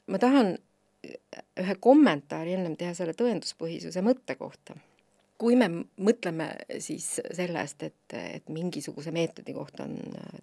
ma 0.08 0.20
tahan 0.20 0.58
ühe 1.60 1.76
kommentaari 1.80 2.56
ennem 2.58 2.78
teha 2.80 2.94
selle 2.98 3.16
tõenduspõhisuse 3.18 4.04
mõtte 4.06 4.36
kohta. 4.40 4.78
kui 5.40 5.56
me 5.56 5.70
mõtleme 6.04 6.50
siis 6.84 7.22
sellest, 7.32 7.84
et, 7.84 8.14
et 8.14 8.50
mingisuguse 8.52 9.12
meetodi 9.16 9.54
kohta 9.56 9.86
on 9.86 9.96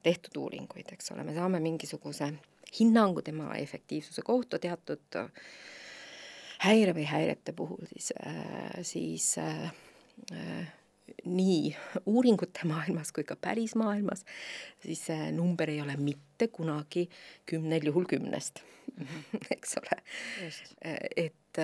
tehtud 0.02 0.38
uuringuid, 0.40 0.88
eks 0.92 1.12
ole, 1.12 1.24
me 1.24 1.34
saame 1.36 1.60
mingisuguse 1.60 2.30
hinnangu 2.78 3.22
tema 3.22 3.50
efektiivsuse 3.60 4.22
kohta 4.24 4.58
teatud 4.58 5.20
häire 6.64 6.94
või 6.96 7.04
häirete 7.04 7.52
puhul, 7.52 7.84
siis, 7.92 8.12
siis 8.88 9.28
äh, 9.38 9.68
nii 11.24 11.74
uuringute 12.06 12.66
maailmas 12.68 13.12
kui 13.14 13.24
ka 13.26 13.36
pärismaailmas, 13.40 14.24
siis 14.82 15.06
see 15.10 15.30
number 15.34 15.70
ei 15.70 15.80
ole 15.82 15.96
mitte 16.00 16.48
kunagi 16.52 17.06
kümnel 17.46 17.90
juhul 17.90 18.08
kümnest 18.10 18.62
eks 19.54 19.76
ole. 19.80 19.96
et, 21.16 21.60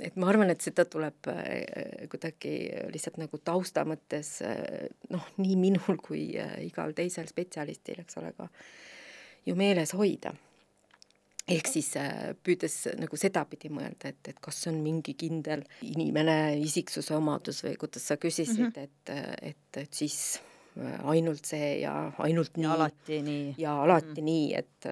et 0.00 0.16
ma 0.16 0.28
arvan, 0.30 0.52
et 0.52 0.62
seda 0.62 0.84
tuleb 0.90 1.30
äh, 1.32 2.04
kuidagi 2.10 2.54
lihtsalt 2.92 3.18
nagu 3.22 3.40
tausta 3.44 3.84
mõttes 3.88 4.38
noh, 5.12 5.30
nii 5.40 5.56
minul 5.60 6.00
kui 6.02 6.30
äh, 6.40 6.58
igal 6.66 6.94
teisel 6.96 7.28
spetsialistil, 7.30 8.02
eks 8.04 8.20
ole, 8.20 8.34
ka 8.36 8.48
ju 9.48 9.56
meeles 9.58 9.94
hoida 9.96 10.34
ehk 11.48 11.70
siis 11.70 11.88
äh, 11.98 12.34
püüdes 12.44 12.74
nagu 12.98 13.18
sedapidi 13.20 13.70
mõelda, 13.72 14.12
et, 14.12 14.20
et 14.32 14.40
kas 14.42 14.60
on 14.70 14.78
mingi 14.84 15.14
kindel 15.18 15.64
inimene, 15.86 16.58
isiksuse 16.64 17.14
omadus 17.16 17.62
või 17.64 17.76
kuidas 17.80 18.08
sa 18.10 18.18
küsisid 18.20 18.58
mm, 18.58 18.74
-hmm. 18.74 18.84
et, 18.84 19.52
et, 19.52 19.80
et 19.84 20.00
siis 20.00 20.18
äh, 20.76 20.98
ainult 21.08 21.48
see 21.48 21.80
ja 21.82 21.94
ainult 22.24 22.56
nii. 22.56 22.66
ja 22.66 22.74
alati 22.76 23.22
nii. 23.22 23.54
ja 23.58 23.78
alati 23.82 24.06
mm 24.06 24.14
-hmm. 24.14 24.24
nii, 24.24 24.54
et 24.54 24.90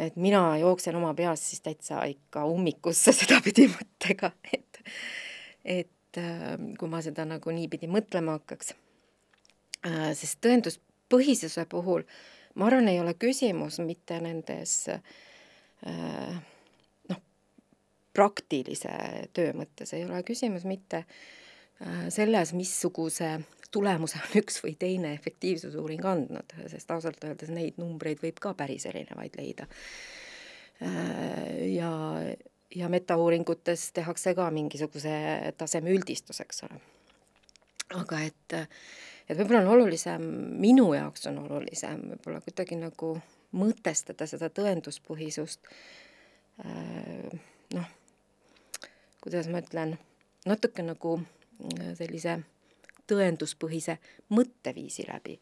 et 0.00 0.16
mina 0.16 0.58
jooksen 0.58 0.96
oma 0.96 1.14
peas 1.14 1.50
siis 1.50 1.60
täitsa 1.60 2.04
ikka 2.04 2.44
ummikusse 2.44 3.12
sedapidi 3.22 3.68
mõttega, 3.68 4.32
et 4.52 4.82
et 5.64 6.18
äh, 6.18 6.58
kui 6.78 6.88
ma 6.88 7.02
seda 7.02 7.24
nagu 7.24 7.50
niipidi 7.50 7.86
mõtlema 7.86 8.38
hakkaks, 8.40 8.74
sest 10.12 10.40
tõenduspõhisuse 10.44 11.64
puhul 11.70 12.02
äh, 12.02 12.39
ma 12.60 12.68
arvan, 12.68 12.90
ei 12.92 13.00
ole 13.00 13.14
küsimus 13.16 13.80
mitte 13.84 14.20
nendes 14.20 14.74
äh, 14.92 16.40
noh, 17.08 17.22
praktilise 18.16 18.92
töö 19.36 19.54
mõttes 19.56 19.94
ei 19.96 20.04
ole 20.04 20.20
küsimus 20.28 20.66
mitte 20.68 21.04
äh, 21.04 22.06
selles, 22.12 22.52
missuguse 22.58 23.38
tulemuse 23.70 24.18
on 24.18 24.38
üks 24.42 24.60
või 24.64 24.74
teine 24.78 25.14
efektiivsusuuring 25.14 26.04
andnud, 26.12 26.54
sest 26.72 26.90
ausalt 26.90 27.22
öeldes 27.24 27.52
neid 27.54 27.78
numbreid 27.80 28.22
võib 28.22 28.40
ka 28.42 28.54
päris 28.58 28.86
erinevaid 28.90 29.38
leida. 29.38 29.68
Äh, 30.82 31.70
ja, 31.76 31.92
ja 32.76 32.90
metauuringutes 32.92 33.90
tehakse 33.96 34.34
ka 34.38 34.50
mingisuguse 34.54 35.12
taseme 35.58 35.94
üldistus, 35.94 36.42
eks 36.44 36.66
ole. 36.68 36.82
aga 37.98 38.20
et 38.26 38.54
et 39.30 39.38
võib-olla 39.38 39.62
on 39.62 39.72
olulisem, 39.76 40.24
minu 40.60 40.90
jaoks 40.96 41.28
on 41.30 41.38
olulisem 41.44 42.02
võib-olla 42.14 42.42
kuidagi 42.44 42.78
nagu 42.80 43.14
mõtestada 43.56 44.26
seda 44.30 44.50
tõenduspõhisust 44.54 45.70
äh, 46.64 47.40
noh, 47.76 47.90
kuidas 49.22 49.50
ma 49.50 49.62
ütlen, 49.62 49.96
natuke 50.48 50.84
nagu 50.86 51.18
äh, 51.20 51.92
sellise 51.98 52.40
tõenduspõhise 53.10 53.98
mõtteviisi 54.34 55.06
läbi. 55.08 55.38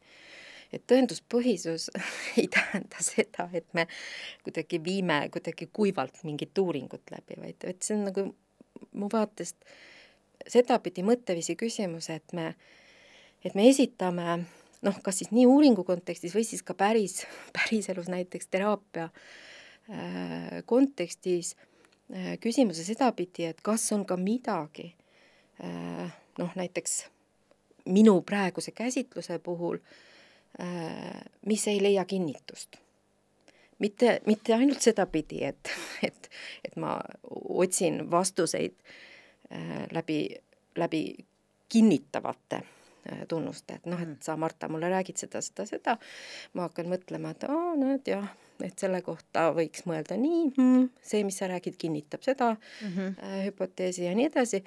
et 0.73 0.85
tõenduspõhisus 0.87 1.89
ei 2.41 2.49
tähenda 2.53 3.01
seda, 3.01 3.49
et 3.53 3.69
me 3.73 3.87
kuidagi 4.45 4.85
viime 4.85 5.23
kuidagi 5.33 5.71
kuivalt 5.73 6.25
mingit 6.25 6.59
uuringut 6.59 7.11
läbi, 7.11 7.41
vaid, 7.41 7.65
vaid 7.65 7.81
see 7.83 7.97
on 7.97 8.05
nagu 8.11 8.29
mu 8.93 9.09
vaatest 9.13 9.65
sedapidi 10.49 11.03
mõtteviisi 11.03 11.57
küsimus, 11.59 12.11
et 12.13 12.33
me, 12.37 12.53
et 13.45 13.55
me 13.55 13.69
esitame 13.69 14.39
noh, 14.83 14.99
kas 15.03 15.21
siis 15.21 15.33
nii 15.35 15.47
uuringu 15.49 15.85
kontekstis 15.87 16.35
või 16.37 16.47
siis 16.47 16.63
ka 16.67 16.77
päris, 16.79 17.23
päriselus 17.57 18.11
näiteks 18.13 18.51
teraapia 18.51 19.09
äh, 19.09 20.59
kontekstis 20.67 21.55
äh, 21.57 22.37
küsimuse 22.43 22.85
sedapidi, 22.87 23.49
et 23.51 23.63
kas 23.63 23.89
on 23.97 24.07
ka 24.09 24.19
midagi 24.21 24.91
äh, 25.65 26.19
noh, 26.39 26.59
näiteks 26.59 27.05
minu 27.89 28.21
praeguse 28.23 28.75
käsitluse 28.77 29.39
puhul, 29.41 29.79
mis 31.47 31.63
ei 31.71 31.79
leia 31.81 32.03
kinnitust. 32.05 32.77
mitte, 33.79 34.21
mitte 34.27 34.55
ainult 34.55 34.81
sedapidi, 34.83 35.39
et, 35.45 35.71
et, 36.09 36.29
et 36.65 36.77
ma 36.77 36.99
otsin 37.49 38.11
vastuseid 38.11 38.75
läbi, 39.95 40.19
läbi 40.77 41.03
kinnitavate 41.69 42.61
Äh, 43.07 43.27
tunnuste, 43.29 43.79
et 43.79 43.87
noh, 43.87 44.01
et 44.03 44.09
mm. 44.09 44.17
sa, 44.25 44.35
Marta, 44.37 44.69
mulle 44.69 44.89
räägid 44.91 45.21
seda, 45.21 45.41
seda, 45.45 45.65
seda, 45.69 45.95
ma 46.59 46.67
hakkan 46.67 46.91
mõtlema, 46.91 47.31
et 47.33 47.45
aa, 47.47 47.77
näed 47.79 48.11
jah, 48.11 48.27
et 48.65 48.75
selle 48.81 48.99
kohta 49.07 49.47
võiks 49.57 49.87
mõelda 49.89 50.19
nii. 50.19 50.49
Mm,, 50.59 50.89
see, 51.01 51.23
mis 51.25 51.39
sa 51.39 51.49
räägid, 51.49 51.79
kinnitab 51.81 52.27
seda 52.27 52.51
mm 52.57 52.91
-hmm. 52.91 53.15
äh, 53.23 53.39
hüpoteesi 53.47 54.05
ja 54.05 54.17
nii 54.19 54.27
edasi, 54.29 54.61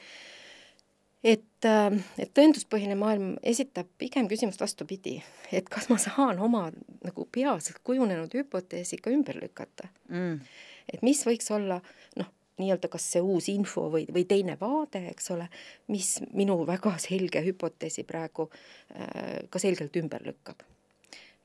et, 1.23 1.67
äh, 1.67 1.99
et 2.17 2.31
tõenduspõhine 2.39 2.95
maailm 2.95 3.35
esitab 3.43 3.91
pigem 3.97 4.31
küsimust 4.31 4.63
vastupidi, 4.63 5.19
et 5.51 5.69
kas 5.69 5.89
ma 5.91 5.99
saan 6.01 6.39
oma 6.39 6.69
nagu 7.03 7.27
peas 7.31 7.73
kujunenud 7.83 8.33
hüpoteesi 8.33 8.97
ka 8.97 9.11
ümber 9.11 9.37
lükata? 9.43 9.91
Mm.. 10.09 10.39
et 10.93 11.01
mis 11.03 11.25
võiks 11.27 11.51
olla 11.51 11.81
noh, 12.15 12.31
nii-öelda 12.61 12.89
kas 12.91 13.07
see 13.13 13.21
uus 13.21 13.49
info 13.51 13.87
või, 13.93 14.05
või 14.13 14.25
teine 14.29 14.57
vaade, 14.59 15.03
eks 15.11 15.31
ole, 15.35 15.47
mis 15.91 16.17
minu 16.37 16.59
väga 16.67 16.95
selge 17.07 17.43
hüpoteesi 17.45 18.05
praegu 18.07 18.49
äh, 18.51 19.41
ka 19.49 19.61
selgelt 19.61 19.97
ümber 20.01 20.25
lükkab. 20.25 20.65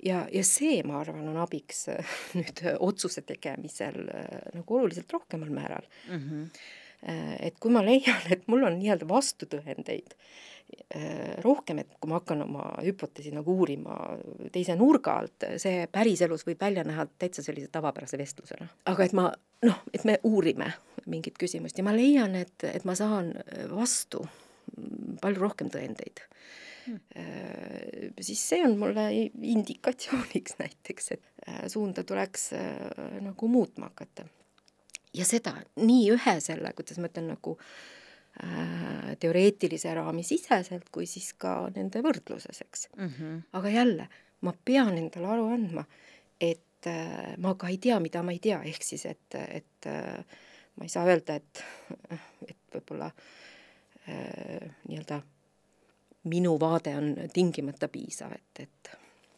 ja, 0.04 0.26
ja 0.32 0.44
see, 0.44 0.82
ma 0.86 1.00
arvan, 1.00 1.28
on 1.32 1.38
abiks 1.44 1.86
äh, 1.92 2.16
nüüd 2.38 2.64
otsuse 2.78 3.24
tegemisel 3.26 4.02
äh, 4.08 4.50
nagu 4.54 4.80
oluliselt 4.80 5.12
rohkemal 5.12 5.50
määral 5.50 5.86
mm. 6.08 6.18
-hmm. 6.18 6.66
et 7.40 7.58
kui 7.60 7.70
ma 7.70 7.84
leian, 7.84 8.22
et 8.30 8.48
mul 8.48 8.64
on 8.66 8.78
nii-öelda 8.80 9.08
vastutõendeid 9.08 10.14
Äh, 10.94 11.42
rohkem, 11.42 11.78
et 11.78 11.92
kui 12.00 12.10
ma 12.10 12.18
hakkan 12.18 12.40
oma 12.42 12.64
hüpoteesi 12.82 13.30
nagu 13.34 13.52
uurima 13.58 13.94
teise 14.54 14.74
nurga 14.78 15.16
alt, 15.20 15.44
see 15.62 15.84
päriselus 15.92 16.42
võib 16.46 16.62
välja 16.62 16.82
näha 16.86 17.04
täitsa 17.22 17.42
sellise 17.42 17.70
tavapärase 17.70 18.18
vestlusena. 18.18 18.66
aga 18.90 19.04
et 19.04 19.14
ma 19.14 19.28
noh, 19.66 19.78
et 19.94 20.02
me 20.06 20.16
uurime 20.26 20.72
mingit 21.10 21.38
küsimust 21.40 21.78
ja 21.78 21.84
ma 21.86 21.94
leian, 21.96 22.34
et, 22.38 22.64
et 22.68 22.84
ma 22.88 22.96
saan 22.98 23.32
vastu 23.72 24.24
palju 25.22 25.42
rohkem 25.42 25.70
tõendeid 25.72 26.24
hmm. 26.86 27.02
Äh, 27.18 28.10
siis 28.22 28.40
see 28.46 28.62
on 28.62 28.76
mulle 28.78 29.08
indikatsiooniks 29.42 30.58
näiteks, 30.62 31.12
et 31.16 31.46
äh, 31.48 31.64
suunda 31.72 32.04
tuleks 32.06 32.52
nagu 33.24 33.48
muutma 33.50 33.90
hakata. 33.90 34.26
ja 35.14 35.26
seda 35.26 35.56
nii 35.82 36.10
ühe 36.14 36.40
selle, 36.44 36.70
kuidas 36.78 37.00
ma 37.02 37.10
ütlen, 37.10 37.32
nagu 37.34 37.56
äh, 37.58 37.70
Äh, 38.36 39.14
teoreetilise 39.16 39.94
raami 39.96 40.20
siseselt 40.26 40.90
kui 40.92 41.06
siis 41.08 41.30
ka 41.40 41.70
nende 41.72 42.02
võrdluses, 42.04 42.58
eks 42.66 42.82
mm. 42.90 43.06
-hmm. 43.08 43.38
aga 43.56 43.70
jälle, 43.72 44.08
ma 44.44 44.52
pean 44.64 44.98
endale 45.00 45.30
aru 45.32 45.46
andma, 45.54 45.84
et 46.40 46.90
äh, 46.90 47.32
ma 47.40 47.54
ka 47.56 47.70
ei 47.72 47.78
tea, 47.80 47.96
mida 48.00 48.20
ma 48.22 48.34
ei 48.36 48.38
tea, 48.44 48.58
ehk 48.60 48.84
siis 48.84 49.06
et, 49.08 49.38
et 49.40 49.88
äh, 49.88 50.20
ma 50.76 50.84
ei 50.84 50.92
saa 50.92 51.06
öelda, 51.08 51.38
et, 51.38 51.64
et 52.48 52.76
võib-olla 52.76 53.08
äh, 53.08 54.68
nii-öelda 54.88 55.20
minu 56.30 56.56
vaade 56.60 56.96
on 56.98 57.12
tingimata 57.32 57.88
piisav, 57.88 58.34
et, 58.34 58.66
et 58.66 58.92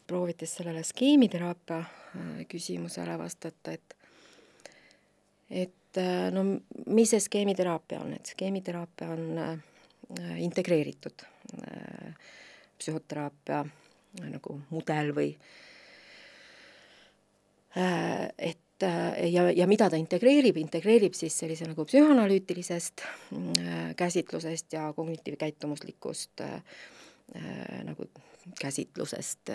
proovides 0.08 0.54
sellele 0.60 0.82
skeemiteraapia 0.86 1.78
äh, 1.78 2.44
küsimusele 2.48 3.18
vastata, 3.20 3.76
et 3.76 3.96
et 5.48 5.74
Äh, 5.96 6.30
no 6.32 6.44
mis 6.92 7.10
see 7.14 7.20
skeemiteraapia 7.22 8.00
on, 8.04 8.12
et 8.18 8.30
skeemiteraapia 8.34 9.08
on 9.14 9.38
äh, 9.40 10.34
integreeritud 10.44 11.24
äh, 11.62 12.12
psühhoteraapia 12.78 13.62
nagu 14.28 14.58
mudel 14.70 15.12
või 15.16 15.30
et 17.78 18.62
ja, 18.82 19.48
ja 19.50 19.66
mida 19.66 19.88
ta 19.90 19.98
integreerib, 19.98 20.56
integreerib 20.60 21.16
siis 21.18 21.34
sellise 21.38 21.66
nagu 21.66 21.84
psühhanalüütilisest 21.88 23.02
käsitlusest 23.96 24.72
ja 24.72 24.92
kognitiivkäitumuslikust 24.96 26.44
nagu 27.84 28.06
käsitlusest 28.60 29.50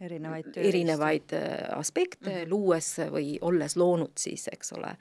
erinevaid 0.00 0.48
tööriistu. 0.48 0.68
erinevaid 0.68 1.36
äh, 1.36 1.78
aspekte 1.78 2.30
mm, 2.30 2.36
-hmm. 2.36 2.50
luues 2.50 2.90
või 3.12 3.38
olles 3.40 3.76
loonud 3.76 4.16
siis, 4.18 4.48
eks 4.52 4.72
ole, 4.78 4.94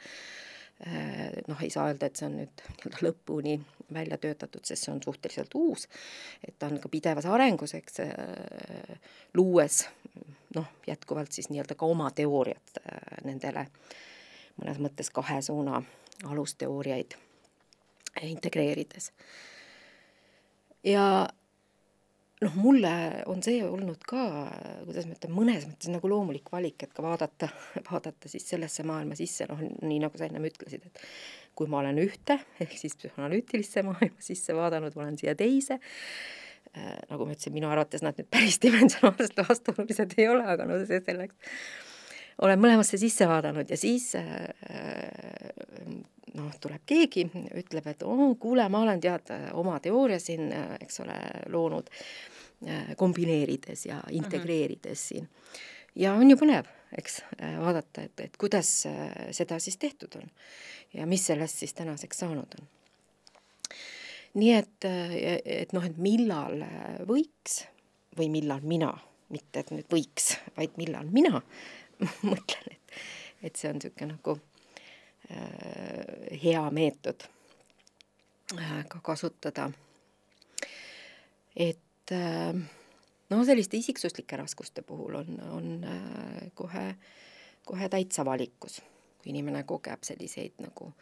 äh, 0.88 1.30
noh, 1.48 1.62
ei 1.64 1.70
saa 1.70 1.88
öelda, 1.92 2.10
et 2.10 2.20
see 2.20 2.28
on 2.28 2.38
nüüd 2.42 2.64
nii-öelda 2.66 3.06
lõpuni 3.08 3.60
välja 3.94 4.18
töötatud, 4.18 4.66
sest 4.66 4.86
see 4.86 4.94
on 4.94 5.04
suhteliselt 5.04 5.56
uus, 5.56 5.88
et 6.48 6.56
ta 6.60 6.68
on 6.68 6.80
ka 6.80 6.90
pidevas 6.90 7.26
arengus, 7.26 7.74
eks, 7.80 8.00
äh, 8.06 9.00
luues 9.34 9.86
noh, 10.56 10.68
jätkuvalt 10.88 11.32
siis 11.32 11.50
nii-öelda 11.50 11.76
ka 11.78 11.86
oma 11.90 12.10
teooriat 12.16 12.80
nendele 13.24 13.68
mõnes 14.60 14.80
mõttes 14.84 15.12
kahe 15.14 15.40
suuna 15.46 15.82
alusteooriaid 16.28 17.16
integreerides. 18.28 19.12
ja 20.84 21.04
noh, 22.42 22.56
mulle 22.56 22.92
on 23.32 23.44
see 23.44 23.62
olnud 23.64 24.04
ka, 24.08 24.24
kuidas 24.88 25.08
ma 25.08 25.16
ütlen, 25.16 25.36
mõnes 25.36 25.68
mõttes 25.68 25.92
nagu 25.92 26.12
loomulik 26.12 26.52
valik, 26.52 26.84
et 26.84 26.96
ka 26.96 27.04
vaadata, 27.04 27.52
vaadata 27.92 28.32
siis 28.32 28.48
sellesse 28.50 28.84
maailma 28.88 29.16
sisse, 29.20 29.48
noh, 29.50 29.62
nii 29.62 30.02
nagu 30.04 30.20
sa 30.20 30.28
ennem 30.28 30.50
ütlesid, 30.50 30.88
et 30.90 31.04
kui 31.56 31.72
ma 31.72 31.82
olen 31.84 32.00
ühte, 32.04 32.40
ehk 32.64 32.76
siis 32.80 32.96
psühhanalüütilisse 33.00 33.84
maailma 33.88 34.24
sisse 34.24 34.56
vaadanud, 34.56 34.96
olen 35.00 35.20
siia 35.20 35.36
teise 35.40 35.80
äh,, 35.80 36.49
nagu 37.10 37.26
ma 37.26 37.34
ütlesin, 37.34 37.54
minu 37.56 37.70
arvates 37.72 38.04
nad 38.06 38.18
nüüd 38.20 38.30
päris 38.32 38.60
dimensionaalselt 38.62 39.40
vastuolulised 39.48 40.14
ei 40.18 40.28
ole, 40.30 40.46
aga 40.54 40.68
no 40.70 40.78
see 40.86 41.02
selleks, 41.06 41.54
olen 42.46 42.62
mõlemasse 42.62 43.00
sisse 43.02 43.28
vaadanud 43.28 43.70
ja 43.70 43.78
siis 43.80 44.12
äh, 44.20 44.48
noh, 46.38 46.50
tuleb 46.62 46.84
keegi, 46.90 47.26
ütleb, 47.60 47.88
et 47.92 48.04
oo, 48.08 48.34
kuule, 48.42 48.66
ma 48.72 48.84
olen 48.84 49.02
tead 49.04 49.32
oma 49.58 49.80
teooria 49.84 50.20
siin, 50.22 50.50
eks 50.80 51.02
ole, 51.04 51.18
loonud 51.54 51.90
äh, 51.92 52.94
kombineerides 53.00 53.86
ja 53.90 54.02
integreerides 54.16 55.08
siin. 55.12 55.30
ja 55.96 56.14
on 56.14 56.30
ju 56.30 56.38
põnev, 56.40 56.70
eks, 56.98 57.22
äh, 57.42 57.58
vaadata, 57.62 58.08
et, 58.08 58.26
et 58.30 58.38
kuidas 58.38 58.72
äh, 58.90 59.32
seda 59.36 59.60
siis 59.60 59.78
tehtud 59.78 60.20
on 60.22 60.30
ja 60.94 61.08
mis 61.10 61.26
sellest 61.26 61.64
siis 61.64 61.74
tänaseks 61.74 62.26
saanud 62.26 62.60
on. 62.60 62.68
Nii 64.38 64.52
et, 64.54 64.86
et 64.86 65.74
noh, 65.74 65.86
et 65.86 65.98
millal 65.98 66.62
võiks 67.10 67.64
või 68.18 68.30
millal 68.34 68.62
mina, 68.62 68.92
mitte 69.34 69.64
et 69.64 69.72
nüüd 69.74 69.90
võiks, 69.92 70.36
vaid 70.58 70.78
millal 70.78 71.10
mina 71.14 71.42
mõtlen, 72.30 72.76
et, 72.76 73.02
et 73.42 73.56
see 73.56 73.72
on 73.72 73.80
niisugune 73.80 74.14
nagu 74.14 74.38
Äh, 75.32 76.40
hea 76.44 76.72
meetod 76.72 77.24
äh, 78.58 78.86
ka 78.88 79.00
kasutada. 79.00 79.72
et 81.56 82.12
äh, 82.12 82.54
no 83.30 83.46
selliste 83.46 83.78
isiksuslike 83.78 84.38
raskuste 84.38 84.82
puhul 84.82 85.16
on, 85.16 85.40
on 85.52 85.86
kohe, 86.54 86.96
kohe 87.66 87.90
täitsa 87.90 88.26
valikus, 88.26 88.82
kui 89.22 89.30
inimene 89.30 89.64
kogeb 89.70 90.02
selliseid 90.02 90.58
nagu 90.66 90.94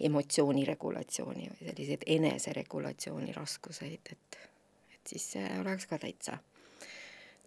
emotsiooniregulatsiooni 0.00 1.48
või 1.50 1.68
selliseid 1.68 2.04
eneseregulatsiooni 2.16 3.32
raskuseid, 3.36 4.10
et, 4.12 4.38
et 4.94 5.14
siis 5.14 5.26
see 5.36 5.46
oleks 5.60 5.86
ka 5.86 5.98
täitsa, 6.02 6.38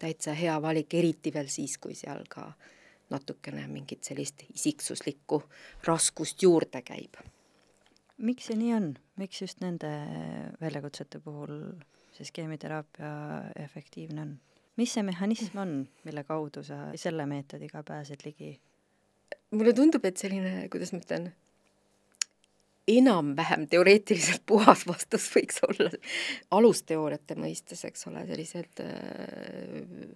täitsa 0.00 0.32
hea 0.38 0.56
valik, 0.62 0.94
eriti 0.94 1.32
veel 1.34 1.50
siis, 1.52 1.76
kui 1.78 1.96
seal 1.98 2.24
ka 2.30 2.48
natukene 3.10 3.66
mingit 3.68 4.04
sellist 4.04 4.44
isiksuslikku 4.54 5.42
raskust 5.86 6.42
juurde 6.42 6.82
käib. 6.82 7.20
miks 8.18 8.48
see 8.50 8.56
nii 8.58 8.72
on, 8.74 8.88
miks 9.16 9.40
just 9.42 9.60
nende 9.60 9.90
väljakutsete 10.60 11.20
puhul 11.24 11.54
see 12.16 12.26
skeemiteraapia 12.28 13.10
efektiivne 13.64 14.22
on? 14.22 14.38
mis 14.76 14.94
see 14.94 15.02
mehhanism 15.02 15.58
on, 15.58 15.74
mille 16.04 16.24
kaudu 16.24 16.62
sa 16.62 16.88
selle 16.96 17.26
meetodiga 17.26 17.82
pääsed 17.82 18.24
ligi? 18.24 18.58
mulle 19.50 19.72
tundub, 19.72 20.04
et 20.04 20.16
selline, 20.16 20.68
kuidas 20.72 20.92
ma 20.92 21.00
ütlen, 21.02 21.30
enam-vähem 22.88 23.66
teoreetiliselt 23.68 24.42
puhas 24.46 24.86
vastus 24.86 25.28
võiks 25.34 25.60
olla 25.68 25.90
alusteooriate 26.56 27.36
mõistes, 27.38 27.84
eks 27.84 28.06
ole, 28.08 28.24
sellised 28.28 28.82
äh, 28.84 30.14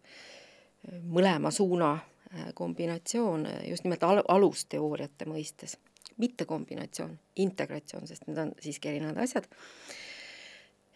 mõlema 1.12 1.52
suuna 1.52 1.92
äh, 1.94 2.52
kombinatsioon 2.56 3.46
just 3.68 3.84
nimelt 3.84 4.06
al-, 4.08 4.24
alusteooriate 4.36 5.28
mõistes, 5.28 5.76
mitte 6.22 6.48
kombinatsioon, 6.48 7.12
integratsioon, 7.44 8.08
sest 8.08 8.26
need 8.28 8.40
on 8.40 8.54
siiski 8.60 8.94
erinevad 8.94 9.20
asjad. 9.26 9.48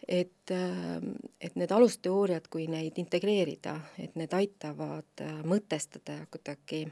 et, 0.07 0.51
äh, 0.51 0.97
et 1.41 1.55
need 1.55 1.71
alusteooriad, 1.71 2.47
kui 2.49 2.65
neid 2.71 2.97
integreerida, 2.97 3.79
et 3.99 4.15
need 4.15 4.33
aitavad 4.33 5.27
mõtestada 5.45 6.23
kuidagi 6.31 6.87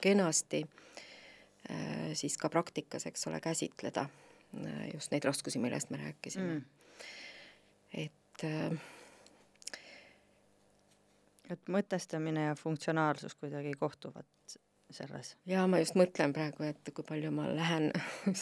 kenasti 0.00 0.64
siis 2.14 2.36
ka 2.40 2.48
praktikas, 2.48 3.06
eks 3.06 3.26
ole, 3.28 3.40
käsitleda 3.40 4.06
just 4.94 5.12
neid 5.12 5.24
raskusi, 5.24 5.58
millest 5.58 5.90
me 5.90 6.00
rääkisime. 6.00 6.54
Mm.. 6.54 6.64
et 7.94 8.44
äh, 8.44 8.80
et 11.50 11.70
mõtestamine 11.70 12.50
ja 12.50 12.54
funktsionaalsus 12.58 13.34
kuidagi 13.34 13.72
kohtuvad 13.78 14.26
selles? 14.90 15.36
jaa, 15.46 15.66
ma 15.70 15.80
just 15.82 15.96
mõtlen 15.98 16.34
praegu, 16.34 16.66
et 16.66 16.90
kui 16.94 17.06
palju 17.06 17.30
ma 17.34 17.48
lähen 17.54 17.90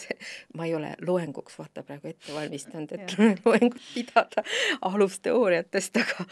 ma 0.56 0.68
ei 0.68 0.74
ole 0.76 0.94
loenguks 1.04 1.58
vaata 1.60 1.84
praegu 1.84 2.12
ette 2.12 2.34
valmistanud, 2.34 2.92
et 2.96 3.44
loengut 3.44 3.80
pidada 3.92 4.44
alusteooriatest, 4.92 6.00
aga, 6.04 6.28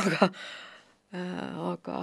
aga 0.00 0.30
äh, 0.30 0.40
aga, 1.14 2.00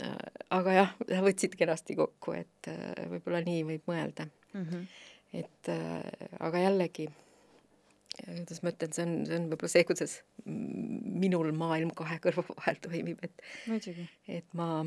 äh, 0.00 0.16
aga 0.56 0.72
jah, 0.72 0.94
võtsid 1.24 1.56
kenasti 1.58 1.96
kokku, 1.98 2.32
et 2.38 2.70
äh, 2.72 3.04
võib-olla 3.10 3.42
nii 3.44 3.62
võib 3.68 3.90
mõelda 3.90 4.26
mm. 4.26 4.64
-hmm. 4.64 4.86
et 5.42 5.70
aga 6.40 6.64
jällegi 6.64 7.08
kuidas 8.16 8.62
ma 8.64 8.72
ütlen, 8.72 8.92
see 8.96 9.04
on, 9.04 9.14
see 9.28 9.36
on 9.36 9.50
võib-olla 9.50 9.68
see, 9.68 9.84
kuidas 9.84 10.14
minul 10.46 11.52
maailm 11.52 11.90
kahe 11.96 12.16
kõrva 12.24 12.46
vahel 12.48 12.80
toimib, 12.80 13.20
et 13.22 13.42
et 14.38 14.54
ma, 14.56 14.86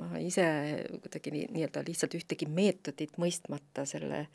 ma 0.00 0.18
ise 0.18 0.46
kuidagi 1.04 1.30
nii, 1.30 1.46
nii-öelda 1.54 1.84
lihtsalt 1.86 2.18
ühtegi 2.18 2.50
meetodit 2.50 3.14
mõistmata 3.22 3.86
selle 3.86 4.26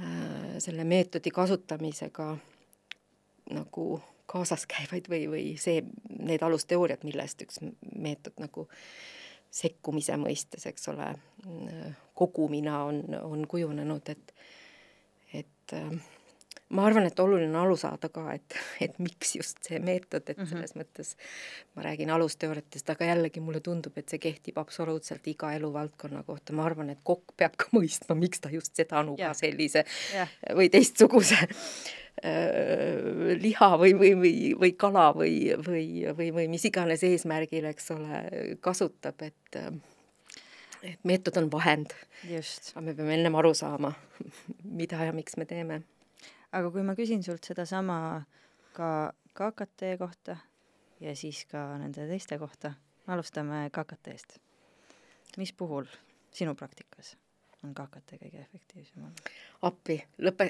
äh,, 0.00 0.56
selle 0.64 0.88
meetodi 0.88 1.30
kasutamisega 1.30 2.32
nagu 3.52 4.00
kaasas 4.00 4.15
käivaid 4.68 5.10
või, 5.10 5.22
või 5.30 5.44
see, 5.60 5.82
need 6.18 6.42
alusteooriad, 6.42 7.04
millest 7.06 7.42
üks 7.46 7.60
meetod 7.94 8.36
nagu 8.42 8.66
sekkumise 9.56 10.16
mõistes, 10.20 10.66
eks 10.68 10.88
ole, 10.92 11.12
kogumina 12.14 12.82
on, 12.90 13.02
on 13.22 13.46
kujunenud, 13.48 14.10
et, 14.12 14.34
et 15.32 15.76
äh, 15.76 15.92
ma 16.74 16.86
arvan, 16.86 17.06
et 17.06 17.20
oluline 17.22 17.52
on 17.52 17.60
aru 17.60 17.76
saada 17.78 18.08
ka, 18.12 18.24
et, 18.34 18.56
et 18.82 18.96
miks 19.02 19.36
just 19.36 19.60
see 19.66 19.78
meetod, 19.78 20.24
et 20.26 20.36
mm 20.36 20.42
-hmm. 20.42 20.48
selles 20.50 20.74
mõttes 20.74 21.12
ma 21.76 21.84
räägin 21.86 22.10
alusteooriatest, 22.10 22.90
aga 22.90 23.10
jällegi 23.12 23.40
mulle 23.40 23.60
tundub, 23.60 23.98
et 23.98 24.08
see 24.08 24.18
kehtib 24.18 24.58
absoluutselt 24.58 25.26
iga 25.26 25.52
eluvaldkonna 25.54 26.22
kohta, 26.26 26.52
ma 26.52 26.66
arvan, 26.66 26.90
et 26.90 26.98
kokk 27.04 27.36
peab 27.36 27.56
ka 27.56 27.70
mõistma, 27.76 28.18
miks 28.18 28.40
ta 28.40 28.50
just 28.50 28.74
seda 28.74 29.02
nuga 29.02 29.34
sellise 29.34 29.84
ja. 30.14 30.26
või 30.54 30.68
teistsuguse 30.70 31.38
liha 33.40 33.72
või, 33.78 33.92
või, 33.98 34.14
või, 34.18 34.54
või 34.60 34.72
kala 34.72 35.10
või, 35.14 35.52
või, 35.66 35.88
või, 36.16 36.30
või 36.32 36.48
mis 36.48 36.64
iganes 36.64 37.04
eesmärgil, 37.04 37.64
eks 37.64 37.90
ole, 37.90 38.22
kasutab, 38.60 39.22
et 39.22 39.60
et 40.86 41.04
meetod 41.04 41.36
on 41.36 41.50
vahend. 41.50 41.92
aga 42.24 42.80
me 42.80 42.94
peame 42.94 43.14
ennem 43.14 43.34
aru 43.34 43.54
saama, 43.54 43.92
mida 44.64 45.04
ja 45.04 45.12
miks 45.12 45.36
me 45.36 45.44
teeme 45.44 45.82
aga 46.56 46.72
kui 46.72 46.84
ma 46.86 46.96
küsin 46.98 47.22
sult 47.26 47.44
sedasama 47.44 47.98
ka 48.76 48.90
KKT 49.36 49.96
kohta 50.00 50.38
ja 51.00 51.12
siis 51.16 51.44
ka 51.50 51.68
nende 51.80 52.08
teiste 52.08 52.38
kohta, 52.40 52.72
alustame 53.12 53.66
KKT-st. 53.72 54.40
mis 55.36 55.52
puhul 55.52 55.84
sinu 56.32 56.54
praktikas 56.54 57.16
on 57.64 57.74
KKT 57.74 58.18
kõige 58.20 58.40
efektiivsem 58.40 59.02
olnud? 59.02 59.30
appi, 59.68 59.96
lõpe, 60.22 60.48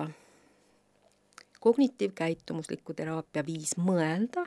kognitiivkäitumusliku 1.59 2.93
teraapia 2.97 3.45
viis 3.45 3.77
mõelda, 3.81 4.45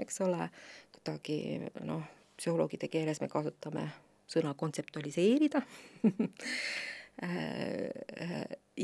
eks 0.00 0.20
ole, 0.24 0.48
kuidagi 0.94 1.36
noh, 1.84 2.02
psühholoogide 2.36 2.88
keeles 2.92 3.20
me 3.20 3.28
kasutame 3.32 3.84
sõna 4.32 4.54
kontseptualiseerida 4.56 5.60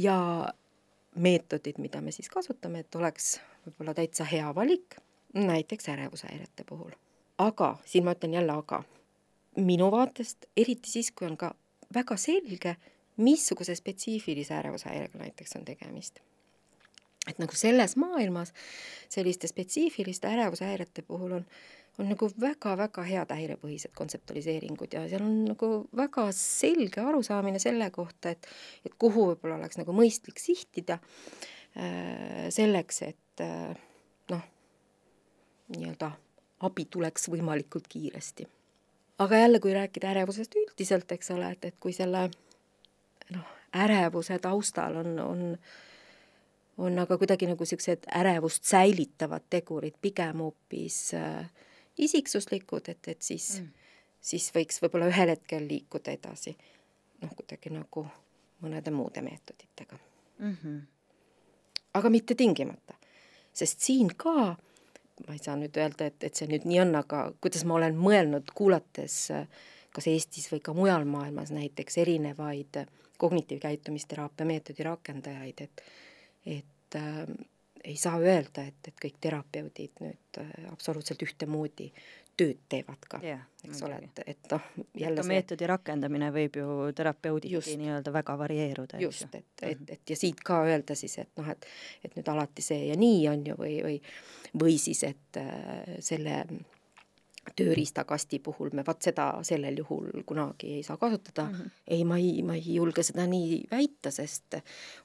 ja 0.07 0.19
meetodid, 1.15 1.79
mida 1.79 2.01
me 2.05 2.13
siis 2.13 2.29
kasutame, 2.33 2.85
et 2.85 2.99
oleks 2.99 3.39
võib-olla 3.67 3.95
täitsa 3.97 4.27
hea 4.29 4.51
valik, 4.55 4.99
näiteks 5.35 5.89
ärevushäirete 5.89 6.65
puhul. 6.69 6.93
aga, 7.39 7.77
siin 7.85 8.05
ma 8.05 8.17
ütlen 8.17 8.35
jälle 8.35 8.53
aga, 8.53 8.83
minu 9.65 9.91
vaatest, 9.95 10.47
eriti 10.57 10.91
siis, 10.91 11.11
kui 11.13 11.27
on 11.29 11.37
ka 11.41 11.53
väga 11.95 12.17
selge, 12.21 12.77
missuguse 13.19 13.75
spetsiifilise 13.75 14.55
ärevushäirega 14.55 15.19
näiteks 15.19 15.57
on 15.59 15.65
tegemist. 15.65 16.21
et 17.29 17.39
nagu 17.39 17.53
selles 17.53 17.97
maailmas 18.01 18.55
selliste 19.13 19.49
spetsiifiliste 19.51 20.29
ärevushäirete 20.29 21.03
puhul 21.03 21.33
on 21.33 21.47
on 21.99 22.07
nagu 22.13 22.29
väga-väga 22.41 23.03
head 23.09 23.33
häirepõhised 23.35 23.93
kontseptualiseeringud 23.99 24.95
ja 24.95 25.03
seal 25.11 25.25
on 25.27 25.35
nagu 25.49 25.71
väga 25.97 26.29
selge 26.37 27.03
arusaamine 27.03 27.59
selle 27.63 27.91
kohta, 27.95 28.35
et, 28.35 28.47
et 28.87 28.95
kuhu 28.99 29.33
võib-olla 29.33 29.59
oleks 29.59 29.81
nagu 29.81 29.95
mõistlik 29.97 30.39
sihtida 30.43 31.01
äh, 31.03 32.47
selleks, 32.55 33.03
et 33.09 33.43
äh, 33.43 33.75
noh, 34.31 34.47
nii-öelda 35.75 36.13
abi 36.69 36.87
tuleks 36.91 37.29
võimalikult 37.33 37.91
kiiresti. 37.91 38.47
Aga 39.19 39.37
jälle, 39.37 39.61
kui 39.61 39.75
rääkida 39.75 40.11
ärevusest 40.11 40.55
üldiselt, 40.57 41.13
eks 41.13 41.31
ole, 41.31 41.51
et, 41.51 41.65
et 41.65 41.77
kui 41.81 41.93
selle 41.93 42.29
noh, 43.35 43.53
ärevuse 43.75 44.39
taustal 44.39 44.97
on, 44.97 45.19
on 45.25 45.45
on 46.79 46.99
aga 46.99 47.19
kuidagi 47.19 47.47
nagu 47.51 47.65
niisugused 47.67 48.07
ärevust 48.15 48.65
säilitavad 48.65 49.49
tegurid 49.51 49.97
pigem 50.03 50.45
hoopis 50.45 51.15
äh, 51.19 51.49
isiksuslikud, 51.99 52.89
et, 52.89 53.09
et 53.09 53.23
siis 53.23 53.59
mm., 53.61 53.89
siis 54.29 54.49
võiks 54.55 54.81
võib-olla 54.83 55.09
ühel 55.11 55.33
hetkel 55.33 55.67
liikuda 55.69 56.15
edasi 56.15 56.55
noh, 57.23 57.33
kuidagi 57.35 57.73
nagu 57.75 58.05
mõnede 58.63 58.93
muude 58.95 59.23
meetoditega 59.23 59.99
mm. 60.39 60.57
-hmm. 60.63 60.81
aga 61.95 62.11
mitte 62.11 62.35
tingimata, 62.35 62.95
sest 63.53 63.81
siin 63.81 64.15
ka 64.17 64.57
ma 65.27 65.35
ei 65.35 65.43
saa 65.43 65.57
nüüd 65.59 65.77
öelda, 65.81 66.09
et, 66.11 66.23
et 66.25 66.39
see 66.39 66.49
nüüd 66.51 66.67
nii 66.69 66.83
on, 66.85 66.95
aga 67.01 67.25
kuidas 67.43 67.65
ma 67.69 67.79
olen 67.79 67.99
mõelnud, 67.99 68.53
kuulates 68.57 69.19
kas 69.95 70.07
Eestis 70.11 70.47
või 70.53 70.61
ka 70.63 70.75
mujal 70.77 71.07
maailmas 71.09 71.51
näiteks 71.55 71.99
erinevaid 72.05 72.83
kognitiivkäitumisteraapia 73.19 74.47
meetodi 74.47 74.87
rakendajaid, 74.87 75.65
et 75.67 75.89
et 76.49 76.97
äh, 76.97 77.25
ei 77.85 77.97
saa 77.97 78.19
öelda, 78.19 78.65
et, 78.65 78.89
et 78.89 78.97
kõik 79.03 79.19
terapeudid 79.21 80.01
nüüd 80.01 80.41
äh, 80.41 80.53
absoluutselt 80.73 81.23
ühtemoodi 81.27 81.91
tööd 82.39 82.61
teevad 82.71 83.07
ka 83.11 83.21
yeah,, 83.25 83.43
eks 83.67 83.83
ole, 83.87 83.99
et, 84.07 84.23
et 84.35 84.53
noh, 84.53 84.71
jälle 84.99 85.25
see 85.25 85.33
meetodi 85.33 85.69
rakendamine 85.69 86.31
võib 86.35 86.59
ju 86.61 86.79
terapeuditi 86.97 87.77
nii-öelda 87.81 88.15
väga 88.15 88.39
varieeruda, 88.39 89.01
just, 89.03 89.29
et, 89.35 89.65
et, 89.67 89.85
et 89.99 90.15
ja 90.15 90.17
siit 90.19 90.41
ka 90.47 90.63
öelda 90.69 90.97
siis, 90.99 91.19
et 91.25 91.33
noh, 91.41 91.51
et 91.51 91.67
et 92.05 92.15
nüüd 92.15 92.29
alati 92.31 92.63
see 92.65 92.89
ja 92.89 92.97
nii 92.99 93.23
on 93.33 93.47
ju, 93.51 93.59
või, 93.59 93.79
või 93.85 94.01
või 94.59 94.79
siis, 94.79 95.03
et 95.05 95.37
äh, 95.37 95.99
selle 96.01 96.45
tööriistakasti 97.57 98.39
puhul 98.45 98.75
me 98.77 98.83
vaat 98.87 99.07
seda 99.09 99.29
sellel 99.47 99.79
juhul 99.81 100.23
kunagi 100.29 100.75
ei 100.79 100.83
saa 100.85 100.99
kasutada 101.01 101.47
mm. 101.49 101.55
-hmm. 101.55 101.71
ei, 101.87 102.05
ma 102.05 102.19
ei, 102.19 102.43
ma 102.43 102.55
ei 102.55 102.75
julge 102.75 103.03
seda 103.03 103.27
nii 103.27 103.63
väita, 103.71 104.11
sest 104.11 104.59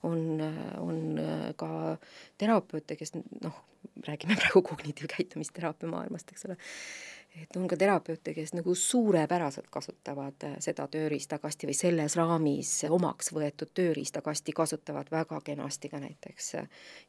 on, 0.03 0.41
on 0.77 1.21
ka 1.55 1.97
terapeute, 2.37 2.97
kes 2.99 3.15
noh, 3.15 3.63
räägime 4.07 4.35
praegu 4.41 4.61
kognitiivkäitumisteraapia 4.61 5.89
maailmast, 5.89 6.31
eks 6.31 6.45
ole, 6.45 6.57
et 7.41 7.57
on 7.57 7.67
ka 7.67 7.77
terapeute, 7.77 8.33
kes 8.33 8.53
nagu 8.53 8.75
suurepäraselt 8.77 9.69
kasutavad 9.73 10.45
seda 10.63 10.85
tööriistakasti 10.91 11.69
või 11.69 11.77
selles 11.77 12.15
raamis 12.19 12.71
omaks 12.89 13.31
võetud 13.33 13.73
tööriistakasti 13.73 14.53
kasutavad 14.55 15.09
väga 15.11 15.41
kenasti 15.45 15.89
ka 15.89 15.99
näiteks 16.03 16.51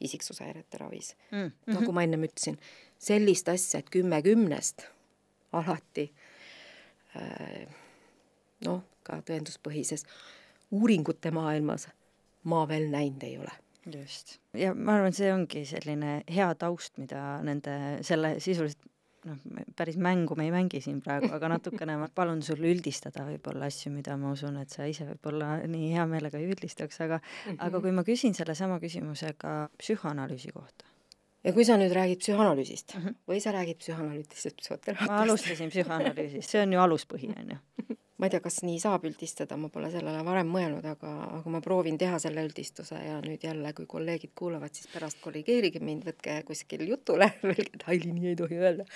isiksushäirete 0.01 0.81
ravis 0.81 1.15
mm. 1.31 1.39
-hmm. 1.39 1.75
nagu 1.79 1.93
ma 1.93 2.07
ennem 2.07 2.25
ütlesin, 2.29 2.59
sellist 2.99 3.49
asja, 3.49 3.81
et 3.81 3.91
kümme 3.91 4.23
kümnest 4.23 4.87
alati 5.53 6.09
äh, 7.17 7.67
noh, 8.65 8.83
ka 9.03 9.21
tõenduspõhises 9.29 10.07
uuringute 10.75 11.31
maailmas 11.31 11.89
ma 12.51 12.65
veel 12.69 12.89
näinud 12.93 13.23
ei 13.23 13.39
ole. 13.39 13.53
just, 13.93 14.39
ja 14.57 14.73
ma 14.75 14.97
arvan, 14.97 15.13
see 15.13 15.29
ongi 15.33 15.65
selline 15.69 16.23
hea 16.33 16.49
taust, 16.55 16.97
mida 16.99 17.43
nende, 17.45 17.75
selle 18.03 18.39
sisuliselt 18.41 18.91
noh, 19.29 19.41
päris 19.77 19.97
mängu 19.97 20.37
me 20.39 20.47
ei 20.49 20.55
mängi 20.55 20.81
siin 20.85 21.01
praegu, 21.05 21.31
aga 21.35 21.49
natukene 21.57 21.97
ma 22.01 22.09
palun 22.15 22.43
sul 22.43 22.63
üldistada 22.65 23.27
võib-olla 23.29 23.69
asju, 23.73 23.93
mida 23.95 24.17
ma 24.21 24.33
usun, 24.37 24.59
et 24.63 24.71
sa 24.75 24.89
ise 24.91 25.07
võib-olla 25.09 25.57
nii 25.71 25.93
hea 25.97 26.07
meelega 26.11 26.41
ei 26.41 26.51
üldistaks, 26.51 27.01
aga 27.01 27.21
mm 27.21 27.51
-hmm. 27.51 27.63
aga 27.69 27.81
kui 27.81 27.93
ma 27.93 28.05
küsin 28.05 28.35
sellesama 28.35 28.81
küsimuse 28.81 29.35
ka 29.39 29.55
psühhoanalüüsi 29.79 30.53
kohta, 30.53 30.85
ja 31.45 31.53
kui 31.53 31.65
sa 31.65 31.77
nüüd 31.81 31.93
räägid 31.93 32.23
psühhanalüüsist 32.23 32.97
mm 32.97 33.03
-hmm. 33.03 33.15
või 33.29 33.41
sa 33.41 33.53
räägid 33.53 33.79
psühhanalüütilisest 33.83 34.57
psühhoteraapiast. 34.57 35.11
ma 35.11 35.23
alustasin 35.23 35.71
psühhanalüüsist, 35.71 36.51
see 36.51 36.63
on 36.63 36.73
ju 36.73 36.81
aluspõhi, 36.81 37.35
on 37.41 37.51
ju. 37.57 37.59
ma 38.19 38.29
ei 38.29 38.35
tea, 38.35 38.41
kas 38.45 38.61
nii 38.63 38.79
saab 38.83 39.07
üldistada, 39.09 39.57
ma 39.59 39.71
pole 39.73 39.91
sellele 39.93 40.21
varem 40.27 40.51
mõelnud, 40.55 40.87
aga, 40.87 41.13
aga 41.39 41.55
ma 41.55 41.61
proovin 41.65 41.99
teha 41.99 42.21
selle 42.23 42.45
üldistuse 42.47 43.01
ja 43.01 43.19
nüüd 43.25 43.43
jälle, 43.43 43.73
kui 43.75 43.89
kolleegid 43.91 44.35
kuulavad, 44.39 44.75
siis 44.77 44.91
pärast 44.93 45.19
korrigeerige 45.25 45.83
mind, 45.83 46.07
võtke 46.07 46.39
kuskil 46.47 46.87
jutule, 46.89 47.33
öelge, 47.49 47.73
et 47.73 47.89
Aili, 47.91 48.13
nii 48.15 48.31
ei 48.33 48.39
tohi 48.39 48.61
öelda. 48.61 48.87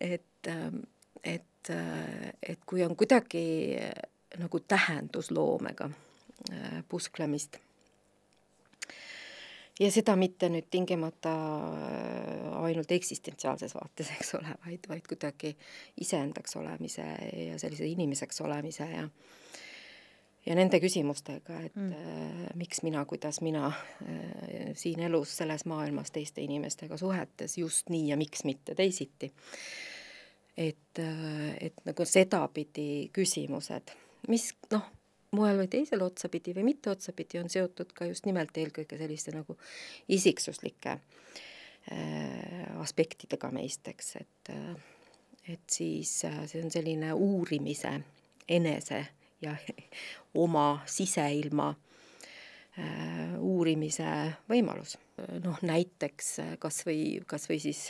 et, 0.00 0.50
ähm, 0.52 0.82
et, 1.24 1.72
äh, 1.72 2.34
et 2.42 2.60
kui 2.66 2.84
on 2.84 2.96
kuidagi 2.96 3.46
nagu 4.38 4.60
tähendusloomega 4.60 5.88
äh, 6.52 6.84
pusklemist 6.88 7.58
ja 9.80 9.90
seda 9.92 10.16
mitte 10.18 10.48
nüüd 10.52 10.68
tingimata 10.70 11.32
äh, 11.32 12.62
ainult 12.62 12.92
eksistentsiaalses 12.92 13.74
vaates, 13.74 14.10
eks 14.16 14.34
ole, 14.38 14.54
vaid, 14.66 14.88
vaid 14.90 15.06
kuidagi 15.08 15.54
iseendaks 16.00 16.56
olemise 16.60 17.06
ja 17.48 17.58
sellise 17.58 17.86
inimeseks 17.86 18.40
olemise 18.46 18.90
ja 18.90 19.08
ja 20.48 20.54
nende 20.56 20.78
küsimustega, 20.80 21.58
et 21.66 21.74
mm. 21.76 21.92
äh, 21.92 22.44
miks 22.56 22.82
mina, 22.82 23.04
kuidas 23.04 23.40
mina 23.44 23.66
äh, 23.68 24.70
siin 24.78 25.02
elus, 25.04 25.36
selles 25.36 25.66
maailmas 25.68 26.10
teiste 26.14 26.40
inimestega 26.40 26.96
suhetes 26.96 27.58
just 27.58 27.90
nii 27.92 28.08
ja 28.08 28.16
miks 28.16 28.44
mitte 28.48 28.74
teisiti. 28.74 29.32
et 30.56 30.98
et 31.60 31.84
nagu 31.86 32.04
sedapidi 32.04 33.10
küsimused, 33.14 33.92
mis 34.28 34.48
noh, 34.72 34.88
moel 35.36 35.58
või 35.60 35.68
teisel 35.72 36.02
otsapidi 36.04 36.54
või 36.56 36.70
mitte 36.70 36.90
otsapidi 36.90 37.40
on 37.40 37.50
seotud 37.52 37.92
ka 37.96 38.08
just 38.08 38.26
nimelt 38.28 38.56
eelkõige 38.56 38.98
selliste 39.00 39.34
nagu 39.34 39.58
isiksuslike 40.08 40.94
äh, 40.94 42.78
aspektidega 42.80 43.50
meist, 43.52 43.88
eks, 43.88 44.16
et 44.22 44.54
äh, 44.54 44.94
et 45.48 45.64
siis 45.72 46.24
äh, 46.28 46.42
see 46.46 46.60
on 46.60 46.70
selline 46.70 47.12
uurimise, 47.16 47.92
enese 48.48 49.06
ja 49.40 49.54
oma 50.44 50.80
siseilma 50.86 51.68
äh, 51.72 53.36
uurimise 53.38 54.08
võimalus. 54.50 54.98
noh, 55.44 55.58
näiteks 55.62 56.38
äh, 56.44 56.56
kas 56.58 56.84
või, 56.86 57.20
kas 57.26 57.48
või 57.50 57.60
siis 57.62 57.88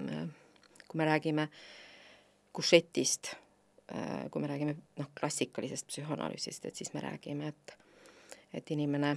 äh, 0.00 0.26
kui 0.86 0.98
me 0.98 1.08
räägime 1.08 1.48
kušetist 2.56 3.34
kui 4.30 4.42
me 4.42 4.48
räägime 4.50 4.76
noh, 4.98 5.10
klassikalisest 5.20 5.86
psühhoanalüüsist, 5.86 6.64
et 6.66 6.74
siis 6.74 6.90
me 6.94 7.00
räägime, 7.04 7.48
et 7.48 7.76
et 8.54 8.70
inimene 8.70 9.16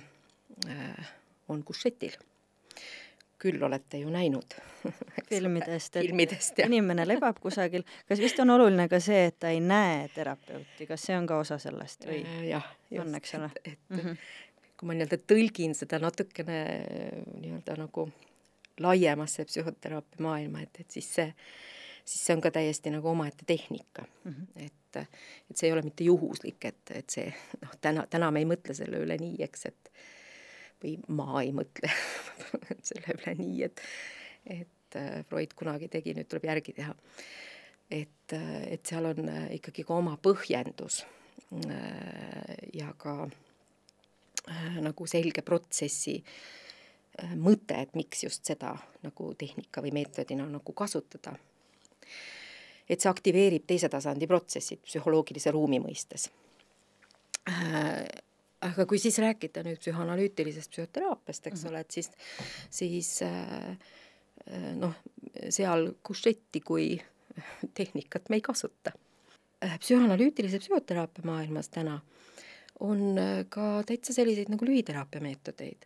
äh, 0.67 1.13
on 1.47 1.63
kušetil. 1.63 2.17
küll 3.39 3.63
olete 3.63 3.97
ju 3.97 4.09
näinud 4.11 4.53
filmidest, 5.30 5.95
et 5.95 6.03
filmidest, 6.03 6.57
inimene 6.59 7.05
lebab 7.07 7.38
kusagil, 7.39 7.86
kas 8.07 8.20
vist 8.20 8.39
on 8.43 8.49
oluline 8.51 8.89
ka 8.91 8.99
see, 8.99 9.30
et 9.30 9.38
ta 9.39 9.53
ei 9.55 9.61
näe 9.63 10.09
terapeuti, 10.11 10.88
kas 10.89 11.05
see 11.07 11.15
on 11.15 11.28
ka 11.28 11.38
osa 11.39 11.55
sellest 11.61 12.03
või 12.09 12.20
äh,? 12.20 12.41
jah, 12.49 12.67
on, 12.99 13.15
eks 13.15 13.38
ole. 13.39 13.47
et, 13.55 13.72
et 13.72 13.95
mm 13.95 14.01
-hmm. 14.01 14.17
kui 14.76 14.89
ma 14.91 14.97
nii-öelda 14.97 15.22
tõlgin 15.32 15.78
seda 15.78 16.01
natukene 16.03 16.59
nii-öelda 17.39 17.78
nagu 17.80 18.09
laiemasse 18.80 19.45
psühhoteraapia 19.45 20.24
maailma, 20.24 20.67
et, 20.67 20.84
et 20.84 20.91
siis 20.91 21.07
see 21.15 21.32
siis 22.10 22.26
see 22.26 22.36
on 22.38 22.41
ka 22.41 22.51
täiesti 22.53 22.91
nagu 22.93 23.10
omaette 23.12 23.45
tehnika 23.45 24.05
mm. 24.24 24.32
-hmm. 24.32 24.66
et, 24.66 25.10
et 25.49 25.57
see 25.57 25.68
ei 25.68 25.74
ole 25.74 25.82
mitte 25.86 26.03
juhuslik, 26.03 26.66
et, 26.66 26.82
et 26.91 27.10
see 27.10 27.28
noh, 27.62 27.76
täna, 27.82 28.07
täna 28.10 28.32
me 28.32 28.41
ei 28.41 28.49
mõtle 28.49 28.74
selle 28.78 29.01
üle 29.05 29.18
nii, 29.22 29.38
eks, 29.45 29.66
et 29.70 29.91
või 30.84 30.95
ma 31.07 31.43
ei 31.43 31.51
mõtle 31.55 31.91
selle 32.89 33.18
üle 33.18 33.36
nii, 33.41 33.60
et, 33.68 33.84
et 34.45 34.97
äh, 34.97 35.20
Freud 35.30 35.53
kunagi 35.60 35.91
tegi, 35.91 36.16
nüüd 36.18 36.30
tuleb 36.32 36.49
järgi 36.49 36.74
teha. 36.80 36.95
et, 37.91 38.34
äh, 38.34 38.55
et 38.74 38.86
seal 38.86 39.05
on 39.12 39.30
äh, 39.30 39.45
ikkagi 39.60 39.86
ka 39.86 39.99
oma 40.01 40.18
põhjendus 40.18 41.03
ja 42.74 42.91
ka 42.97 43.14
nagu 44.86 45.05
selge 45.10 45.41
protsessi 45.41 46.14
mõte, 47.41 47.74
et 47.74 47.95
miks 47.97 48.22
just 48.24 48.45
seda 48.45 48.76
nagu 49.01 49.32
tehnika 49.34 49.82
või 49.82 49.95
meetodina 49.97 50.45
nagu 50.45 50.74
kasutada 50.78 51.34
et 52.89 53.01
see 53.01 53.11
aktiveerib 53.11 53.67
teise 53.69 53.89
tasandi 53.91 54.27
protsessid 54.29 54.81
psühholoogilise 54.85 55.53
ruumi 55.53 55.79
mõistes. 55.83 56.29
Äh, 57.49 58.01
aga 58.65 58.85
kui 58.89 58.99
siis 59.01 59.19
rääkida 59.21 59.63
nüüd 59.65 59.79
psühhoanalüütilisest 59.83 60.73
psühhoteraapiast, 60.73 61.47
eks 61.47 61.63
mm 61.63 61.67
-hmm. 61.67 61.69
ole, 61.69 61.79
et 61.79 61.91
siis, 61.91 62.11
siis 62.69 63.21
äh, 63.21 63.69
äh, 63.69 64.73
noh, 64.75 64.95
seal 65.49 65.93
kušetti 66.03 66.61
kui 66.61 66.99
tehnikat 67.77 68.29
me 68.29 68.35
ei 68.35 68.41
kasuta. 68.41 68.91
psühhoanalüütilise 69.59 70.59
psühhoteraapia 70.59 71.25
maailmas 71.25 71.69
täna 71.69 71.99
on 72.79 73.15
ka 73.49 73.83
täitsa 73.83 74.13
selliseid 74.13 74.47
nagu 74.49 74.65
lühiteraapia 74.65 75.21
meetodeid. 75.21 75.85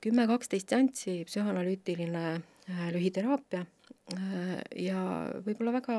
kümme-kaksteist 0.00 0.68
seanssi 0.68 1.24
psühhoanalüütiline 1.24 2.42
lühiteraapia 2.92 3.60
Äh, 3.60 3.73
ja 4.76 5.00
võib-olla 5.46 5.72
väga 5.78 5.98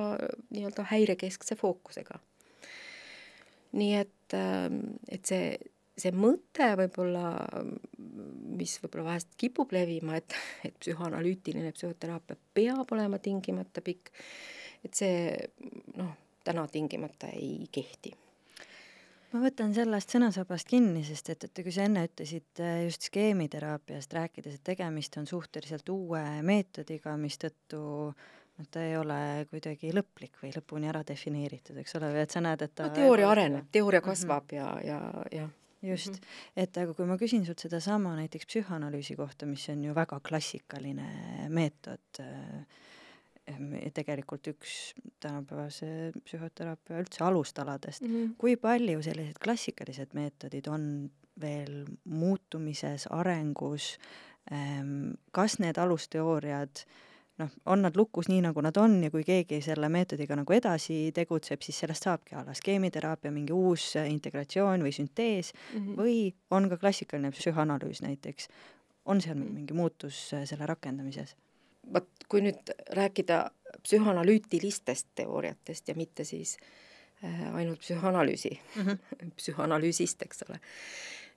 nii-öelda 0.54 0.86
häirekeskse 0.92 1.58
fookusega. 1.60 2.20
nii 3.76 3.94
et, 3.98 4.34
ähm, 4.38 4.78
et 5.12 5.26
see, 5.28 5.56
see 5.98 6.12
mõte 6.16 6.70
võib-olla, 6.80 7.32
mis 8.56 8.78
võib-olla 8.84 9.10
vahest 9.10 9.34
kipub 9.38 9.74
levima, 9.76 10.20
et, 10.22 10.36
et 10.64 10.78
psühhoanalüütiline 10.80 11.74
psühhoteraapia 11.76 12.38
peab 12.54 12.94
olema 12.96 13.20
tingimata 13.20 13.84
pikk, 13.84 14.14
et 14.86 14.94
see 14.96 15.34
noh, 15.98 16.14
täna 16.46 16.68
tingimata 16.72 17.34
ei 17.36 17.66
kehti 17.74 18.14
ma 19.36 19.42
võtan 19.44 19.74
sellest 19.76 20.16
sõnasabast 20.16 20.70
kinni, 20.70 21.04
sest 21.08 21.34
et, 21.34 21.48
et 21.50 21.64
kui 21.66 21.74
sa 21.76 21.86
enne 21.90 22.06
ütlesid 22.08 22.64
äh, 22.64 22.86
just 22.86 23.10
skeemiteraapiast 23.10 24.16
rääkides, 24.16 24.58
et 24.58 24.66
tegemist 24.72 25.18
on 25.20 25.28
suhteliselt 25.30 25.90
uue 25.92 26.24
meetodiga, 26.46 27.18
mistõttu 27.20 27.82
noh, 28.14 28.70
ta 28.72 28.86
ei 28.86 28.96
ole 28.98 29.20
kuidagi 29.52 29.92
lõplik 29.96 30.40
või 30.42 30.54
lõpuni 30.56 30.90
ära 30.92 31.04
defineeritud, 31.08 31.78
eks 31.84 32.00
ole, 32.00 32.14
või 32.16 32.24
et 32.24 32.34
sa 32.36 32.44
näed, 32.46 32.64
et 32.64 32.76
ta 32.76 32.88
no 32.88 32.96
teooria 32.96 33.30
areneb, 33.34 33.70
teooria 33.76 34.02
mhm. 34.02 34.10
kasvab 34.10 34.52
mm 34.52 34.58
-hmm. 34.58 34.88
ja, 34.88 34.98
ja, 35.04 35.42
ja 35.42 35.52
just 35.86 36.08
mm, 36.08 36.16
-hmm. 36.16 36.64
et 36.64 36.78
aga 36.78 36.94
kui 36.94 37.06
ma 37.06 37.18
küsin 37.18 37.46
sult 37.46 37.60
sedasama 37.60 38.16
näiteks 38.16 38.48
psühhanalüüsi 38.50 39.16
kohta, 39.16 39.46
mis 39.46 39.68
on 39.70 39.84
ju 39.84 39.96
väga 39.96 40.20
klassikaline 40.20 41.50
meetod, 41.50 42.20
äh, 42.20 42.66
tegelikult 43.94 44.48
üks 44.50 44.96
tänapäevase 45.22 46.12
psühhoteraapia 46.24 47.02
üldse 47.04 47.24
alustaladest 47.24 48.02
mm. 48.02 48.16
-hmm. 48.16 48.36
kui 48.38 48.56
palju 48.58 49.02
sellised 49.06 49.38
klassikalised 49.44 50.14
meetodid 50.18 50.68
on 50.68 51.12
veel 51.42 51.86
muutumises, 52.04 53.08
arengus, 53.12 53.98
ehm, 54.52 55.12
kas 55.32 55.60
need 55.60 55.78
alusteooriad 55.78 56.86
noh, 57.38 57.52
on 57.66 57.82
nad 57.82 57.96
lukus 57.96 58.30
nii, 58.32 58.42
nagu 58.42 58.62
nad 58.64 58.78
on 58.78 59.04
ja 59.04 59.12
kui 59.12 59.24
keegi 59.28 59.60
selle 59.62 59.90
meetodiga 59.92 60.38
nagu 60.40 60.54
edasi 60.54 61.12
tegutseb, 61.16 61.62
siis 61.62 61.80
sellest 61.84 62.08
saabki 62.08 62.36
a 62.36 62.46
la 62.48 62.56
skeemiteraapia 62.56 63.32
mingi 63.32 63.54
uus 63.54 63.92
integratsioon 64.00 64.86
või 64.88 64.94
süntees 64.96 65.54
mm 65.54 65.80
-hmm. 65.80 65.98
või 66.00 66.34
on 66.52 66.70
ka 66.70 66.78
klassikaline 66.78 67.32
psühhanalüüs 67.32 68.02
näiteks. 68.02 68.48
on 69.06 69.22
seal 69.22 69.38
mhm. 69.38 69.54
mingi 69.54 69.74
muutus 69.74 70.30
selle 70.30 70.66
rakendamises? 70.66 71.36
Vot 71.94 72.28
kui 72.30 72.42
nüüd 72.46 72.72
rääkida 72.98 73.52
psühhanalüütilistest 73.84 75.08
teooriatest 75.16 75.88
ja 75.88 75.96
mitte 75.96 76.24
siis 76.24 76.58
äh, 77.24 77.56
ainult 77.56 77.80
psühhanalüüsi 77.80 78.60
mm, 78.76 78.82
-hmm. 78.82 79.32
psühhanalüüsist, 79.40 80.22
eks 80.22 80.44
ole, 80.50 80.60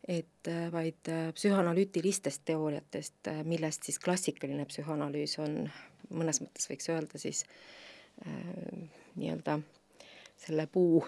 et 0.09 0.49
äh, 0.49 0.73
vaid 0.73 1.09
äh, 1.09 1.33
psühhanalüütilistest 1.35 2.43
teooriatest, 2.45 3.33
millest 3.45 3.83
siis 3.83 3.99
klassikaline 3.99 4.65
psühhanalüüs 4.65 5.39
on, 5.39 5.71
mõnes 6.11 6.41
mõttes 6.41 6.71
võiks 6.71 6.89
öelda 6.89 7.19
siis 7.19 7.45
äh, 8.27 8.89
nii-öelda 9.17 9.61
selle 10.39 10.67
puu 10.67 11.07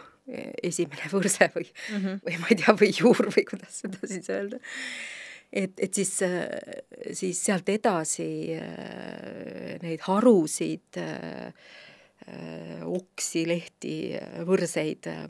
esimene 0.63 1.09
võrse 1.13 1.51
või 1.55 1.65
mm, 1.65 1.97
-hmm. 1.97 2.21
või 2.27 2.39
ma 2.39 2.47
ei 2.51 2.57
tea, 2.57 2.75
või 2.81 2.91
juur 2.99 3.31
või 3.37 3.45
kuidas 3.51 3.81
seda 3.83 4.07
siis 4.07 4.29
öelda 4.31 4.59
et, 5.53 5.73
et 5.79 5.95
siis, 5.95 6.13
siis 7.13 7.45
sealt 7.45 7.69
edasi 7.73 8.31
äh, 8.55 9.79
neid 9.83 10.05
harusid, 10.07 11.01
äh, 11.01 11.53
oksi, 12.87 13.47
lehti, 13.49 13.95
võrseid 14.47 15.09
äh, 15.11 15.25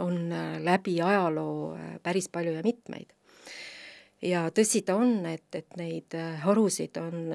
on 0.00 0.32
läbi 0.64 0.98
ajaloo 1.04 1.74
päris 2.02 2.30
palju 2.32 2.56
ja 2.56 2.64
mitmeid. 2.64 3.12
ja 4.22 4.46
tõsi 4.50 4.80
ta 4.82 4.96
on, 4.96 5.26
et, 5.28 5.48
et 5.54 5.76
neid 5.76 6.14
harusid 6.42 6.96
on 6.96 7.34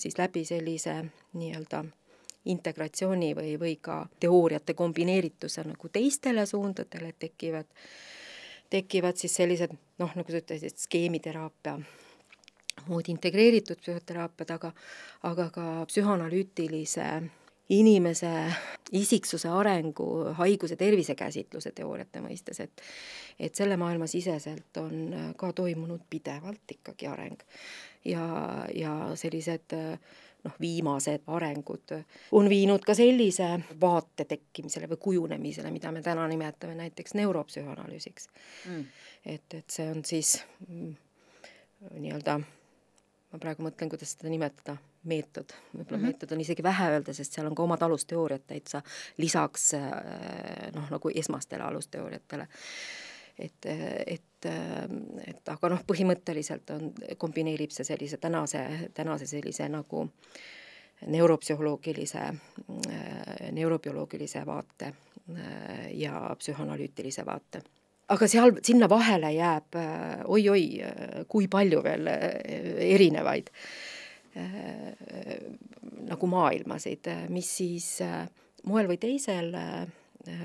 siis 0.00 0.16
läbi 0.18 0.46
sellise 0.48 0.94
nii-öelda 1.36 1.82
integratsiooni 2.48 3.34
või, 3.38 3.52
või 3.60 3.76
ka 3.78 4.00
teooriate 4.20 4.74
kombineerituse 4.74 5.62
nagu 5.68 5.90
teistele 5.92 6.46
suundadele 6.48 7.12
tekivad 7.18 7.68
äh, 7.68 7.84
tekivad 8.72 9.20
siis 9.20 9.34
sellised 9.36 9.74
noh, 10.00 10.14
nagu 10.16 10.32
sa 10.32 10.40
ütlesid, 10.40 10.78
skeemiteraapia 10.80 11.76
moodi 12.88 13.12
integreeritud 13.12 13.80
psühhoteraapiad, 13.82 14.56
aga 14.56 14.72
aga 15.28 15.48
ka 15.54 15.66
psühhoanalüütilise 15.90 17.08
inimese 17.72 18.30
isiksuse 18.92 19.48
arengu, 19.48 20.06
haiguse 20.36 20.76
tervisekäsitluse 20.76 21.72
teooriate 21.76 22.24
mõistes, 22.24 22.60
et 22.64 22.82
et 23.40 23.54
selle 23.56 23.76
maailma 23.80 24.06
siseselt 24.06 24.76
on 24.76 25.14
ka 25.36 25.52
toimunud 25.56 26.04
pidevalt 26.10 26.76
ikkagi 26.76 27.08
areng. 27.08 27.40
ja, 28.04 28.26
ja 28.74 28.92
sellised 29.14 29.72
äh, 29.78 29.98
noh, 30.44 30.54
viimased 30.60 31.26
arengud 31.26 31.94
on 32.32 32.48
viinud 32.50 32.84
ka 32.86 32.94
sellise 32.98 33.48
vaate 33.80 34.26
tekkimisele 34.28 34.88
või 34.90 35.00
kujunemisele, 35.06 35.70
mida 35.74 35.92
me 35.92 36.02
täna 36.02 36.26
nimetame 36.30 36.74
näiteks 36.78 37.14
neuropsühhanalüüsiks. 37.18 38.28
Mm.. 38.68 38.84
et, 39.26 39.54
et 39.54 39.70
see 39.70 39.90
on 39.90 40.04
siis 40.04 40.36
mm, 40.68 40.94
nii-öelda, 41.98 42.38
ma 43.32 43.42
praegu 43.42 43.66
mõtlen, 43.66 43.92
kuidas 43.92 44.16
seda 44.16 44.32
nimetada, 44.32 44.76
meetod, 45.08 45.54
võib-olla 45.72 45.96
mm 45.98 46.02
-hmm. 46.02 46.10
meetod 46.10 46.32
on 46.32 46.40
isegi 46.40 46.62
vähe 46.62 46.90
öelda, 46.96 47.14
sest 47.14 47.32
seal 47.34 47.46
on 47.46 47.54
ka 47.58 47.62
omad 47.62 47.82
alusteooriad 47.82 48.44
täitsa 48.46 48.82
lisaks 49.18 49.72
noh, 50.74 50.90
nagu 50.90 51.10
esmastele 51.14 51.64
alusteooriatele 51.66 52.46
et, 53.38 53.66
et, 53.66 54.48
et 55.26 55.52
aga 55.54 55.70
noh, 55.72 55.84
põhimõtteliselt 55.88 56.72
on, 56.74 56.90
kombineerib 57.18 57.72
see 57.74 57.86
sellise 57.86 58.18
tänase, 58.22 58.90
tänase 58.94 59.28
sellise 59.30 59.68
nagu 59.72 60.06
neuropsühholoogilise, 61.12 62.26
neurobioloogilise 63.52 64.44
vaate 64.46 64.92
ja 65.98 66.20
psühhanalüütilise 66.38 67.24
vaate. 67.26 67.62
Aga 68.12 68.28
seal, 68.28 68.52
sinna 68.62 68.88
vahele 68.90 69.32
jääb 69.32 69.78
oi-oi, 70.30 70.66
kui 71.30 71.48
palju 71.50 71.82
veel 71.82 72.10
erinevaid 72.12 73.50
nagu 76.06 76.28
maailmasid, 76.30 77.10
mis 77.32 77.50
siis 77.56 77.88
moel 78.68 78.90
või 78.90 79.00
teisel 79.00 79.50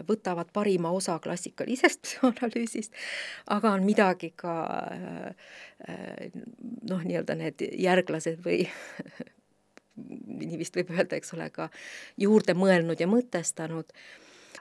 võtavad 0.08 0.52
parima 0.54 0.92
osa 0.96 1.20
klassikalisest 1.24 2.02
psühhoanalüüsist, 2.06 2.94
aga 3.54 3.74
on 3.78 3.86
midagi 3.88 4.32
ka 4.36 4.54
noh, 6.90 7.02
nii-öelda 7.04 7.38
need 7.38 7.66
järglased 7.78 8.42
või 8.46 8.64
nii 10.42 10.60
vist 10.62 10.78
võib 10.78 10.94
öelda, 10.94 11.18
eks 11.18 11.34
ole, 11.38 11.50
ka 11.54 11.70
juurde 12.22 12.56
mõelnud 12.58 13.00
ja 13.02 13.10
mõtestanud 13.10 13.94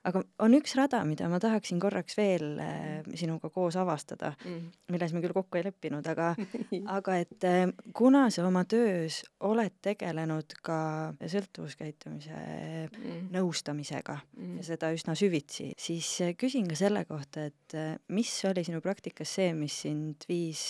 aga 0.06 0.22
on 0.44 0.54
üks 0.58 0.74
rada, 0.78 1.00
mida 1.08 1.28
ma 1.30 1.38
tahaksin 1.42 1.80
korraks 1.82 2.16
veel 2.18 2.60
äh, 2.62 3.06
sinuga 3.18 3.50
koos 3.54 3.76
avastada 3.80 4.32
mm., 4.36 4.90
milles 4.92 5.14
me 5.14 5.22
küll 5.24 5.34
kokku 5.36 5.60
ei 5.60 5.66
leppinud, 5.66 6.06
aga 6.12 6.32
aga 6.98 7.18
et 7.22 7.46
äh, 7.48 7.64
kuna 7.96 8.26
sa 8.34 8.46
oma 8.46 8.64
töös 8.68 9.22
oled 9.46 9.78
tegelenud 9.84 10.56
ka 10.66 10.78
sõltuvuskäitumise 11.20 12.36
mm. 12.36 13.28
nõustamisega 13.34 14.18
mm. 14.22 14.56
ja 14.60 14.68
seda 14.70 14.92
üsna 14.96 15.16
süvitsi, 15.18 15.72
siis 15.80 16.12
äh, 16.24 16.34
küsin 16.38 16.68
ka 16.70 16.78
selle 16.78 17.04
kohta, 17.08 17.48
et 17.50 17.78
mis 18.14 18.32
oli 18.48 18.64
sinu 18.66 18.82
praktikas 18.84 19.36
see, 19.38 19.52
mis 19.56 19.82
sind 19.86 20.28
viis 20.30 20.68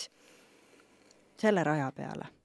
selle 1.41 1.65
raja 1.67 1.91
peale? 1.93 2.36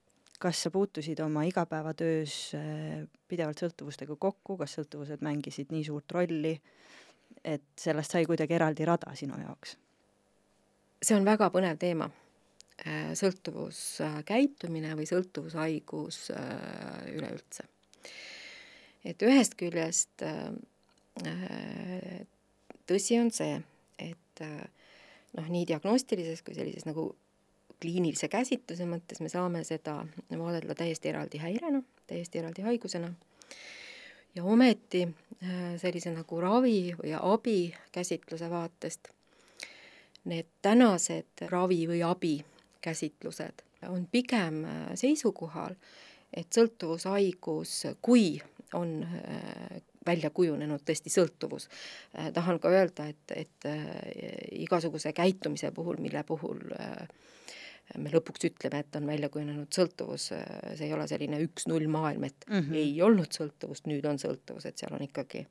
Kas 0.42 0.62
sa 0.64 0.70
puutusid 0.74 1.20
oma 1.22 1.44
igapäevatöös 1.46 2.34
äh, 2.58 3.04
pidevalt 3.28 3.60
sõltuvustega 3.62 4.16
kokku, 4.18 4.56
kas 4.58 4.74
sõltuvused 4.78 5.22
mängisid 5.22 5.70
nii 5.70 5.84
suurt 5.86 6.10
rolli, 6.16 6.56
et 7.44 7.68
sellest 7.78 8.16
sai 8.16 8.26
kuidagi 8.26 8.58
eraldi 8.58 8.86
rada 8.88 9.14
sinu 9.18 9.38
jaoks? 9.42 9.76
see 11.02 11.16
on 11.18 11.24
väga 11.26 11.48
põnev 11.50 11.78
teema. 11.82 12.06
Äh, 12.82 13.12
sõltuvuskäitumine 13.18 14.94
või 14.98 15.06
sõltuvushaigus 15.06 16.18
äh, 16.34 17.00
üleüldse. 17.14 17.66
et 19.04 19.22
ühest 19.22 19.54
küljest 19.58 20.22
tõsi 22.88 23.18
on 23.20 23.30
see, 23.34 23.58
et 23.98 24.42
noh, 24.42 25.48
nii 25.50 25.66
diagnostilises 25.68 26.40
kui 26.46 26.54
sellises 26.56 26.86
nagu 26.88 27.10
kliinilise 27.82 28.28
käsitluse 28.30 28.86
mõttes 28.88 29.20
me 29.20 29.30
saame 29.32 29.64
seda 29.66 29.98
vaadelda 30.30 30.76
täiesti 30.78 31.10
eraldi 31.10 31.40
häirena, 31.42 31.82
täiesti 32.06 32.38
eraldi 32.38 32.62
haigusena, 32.66 33.10
ja 34.34 34.44
ometi 34.44 35.02
äh, 35.08 35.74
sellise 35.82 36.14
nagu 36.14 36.40
ravi 36.40 36.94
või 36.98 37.16
abi 37.18 37.58
käsitluse 37.92 38.48
vaatest 38.50 39.10
need 40.30 40.48
tänased 40.62 41.46
ravi 41.50 41.82
või 41.90 42.02
abi 42.06 42.36
käsitlused 42.82 43.66
on 43.88 44.06
pigem 44.10 44.64
äh, 44.64 44.80
seisukohal, 44.94 45.74
et 46.32 46.52
sõltuvushaigus, 46.54 47.74
kui 48.02 48.36
on 48.78 49.02
äh, 49.04 49.82
välja 50.06 50.30
kujunenud 50.34 50.82
tõesti 50.82 51.12
sõltuvus. 51.14 51.68
tahan 52.34 52.58
ka 52.58 52.70
öelda, 52.74 53.04
et, 53.06 53.34
et 53.36 53.66
igasuguse 54.58 55.12
käitumise 55.12 55.70
puhul, 55.70 56.00
mille 56.02 56.24
puhul 56.26 56.58
äh, 56.74 57.06
me 57.98 58.12
lõpuks 58.12 58.46
ütleme, 58.48 58.82
et 58.82 58.96
on 58.96 59.06
välja 59.06 59.28
kujunenud 59.32 59.72
sõltuvus, 59.74 60.30
see 60.32 60.86
ei 60.86 60.92
ole 60.96 61.06
selline 61.10 61.40
üks-null 61.44 61.88
maailm, 61.92 62.24
et 62.28 62.46
mm 62.48 62.60
-hmm. 62.60 62.78
ei 62.78 63.02
olnud 63.02 63.32
sõltuvust, 63.32 63.86
nüüd 63.90 64.06
on 64.08 64.18
sõltuvus, 64.18 64.66
et 64.66 64.78
seal 64.78 64.94
on 64.96 65.02
ikkagi 65.02 65.46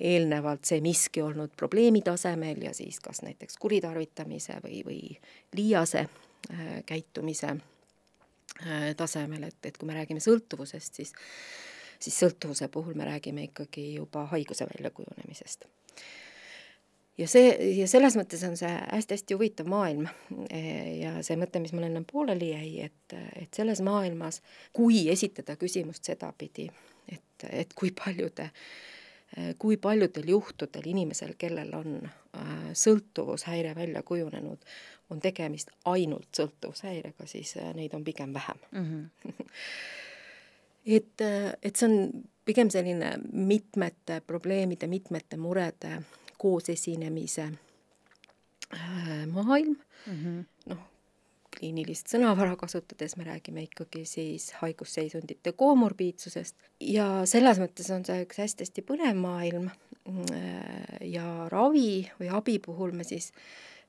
eelnevalt 0.00 0.64
see 0.64 0.80
miski 0.80 1.22
olnud 1.22 1.52
probleemi 1.56 2.02
tasemel 2.02 2.62
ja 2.62 2.74
siis 2.74 3.00
kas 3.00 3.22
näiteks 3.22 3.58
kuritarvitamise 3.60 4.58
või, 4.64 4.80
või 4.86 5.02
liiase 5.56 6.06
äh, 6.06 6.82
käitumise 6.86 7.50
äh, 7.56 8.94
tasemel, 8.96 9.42
et, 9.42 9.60
et 9.64 9.78
kui 9.78 9.86
me 9.86 9.94
räägime 9.94 10.20
sõltuvusest, 10.20 10.94
siis 10.94 11.12
siis 12.02 12.18
sõltuvuse 12.18 12.66
puhul 12.68 12.96
me 12.98 13.04
räägime 13.06 13.44
ikkagi 13.46 13.94
juba 13.94 14.24
haiguse 14.26 14.66
väljakujunemisest 14.66 15.68
ja 17.18 17.28
see, 17.28 17.50
ja 17.76 17.88
selles 17.90 18.16
mõttes 18.18 18.42
on 18.46 18.56
see 18.58 18.70
hästi-hästi 18.70 19.36
huvitav 19.36 19.68
maailm 19.70 20.06
ja 21.00 21.18
see 21.24 21.36
mõte, 21.40 21.60
mis 21.62 21.74
mul 21.76 21.88
ennem 21.88 22.06
pooleli 22.08 22.52
jäi, 22.52 22.70
et, 22.88 23.16
et 23.36 23.52
selles 23.54 23.82
maailmas, 23.84 24.40
kui 24.72 25.04
esitada 25.12 25.56
küsimust 25.60 26.08
sedapidi, 26.08 26.68
et, 27.12 27.46
et 27.50 27.76
kui 27.78 27.92
paljude, 27.96 28.48
kui 29.60 29.78
paljudel 29.80 30.28
juhtudel 30.28 30.88
inimesel, 30.92 31.34
kellel 31.40 31.72
on 31.76 32.00
äh, 32.04 32.72
sõltuvushäire 32.76 33.74
välja 33.76 34.02
kujunenud, 34.04 34.64
on 35.10 35.20
tegemist 35.20 35.72
ainult 35.88 36.28
sõltuvushäirega, 36.36 37.28
siis 37.28 37.56
äh, 37.60 37.72
neid 37.76 37.94
on 37.96 38.04
pigem 38.04 38.34
vähem 38.34 38.60
mm. 38.70 38.88
-hmm. 38.90 39.46
et, 40.96 41.24
et 41.62 41.76
see 41.76 41.88
on 41.88 42.24
pigem 42.44 42.70
selline 42.70 43.14
mitmete 43.32 44.20
probleemide, 44.26 44.86
mitmete 44.86 45.36
murede 45.36 46.02
koos 46.42 46.70
esinemise 46.72 47.48
äh, 48.74 49.26
maailm. 49.30 49.76
Mm 50.06 50.18
-hmm., 50.18 50.44
noh, 50.72 50.82
kliinilist 51.52 52.10
sõnavara 52.10 52.56
kasutades 52.58 53.16
me 53.16 53.26
räägime 53.28 53.66
ikkagi 53.68 54.04
siis 54.08 54.50
haigusseisundite 54.62 55.52
komorbiidsusest 55.52 56.56
ja 56.80 57.06
selles 57.28 57.60
mõttes 57.62 57.90
on 57.94 58.04
see 58.08 58.24
üks 58.26 58.40
hästi-hästi 58.42 58.84
põnev 58.88 59.18
maailm. 59.20 59.70
Ja 61.06 61.46
ravi 61.52 62.08
või 62.18 62.30
abi 62.34 62.56
puhul 62.58 62.90
me 62.96 63.04
siis 63.06 63.30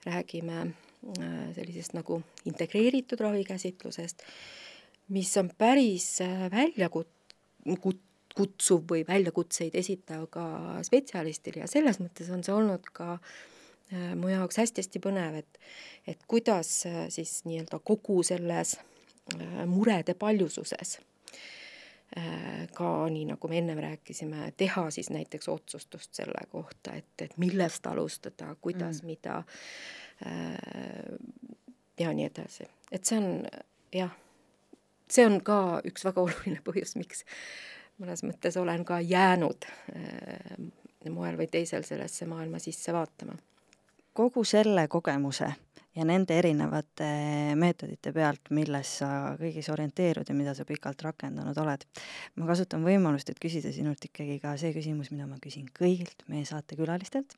räägime 0.06 0.60
äh, 0.62 1.54
sellisest 1.56 1.96
nagu 1.98 2.20
integreeritud 2.46 3.22
ravikäsitlusest, 3.24 4.22
mis 5.10 5.32
on 5.42 5.50
päris 5.58 6.22
äh, 6.22 6.52
välja 6.52 6.92
kut-, 6.94 7.36
kut-, 7.82 8.04
kutsuv 8.34 8.86
või 8.90 9.04
väljakutseid 9.08 9.76
esitav 9.78 10.28
ka 10.34 10.46
spetsialistile 10.86 11.64
ja 11.64 11.72
selles 11.72 12.00
mõttes 12.02 12.32
on 12.34 12.46
see 12.46 12.54
olnud 12.56 12.88
ka 12.94 13.16
äh, 13.16 13.34
Äh, 13.94 14.16
mu 14.16 14.30
jaoks 14.32 14.58
hästi-hästi 14.58 15.02
põnev, 15.04 15.36
et 15.44 15.60
et 16.08 16.22
kuidas 16.28 16.86
äh, 16.90 17.06
siis 17.14 17.44
nii-öelda 17.46 17.80
kogu 17.84 18.24
selles 18.24 18.78
äh, 18.78 19.66
murede 19.70 20.14
paljususes 20.14 21.00
ka 22.78 22.88
nii, 23.10 23.24
nagu 23.26 23.48
me 23.50 23.58
ennem 23.58 23.80
rääkisime, 23.82 24.52
teha 24.58 24.84
siis 24.94 25.08
näiteks 25.10 25.48
otsustust 25.50 26.12
selle 26.14 26.44
kohta, 26.52 26.94
et, 26.94 27.22
et 27.26 27.34
millest 27.42 27.88
alustada, 27.90 28.52
kuidas 28.62 29.00
mm., 29.02 29.08
mida 29.08 29.40
ja 32.00 32.14
nii 32.14 32.28
edasi. 32.28 32.68
et 32.92 33.10
see 33.10 33.18
on 33.18 33.48
jah, 33.98 34.14
see 35.10 35.26
on 35.26 35.40
ka 35.42 35.58
üks 35.90 36.06
väga 36.06 36.22
oluline 36.28 36.62
põhjus, 36.62 36.94
miks 37.02 37.26
mõnes 38.04 38.26
mõttes 38.28 38.60
olen 38.60 38.86
ka 38.86 39.00
jäänud 39.00 39.66
moel 41.10 41.40
või 41.40 41.50
teisel 41.52 41.84
sellesse 41.88 42.28
maailma 42.30 42.60
sisse 42.64 42.94
vaatama 42.96 43.36
kogu 44.14 44.44
selle 44.46 44.88
kogemuse 44.88 45.48
ja 45.96 46.06
nende 46.06 46.38
erinevate 46.38 47.08
meetodite 47.60 48.14
pealt, 48.14 48.50
milles 48.54 48.96
sa 49.02 49.10
kõigis 49.40 49.70
orienteerud 49.74 50.30
ja 50.30 50.38
mida 50.38 50.56
sa 50.58 50.66
pikalt 50.70 51.02
rakendanud 51.06 51.58
oled, 51.62 51.86
ma 52.38 52.50
kasutan 52.50 52.86
võimalust, 52.86 53.30
et 53.30 53.42
küsida 53.42 53.74
sinult 53.74 54.06
ikkagi 54.10 54.40
ka 54.42 54.56
see 54.62 54.74
küsimus, 54.76 55.12
mida 55.14 55.28
ma 55.30 55.38
küsin 55.42 55.70
kõigilt 55.78 56.26
meie 56.30 56.46
saatekülalistelt. 56.50 57.38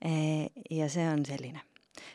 E, 0.00 0.14
ja 0.72 0.88
see 0.92 1.04
on 1.08 1.24
selline 1.28 1.64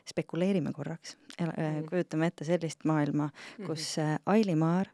spekuleerime 0.09 0.73
korraks, 0.73 1.17
mhm. 1.39 1.85
kujutame 1.89 2.27
ette 2.31 2.45
sellist 2.45 2.85
maailma, 2.85 3.29
kus 3.65 3.95
mhm. 3.97 4.21
Aili 4.25 4.55
Maar 4.55 4.91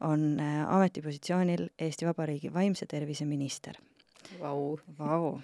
on 0.00 0.40
e, 0.40 0.48
ametipositsioonil 0.68 1.68
Eesti 1.78 2.06
Vabariigi 2.06 2.52
vaimse 2.54 2.86
tervise 2.86 3.24
minister. 3.24 3.78
Vau. 4.40 4.78
Vau 4.98 5.38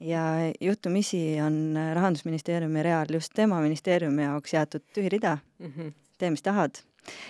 ja 0.00 0.22
juhtumisi 0.60 1.40
on 1.46 1.74
Rahandusministeeriumi 1.94 2.82
real 2.82 3.06
just 3.12 3.32
tema 3.34 3.60
ministeeriumi 3.60 4.22
jaoks 4.22 4.54
jäetud 4.54 4.82
tühi 4.94 5.08
rida 5.08 5.38
mm. 5.58 5.72
-hmm. 5.76 5.92
tee, 6.18 6.30
mis 6.30 6.42
tahad 6.42 6.70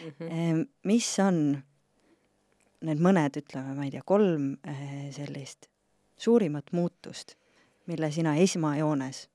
mm. 0.02 0.10
-hmm. 0.28 0.66
mis 0.84 1.18
on 1.18 1.62
need 2.82 2.98
mõned, 2.98 3.38
ütleme, 3.38 3.74
ma 3.74 3.84
ei 3.84 3.90
tea, 3.90 4.02
kolm 4.04 4.56
sellist 5.10 5.66
suurimat 6.16 6.72
muutust, 6.72 7.34
mille 7.86 8.10
sina 8.10 8.34
esmajoones 8.36 9.28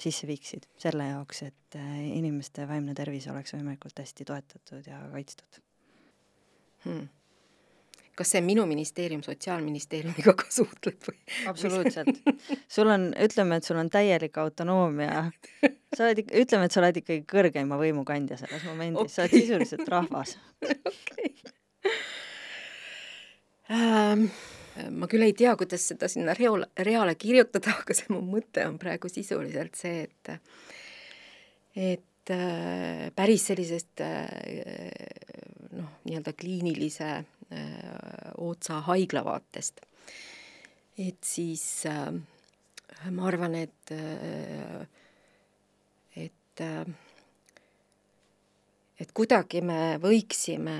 sisse 0.00 0.26
viiksid 0.26 0.66
selle 0.80 1.08
jaoks, 1.10 1.42
et 1.46 1.78
eh, 1.78 1.98
inimeste 2.18 2.68
vaimne 2.68 2.94
tervis 2.94 3.28
oleks 3.32 3.54
võimalikult 3.56 4.00
hästi 4.02 4.26
toetatud 4.30 4.88
ja 4.90 5.02
kaitstud 5.12 5.60
hmm.? 6.86 7.06
kas 8.14 8.30
see 8.34 8.42
minu 8.46 8.62
ministeerium 8.70 9.22
Sotsiaalministeeriumiga 9.26 10.34
ka 10.38 10.46
suhtleb 10.52 11.08
või? 11.08 11.18
absoluutselt. 11.50 12.20
sul 12.70 12.90
on, 12.90 13.08
ütleme, 13.26 13.58
et 13.58 13.66
sul 13.66 13.80
on 13.80 13.90
täielik 13.90 14.38
autonoomia. 14.38 15.24
sa 15.96 16.06
oled, 16.06 16.22
ütleme, 16.30 16.68
et 16.68 16.74
sa 16.76 16.82
oled 16.82 17.02
ikkagi 17.02 17.24
kõrgeima 17.30 17.78
võimu 17.80 18.06
kandja 18.06 18.38
selles 18.40 18.66
momendis 18.68 19.02
okay., 19.02 19.14
sa 19.16 19.26
oled 19.26 19.36
sisuliselt 19.40 19.94
rahvas. 19.96 20.36
okei 20.92 21.34
ähm, 23.70 24.28
ma 24.90 25.06
küll 25.10 25.26
ei 25.26 25.36
tea, 25.36 25.54
kuidas 25.58 25.84
seda 25.90 26.08
sinna 26.10 26.34
reole, 26.38 26.70
reale 26.86 27.14
kirjutada, 27.20 27.76
aga 27.82 27.96
see 27.96 28.10
mu 28.14 28.22
mõte 28.26 28.64
on 28.66 28.78
praegu 28.82 29.10
sisuliselt 29.12 29.78
see, 29.78 30.08
et 30.08 30.34
et 31.74 32.30
äh, 32.32 33.10
päris 33.14 33.48
sellisest 33.50 34.02
äh, 34.02 34.26
noh, 35.74 35.98
nii-öelda 36.06 36.32
kliinilise 36.38 37.10
Äh, 37.52 38.32
Otsa 38.38 38.80
haigla 38.80 39.24
vaatest. 39.24 39.80
et 40.98 41.24
siis 41.26 41.84
ma 43.10 43.26
arvan, 43.26 43.54
et, 43.58 43.92
et, 46.16 46.62
et 49.02 49.12
kuidagi 49.12 49.60
me 49.66 49.78
võiksime 50.02 50.76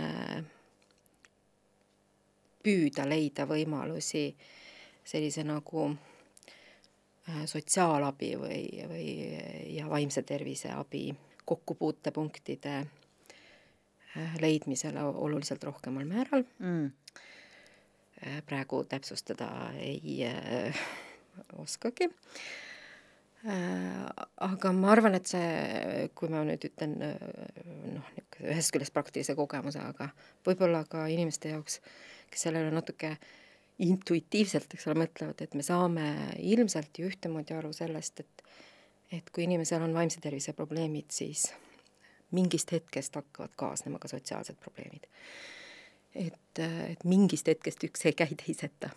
püüda 2.65 3.07
leida 3.09 3.47
võimalusi 3.47 4.27
sellise 5.05 5.45
nagu 5.45 5.87
sotsiaalabi 7.49 8.35
või, 8.41 8.61
või 8.89 9.09
ja 9.77 9.87
vaimse 9.89 10.23
tervise 10.29 10.73
abi 10.73 11.07
kokkupuutepunktide 11.45 12.75
Äh, 14.17 14.35
leidmisele 14.41 15.03
oluliselt 15.03 15.65
rohkemal 15.65 16.05
määral 16.05 16.45
mm.. 16.59 16.91
Äh, 18.27 18.43
praegu 18.47 18.85
täpsustada 18.85 19.49
ei 19.75 20.21
äh, 20.27 20.83
oskagi 21.59 22.07
äh,. 23.47 24.07
aga 24.37 24.73
ma 24.73 24.93
arvan, 24.93 25.19
et 25.19 25.27
see, 25.27 26.07
kui 26.15 26.31
ma 26.31 26.45
nüüd 26.47 26.63
ütlen 26.69 26.95
noh, 27.03 28.13
ühest 28.45 28.71
küljest 28.77 28.95
praktilise 28.95 29.35
kogemuse, 29.35 29.83
aga 29.83 30.09
võib-olla 30.47 30.85
ka 30.87 31.09
inimeste 31.11 31.51
jaoks, 31.51 31.81
kes 32.35 32.47
sellele 32.49 32.71
natuke 32.75 33.15
intuitiivselt, 33.85 34.75
eks 34.75 34.87
ole, 34.91 35.03
mõtlevad, 35.03 35.41
et 35.43 35.55
me 35.59 35.65
saame 35.67 36.05
ilmselt 36.39 36.99
ju 36.99 37.09
ühtemoodi 37.11 37.57
aru 37.57 37.73
sellest, 37.75 38.23
et 38.27 38.45
et 39.15 39.29
kui 39.31 39.45
inimesel 39.45 39.83
on 39.85 39.93
vaimse 39.95 40.19
tervise 40.19 40.55
probleemid, 40.57 41.11
siis 41.15 41.53
mingist 42.35 42.73
hetkest 42.75 43.15
hakkavad 43.15 43.53
kaasnema 43.57 44.01
ka 44.03 44.09
sotsiaalsed 44.11 44.57
probleemid. 44.63 45.07
et, 46.15 46.59
et 46.91 47.05
mingist 47.05 47.47
hetkest 47.51 47.85
üks 47.85 48.05
ei 48.07 48.15
käi 48.15 48.37
teiseta 48.39 48.91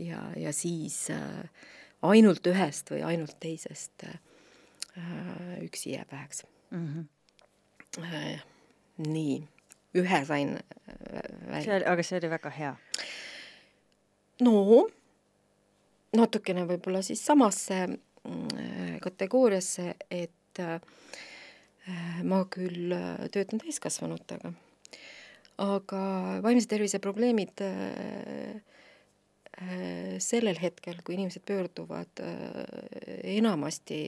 ja, 0.00 0.22
ja 0.36 0.52
siis 0.56 1.10
äh, 1.12 1.66
ainult 2.08 2.46
ühest 2.48 2.88
või 2.92 3.02
ainult 3.04 3.36
teisest 3.40 4.06
äh, 4.08 4.16
üksi 5.64 5.92
jääb 5.92 6.12
väheks 6.12 6.44
mm. 6.70 6.86
-hmm. 6.88 8.40
nii, 9.08 9.42
ühe 9.96 10.24
sain 10.28 10.58
välja. 11.48 11.62
see 11.62 11.76
oli, 11.78 11.88
aga 11.94 12.02
see 12.04 12.18
oli 12.20 12.30
väga 12.34 12.52
hea. 12.58 12.74
no 14.44 14.84
natukene 16.16 16.66
võib-olla 16.68 17.00
siis 17.04 17.24
samasse 17.24 17.86
mm, 17.86 18.98
kategooriasse, 19.04 19.94
et 20.10 20.60
äh, 20.60 20.80
Äh, 21.88 22.22
ma 22.26 22.42
küll 22.52 22.92
äh, 22.92 23.28
töötan 23.32 23.62
täiskasvanutega, 23.62 24.50
aga 25.64 26.00
vaimse 26.44 26.68
tervise 26.68 27.00
probleemid 27.00 27.62
äh, 27.64 28.58
sellel 30.22 30.60
hetkel, 30.60 31.00
kui 31.02 31.16
inimesed 31.16 31.42
pöörduvad, 31.48 32.20
enamasti 33.26 34.02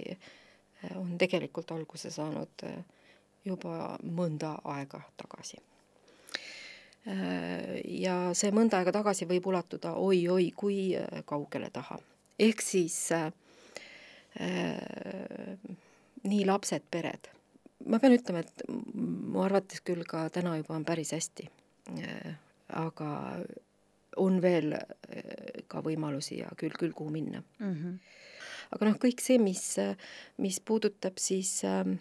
on 0.95 1.17
tegelikult 1.19 1.73
alguse 1.75 2.13
saanud 2.15 2.63
juba 3.45 3.97
mõnda 4.03 4.55
aega 4.65 5.01
tagasi. 5.17 5.57
ja 7.85 8.15
see 8.37 8.51
mõnda 8.53 8.79
aega 8.79 8.93
tagasi 8.93 9.25
võib 9.27 9.47
ulatuda 9.49 9.95
oi-oi 9.97 10.51
kui 10.57 10.95
kaugele 11.25 11.71
taha. 11.71 11.99
ehk 12.39 12.61
siis 12.61 13.13
äh, 13.13 13.33
nii 16.23 16.45
lapsed, 16.45 16.83
pered 16.91 17.31
ma 17.89 17.99
pean 18.01 18.15
ütlema, 18.15 18.45
et 18.45 18.65
mu 18.69 19.43
arvates 19.45 19.83
küll 19.87 20.05
ka 20.09 20.27
täna 20.33 20.57
juba 20.59 20.77
on 20.77 20.85
päris 20.85 21.13
hästi. 21.17 21.49
aga 22.77 23.11
on 24.23 24.37
veel 24.43 24.75
eh, 24.77 25.63
ka 25.71 25.81
võimalusi 25.83 26.41
ja 26.41 26.51
küll, 26.59 26.75
küll 26.79 26.93
kuhu 26.95 27.11
minna 27.11 27.41
mm. 27.59 27.73
-hmm. 27.75 27.97
aga 28.77 28.87
noh, 28.87 28.99
kõik 29.03 29.23
see, 29.23 29.39
mis, 29.43 29.65
mis 30.39 30.61
puudutab 30.61 31.19
siis 31.19 31.63
noh, 31.65 31.97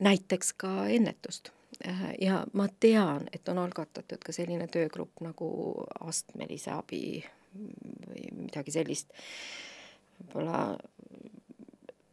näiteks 0.00 0.52
ka 0.58 0.72
ennetust 0.90 1.52
ja 2.20 2.46
ma 2.52 2.66
tean, 2.80 3.28
et 3.32 3.48
on 3.48 3.58
algatatud 3.62 4.22
ka 4.24 4.32
selline 4.34 4.66
töögrupp 4.72 5.20
nagu 5.22 5.48
astmelise 6.00 6.72
abi 6.74 7.02
või 7.54 8.24
midagi 8.34 8.74
sellist, 8.74 9.12
võib-olla 10.18 10.62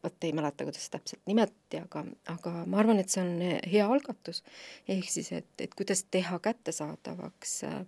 vot 0.06 0.24
ei 0.24 0.34
mäleta, 0.38 0.64
kuidas 0.64 0.90
täpselt 0.90 1.22
nimetati, 1.26 1.82
aga, 1.82 2.04
aga 2.30 2.52
ma 2.70 2.80
arvan, 2.82 3.02
et 3.02 3.10
see 3.10 3.24
on 3.24 3.62
hea 3.72 3.86
algatus. 3.90 4.44
ehk 4.88 5.10
siis, 5.10 5.32
et, 5.34 5.50
et 5.60 5.74
kuidas 5.74 6.06
teha 6.14 6.40
kättesaadavaks 6.40 7.56
äh, 7.70 7.80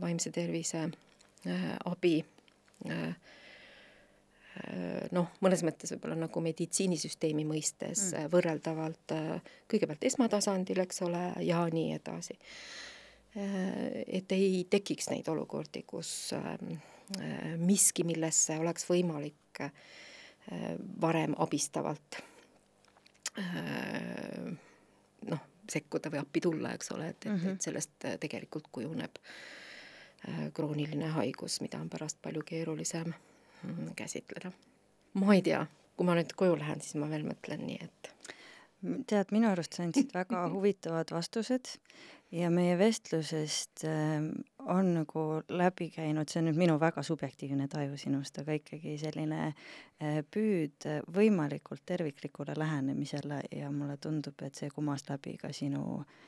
vaimse 0.00 0.32
tervise 0.34 0.88
äh, 1.46 1.68
abi 1.84 2.16
äh, 2.90 3.14
noh, 5.14 5.30
mõnes 5.44 5.62
mõttes 5.66 5.92
võib-olla 5.94 6.16
nagu 6.18 6.42
meditsiinisüsteemi 6.42 7.44
mõistes 7.48 8.08
mm. 8.10 8.30
võrreldavalt 8.32 9.14
kõigepealt 9.70 10.06
esmatasandil, 10.08 10.82
eks 10.84 11.02
ole, 11.06 11.24
ja 11.46 11.62
nii 11.72 11.92
edasi. 11.96 12.38
et 13.38 14.32
ei 14.34 14.64
tekiks 14.70 15.10
neid 15.12 15.28
olukordi, 15.30 15.84
kus 15.86 16.32
miski, 17.60 18.04
millesse 18.08 18.58
oleks 18.58 18.88
võimalik 18.88 19.62
varem 21.00 21.36
abistavalt 21.38 22.22
noh, 25.28 25.46
sekkuda 25.70 26.10
või 26.10 26.22
appi 26.22 26.42
tulla, 26.42 26.72
eks 26.74 26.92
ole, 26.96 27.12
et, 27.12 27.20
et, 27.20 27.30
et 27.30 27.32
mhm. 27.36 27.62
sellest 27.62 28.10
tegelikult 28.20 28.72
kujuneb 28.72 29.22
krooniline 30.56 31.12
haigus, 31.14 31.60
mida 31.62 31.78
on 31.78 31.90
pärast 31.92 32.18
palju 32.22 32.42
keerulisem 32.42 33.12
käsitleda. 33.96 34.52
ma 35.14 35.34
ei 35.34 35.42
tea, 35.42 35.66
kui 35.96 36.06
ma 36.06 36.14
nüüd 36.18 36.34
koju 36.36 36.58
lähen, 36.58 36.80
siis 36.84 36.98
ma 37.00 37.08
veel 37.10 37.26
mõtlen 37.26 37.64
nii, 37.66 37.78
et 37.82 38.12
tead, 39.10 39.32
minu 39.34 39.50
arust 39.50 39.74
sa 39.74 39.86
andsid 39.86 40.14
väga 40.14 40.44
huvitavad 40.54 41.10
vastused 41.14 41.72
ja 42.34 42.50
meie 42.52 42.76
vestlusest 42.78 43.84
äh, 43.88 44.28
on 44.68 44.94
nagu 45.00 45.26
läbi 45.48 45.90
käinud, 45.94 46.28
see 46.28 46.42
on 46.42 46.50
nüüd 46.50 46.60
minu 46.60 46.78
väga 46.80 47.02
subjektiivne 47.02 47.68
taju 47.72 47.98
sinust, 47.98 48.38
aga 48.42 48.58
ikkagi 48.60 48.96
selline 49.00 49.42
äh, 49.48 50.22
püüd 50.30 50.88
võimalikult 51.14 51.86
terviklikule 51.88 52.56
lähenemisele 52.58 53.42
ja 53.56 53.72
mulle 53.74 53.96
tundub, 53.96 54.38
et 54.44 54.54
see 54.54 54.70
kumas 54.74 55.08
läbi 55.08 55.38
ka 55.40 55.52
sinu 55.56 56.02
äh, 56.02 56.26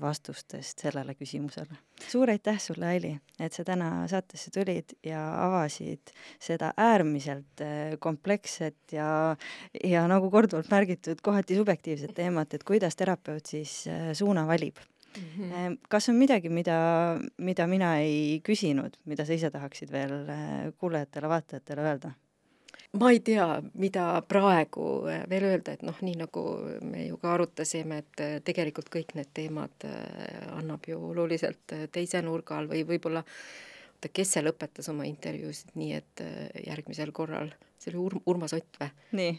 vastustest 0.00 0.82
sellele 0.82 1.14
küsimusele. 1.14 1.76
suur 2.08 2.30
aitäh 2.30 2.58
sulle, 2.58 2.86
Aili, 2.86 3.12
et 3.40 3.54
sa 3.54 3.62
täna 3.64 4.08
saatesse 4.10 4.50
tulid 4.50 4.96
ja 5.06 5.20
avasid 5.44 6.10
seda 6.42 6.72
äärmiselt 6.76 7.62
kompleksset 8.02 8.96
ja, 8.96 9.36
ja 9.84 10.06
nagu 10.10 10.30
korduvalt 10.30 10.70
märgitud, 10.70 11.22
kohati 11.22 11.56
subjektiivset 11.60 12.14
teemat, 12.14 12.54
et 12.54 12.64
kuidas 12.66 12.98
terapeut 12.98 13.46
siis 13.46 13.84
suuna 14.18 14.46
valib 14.50 14.82
mm. 15.16 15.22
-hmm. 15.22 15.78
kas 15.88 16.08
on 16.08 16.14
midagi, 16.14 16.48
mida, 16.48 16.76
mida 17.36 17.66
mina 17.66 17.96
ei 17.98 18.40
küsinud, 18.48 18.96
mida 19.04 19.24
sa 19.24 19.32
ise 19.32 19.50
tahaksid 19.50 19.92
veel 19.92 20.12
äh, 20.28 20.72
kuulajatele-vaatajatele 20.78 21.80
öelda? 21.80 22.12
Ma 23.00 23.10
ei 23.12 23.20
tea, 23.24 23.46
mida 23.80 24.06
praegu 24.28 24.86
äh, 25.08 25.24
veel 25.30 25.48
öelda, 25.48 25.76
et 25.76 25.82
noh, 25.86 25.96
nii 26.04 26.18
nagu 26.20 26.44
me 26.84 27.06
ju 27.06 27.18
ka 27.22 27.34
arutasime, 27.36 28.02
et 28.04 28.22
äh, 28.24 28.38
tegelikult 28.44 28.92
kõik 28.92 29.14
need 29.18 29.32
teemad 29.34 29.88
annab 30.52 30.88
ju 30.88 31.00
oluliselt 31.12 31.76
teise 31.92 32.22
nurga 32.22 32.58
all 32.58 32.70
või 32.70 32.84
võib-olla 32.88 33.24
oota, 33.24 34.10
kes 34.12 34.36
seal 34.36 34.50
õpetas 34.50 34.90
oma 34.92 35.06
intervjuusid 35.08 35.76
nii, 35.78 36.00
et 36.00 36.24
järgmisel 36.66 37.14
korral 37.16 37.52
see 37.82 37.92
oli 37.92 38.02
Ur-, 38.02 38.20
Urmas 38.26 38.54
Ott 38.56 38.78
või? 38.80 38.90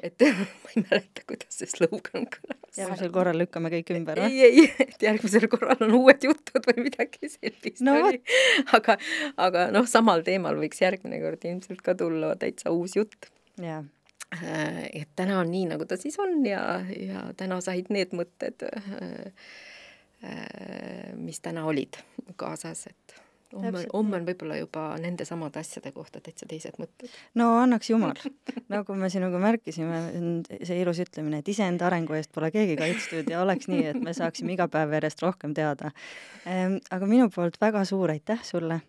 et 0.03 0.23
ma 0.63 0.73
ei 0.73 0.83
mäleta, 0.83 1.23
kuidas 1.29 1.59
see 1.59 1.69
slogan 1.69 2.27
kõlas. 2.31 2.77
järgmisel 2.77 3.11
korral 3.15 3.39
lükkame 3.39 3.71
kõik 3.73 3.93
ümber 3.95 4.21
või? 4.23 4.39
ei, 4.41 4.63
ei, 4.63 4.87
et 4.87 5.05
järgmisel 5.07 5.47
korral 5.51 5.79
on 5.85 5.95
uued 6.01 6.27
jutud 6.27 6.67
või 6.69 6.87
midagi 6.89 7.31
sellist 7.31 7.83
no, 7.85 7.95
oli. 8.09 8.21
aga, 8.75 8.97
aga 9.47 9.69
noh, 9.75 9.87
samal 9.89 10.25
teemal 10.27 10.59
võiks 10.59 10.83
järgmine 10.83 11.21
kord 11.23 11.47
ilmselt 11.47 11.83
ka 11.85 11.95
tulla 11.99 12.33
täitsa 12.39 12.73
uus 12.75 12.97
jutt. 12.99 13.31
Jaa 13.61 13.83
äh, 14.33 14.83
et 14.93 15.09
täna 15.15 15.39
on 15.41 15.51
nii, 15.51 15.67
nagu 15.73 15.85
ta 15.89 15.97
siis 15.99 16.17
on 16.19 16.45
ja, 16.45 16.63
ja 16.97 17.27
täna 17.37 17.59
said 17.61 17.91
need 17.93 18.15
mõtted, 18.17 18.65
äh, 18.69 19.19
äh, 20.23 21.13
mis 21.19 21.43
täna 21.43 21.67
olid 21.69 21.99
kaasas, 22.39 22.87
et 22.89 23.19
homme, 23.53 23.83
homme 23.93 24.17
on 24.19 24.25
võib-olla 24.27 24.57
juba 24.57 24.85
nende 25.01 25.25
samade 25.27 25.61
asjade 25.61 25.91
kohta 25.95 26.21
täitsa 26.23 26.47
teised 26.49 26.77
mõtted. 26.81 27.11
no 27.39 27.49
annaks 27.61 27.89
jumal, 27.91 28.17
nagu 28.73 28.97
me 28.97 29.09
sinuga 29.13 29.41
märkisime, 29.41 30.01
see 30.63 30.79
ilus 30.81 31.01
ütlemine, 31.03 31.43
et 31.43 31.51
iseenda 31.53 31.87
arengu 31.89 32.17
eest 32.17 32.33
pole 32.33 32.49
keegi 32.53 32.77
kaitstud 32.79 33.29
ja 33.31 33.43
oleks 33.43 33.69
nii, 33.71 33.85
et 33.93 34.01
me 34.03 34.15
saaksime 34.17 34.55
iga 34.55 34.67
päev 34.71 34.95
järjest 34.97 35.21
rohkem 35.25 35.53
teada. 35.57 35.93
Ehm, 36.49 36.79
aga 36.93 37.09
minu 37.09 37.29
poolt 37.33 37.59
väga 37.61 37.85
suur 37.89 38.13
aitäh 38.13 38.41
sulle 38.47 38.81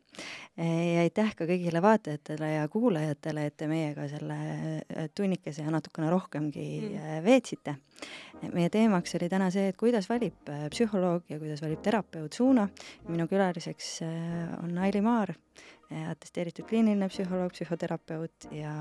ja 0.56 1.02
aitäh 1.02 1.32
ka 1.36 1.46
kõigile 1.48 1.82
vaatajatele 1.82 2.50
ja 2.52 2.66
kuulajatele, 2.70 3.46
et 3.48 3.56
te 3.58 3.68
meiega 3.70 4.06
selle 4.10 4.36
äh, 4.36 5.08
tunnikese 5.14 5.64
ja 5.66 5.72
natukene 5.74 6.10
rohkemgi 6.12 6.66
mm. 6.80 7.00
Äh, 7.00 7.22
veetsite. 7.24 7.76
meie 8.52 8.68
teemaks 8.70 9.16
oli 9.16 9.28
täna 9.32 9.48
see, 9.50 9.70
et 9.72 9.76
kuidas 9.80 10.08
valib 10.10 10.50
psühholoog 10.70 11.30
ja 11.32 11.38
kuidas 11.38 11.62
valib 11.64 11.82
terapeut 11.82 12.32
suuna. 12.32 12.68
minu 13.08 13.28
külaliseks 13.28 13.98
on 14.62 14.78
Aili 14.78 15.00
Maar 15.00 15.34
atesteeritud 16.10 16.66
kliiniline 16.68 17.08
psühholoog, 17.08 17.52
psühhoterapeut 17.54 18.46
ja 18.54 18.72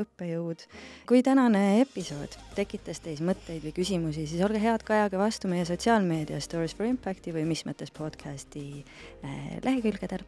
õppejõud. 0.00 0.64
kui 1.06 1.22
tänane 1.22 1.80
episood 1.80 2.34
tekitas 2.56 3.00
teis 3.00 3.22
mõtteid 3.24 3.62
või 3.64 3.72
küsimusi, 3.76 4.26
siis 4.26 4.42
olge 4.44 4.60
head, 4.62 4.82
kajage 4.86 5.18
vastu 5.18 5.48
meie 5.48 5.64
sotsiaalmeedia 5.68 6.40
Stories 6.40 6.74
for 6.76 6.86
Impacti 6.86 7.32
või 7.32 7.44
mis 7.48 7.64
mõttes 7.66 7.92
podcasti 7.94 8.64
eh, 9.22 9.58
lehekülgedel. 9.64 10.24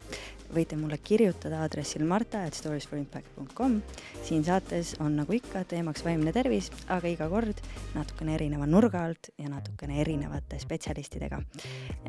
võite 0.51 0.75
mulle 0.75 0.97
kirjutada 0.97 1.61
aadressil 1.63 2.03
marta.storiesforimpact.com. 2.05 3.81
siin 4.23 4.43
saates 4.43 4.95
on 4.99 5.15
nagu 5.15 5.33
ikka 5.33 5.63
teemaks 5.63 6.03
vaimne 6.03 6.31
tervis, 6.31 6.71
aga 6.87 7.07
iga 7.07 7.29
kord 7.29 7.61
natukene 7.93 8.35
erineva 8.35 8.65
nurga 8.65 9.05
alt 9.05 9.29
ja 9.37 9.49
natukene 9.49 10.01
erinevate 10.01 10.59
spetsialistidega. 10.59 11.41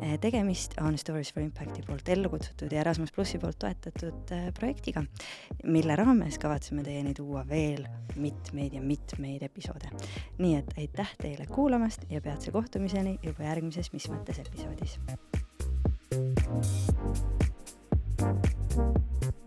Eh, 0.01 0.17
tegemist 0.19 0.79
on 0.81 0.97
Stories 0.97 1.33
for 1.33 1.43
Impacti 1.43 1.83
poolt 1.85 2.09
ellu 2.09 2.29
kutsutud 2.29 2.71
ja 2.71 2.81
Erasmus 2.81 3.11
plussi 3.11 3.39
poolt 3.39 3.59
toetatud 3.59 3.82
seotud 3.83 4.31
äh, 4.31 4.47
projektiga, 4.53 5.03
mille 5.63 5.95
raames 5.95 6.39
kavatseme 6.39 6.83
teieni 6.83 7.13
tuua 7.13 7.43
veel 7.49 7.85
mitmeid 8.15 8.73
ja 8.73 8.81
mitmeid 8.81 9.43
episoode. 9.43 9.89
nii 10.37 10.55
et 10.55 10.73
aitäh 10.77 11.15
teile 11.21 11.45
kuulamast 11.45 12.05
ja 12.09 12.21
peatse 12.21 12.51
kohtumiseni 12.51 13.19
juba 13.23 13.43
järgmises 13.43 13.93
Mis 13.93 14.09
mõttes 14.09 14.39
episoodis. 14.39 14.99
thank 18.69 19.25
you 19.25 19.42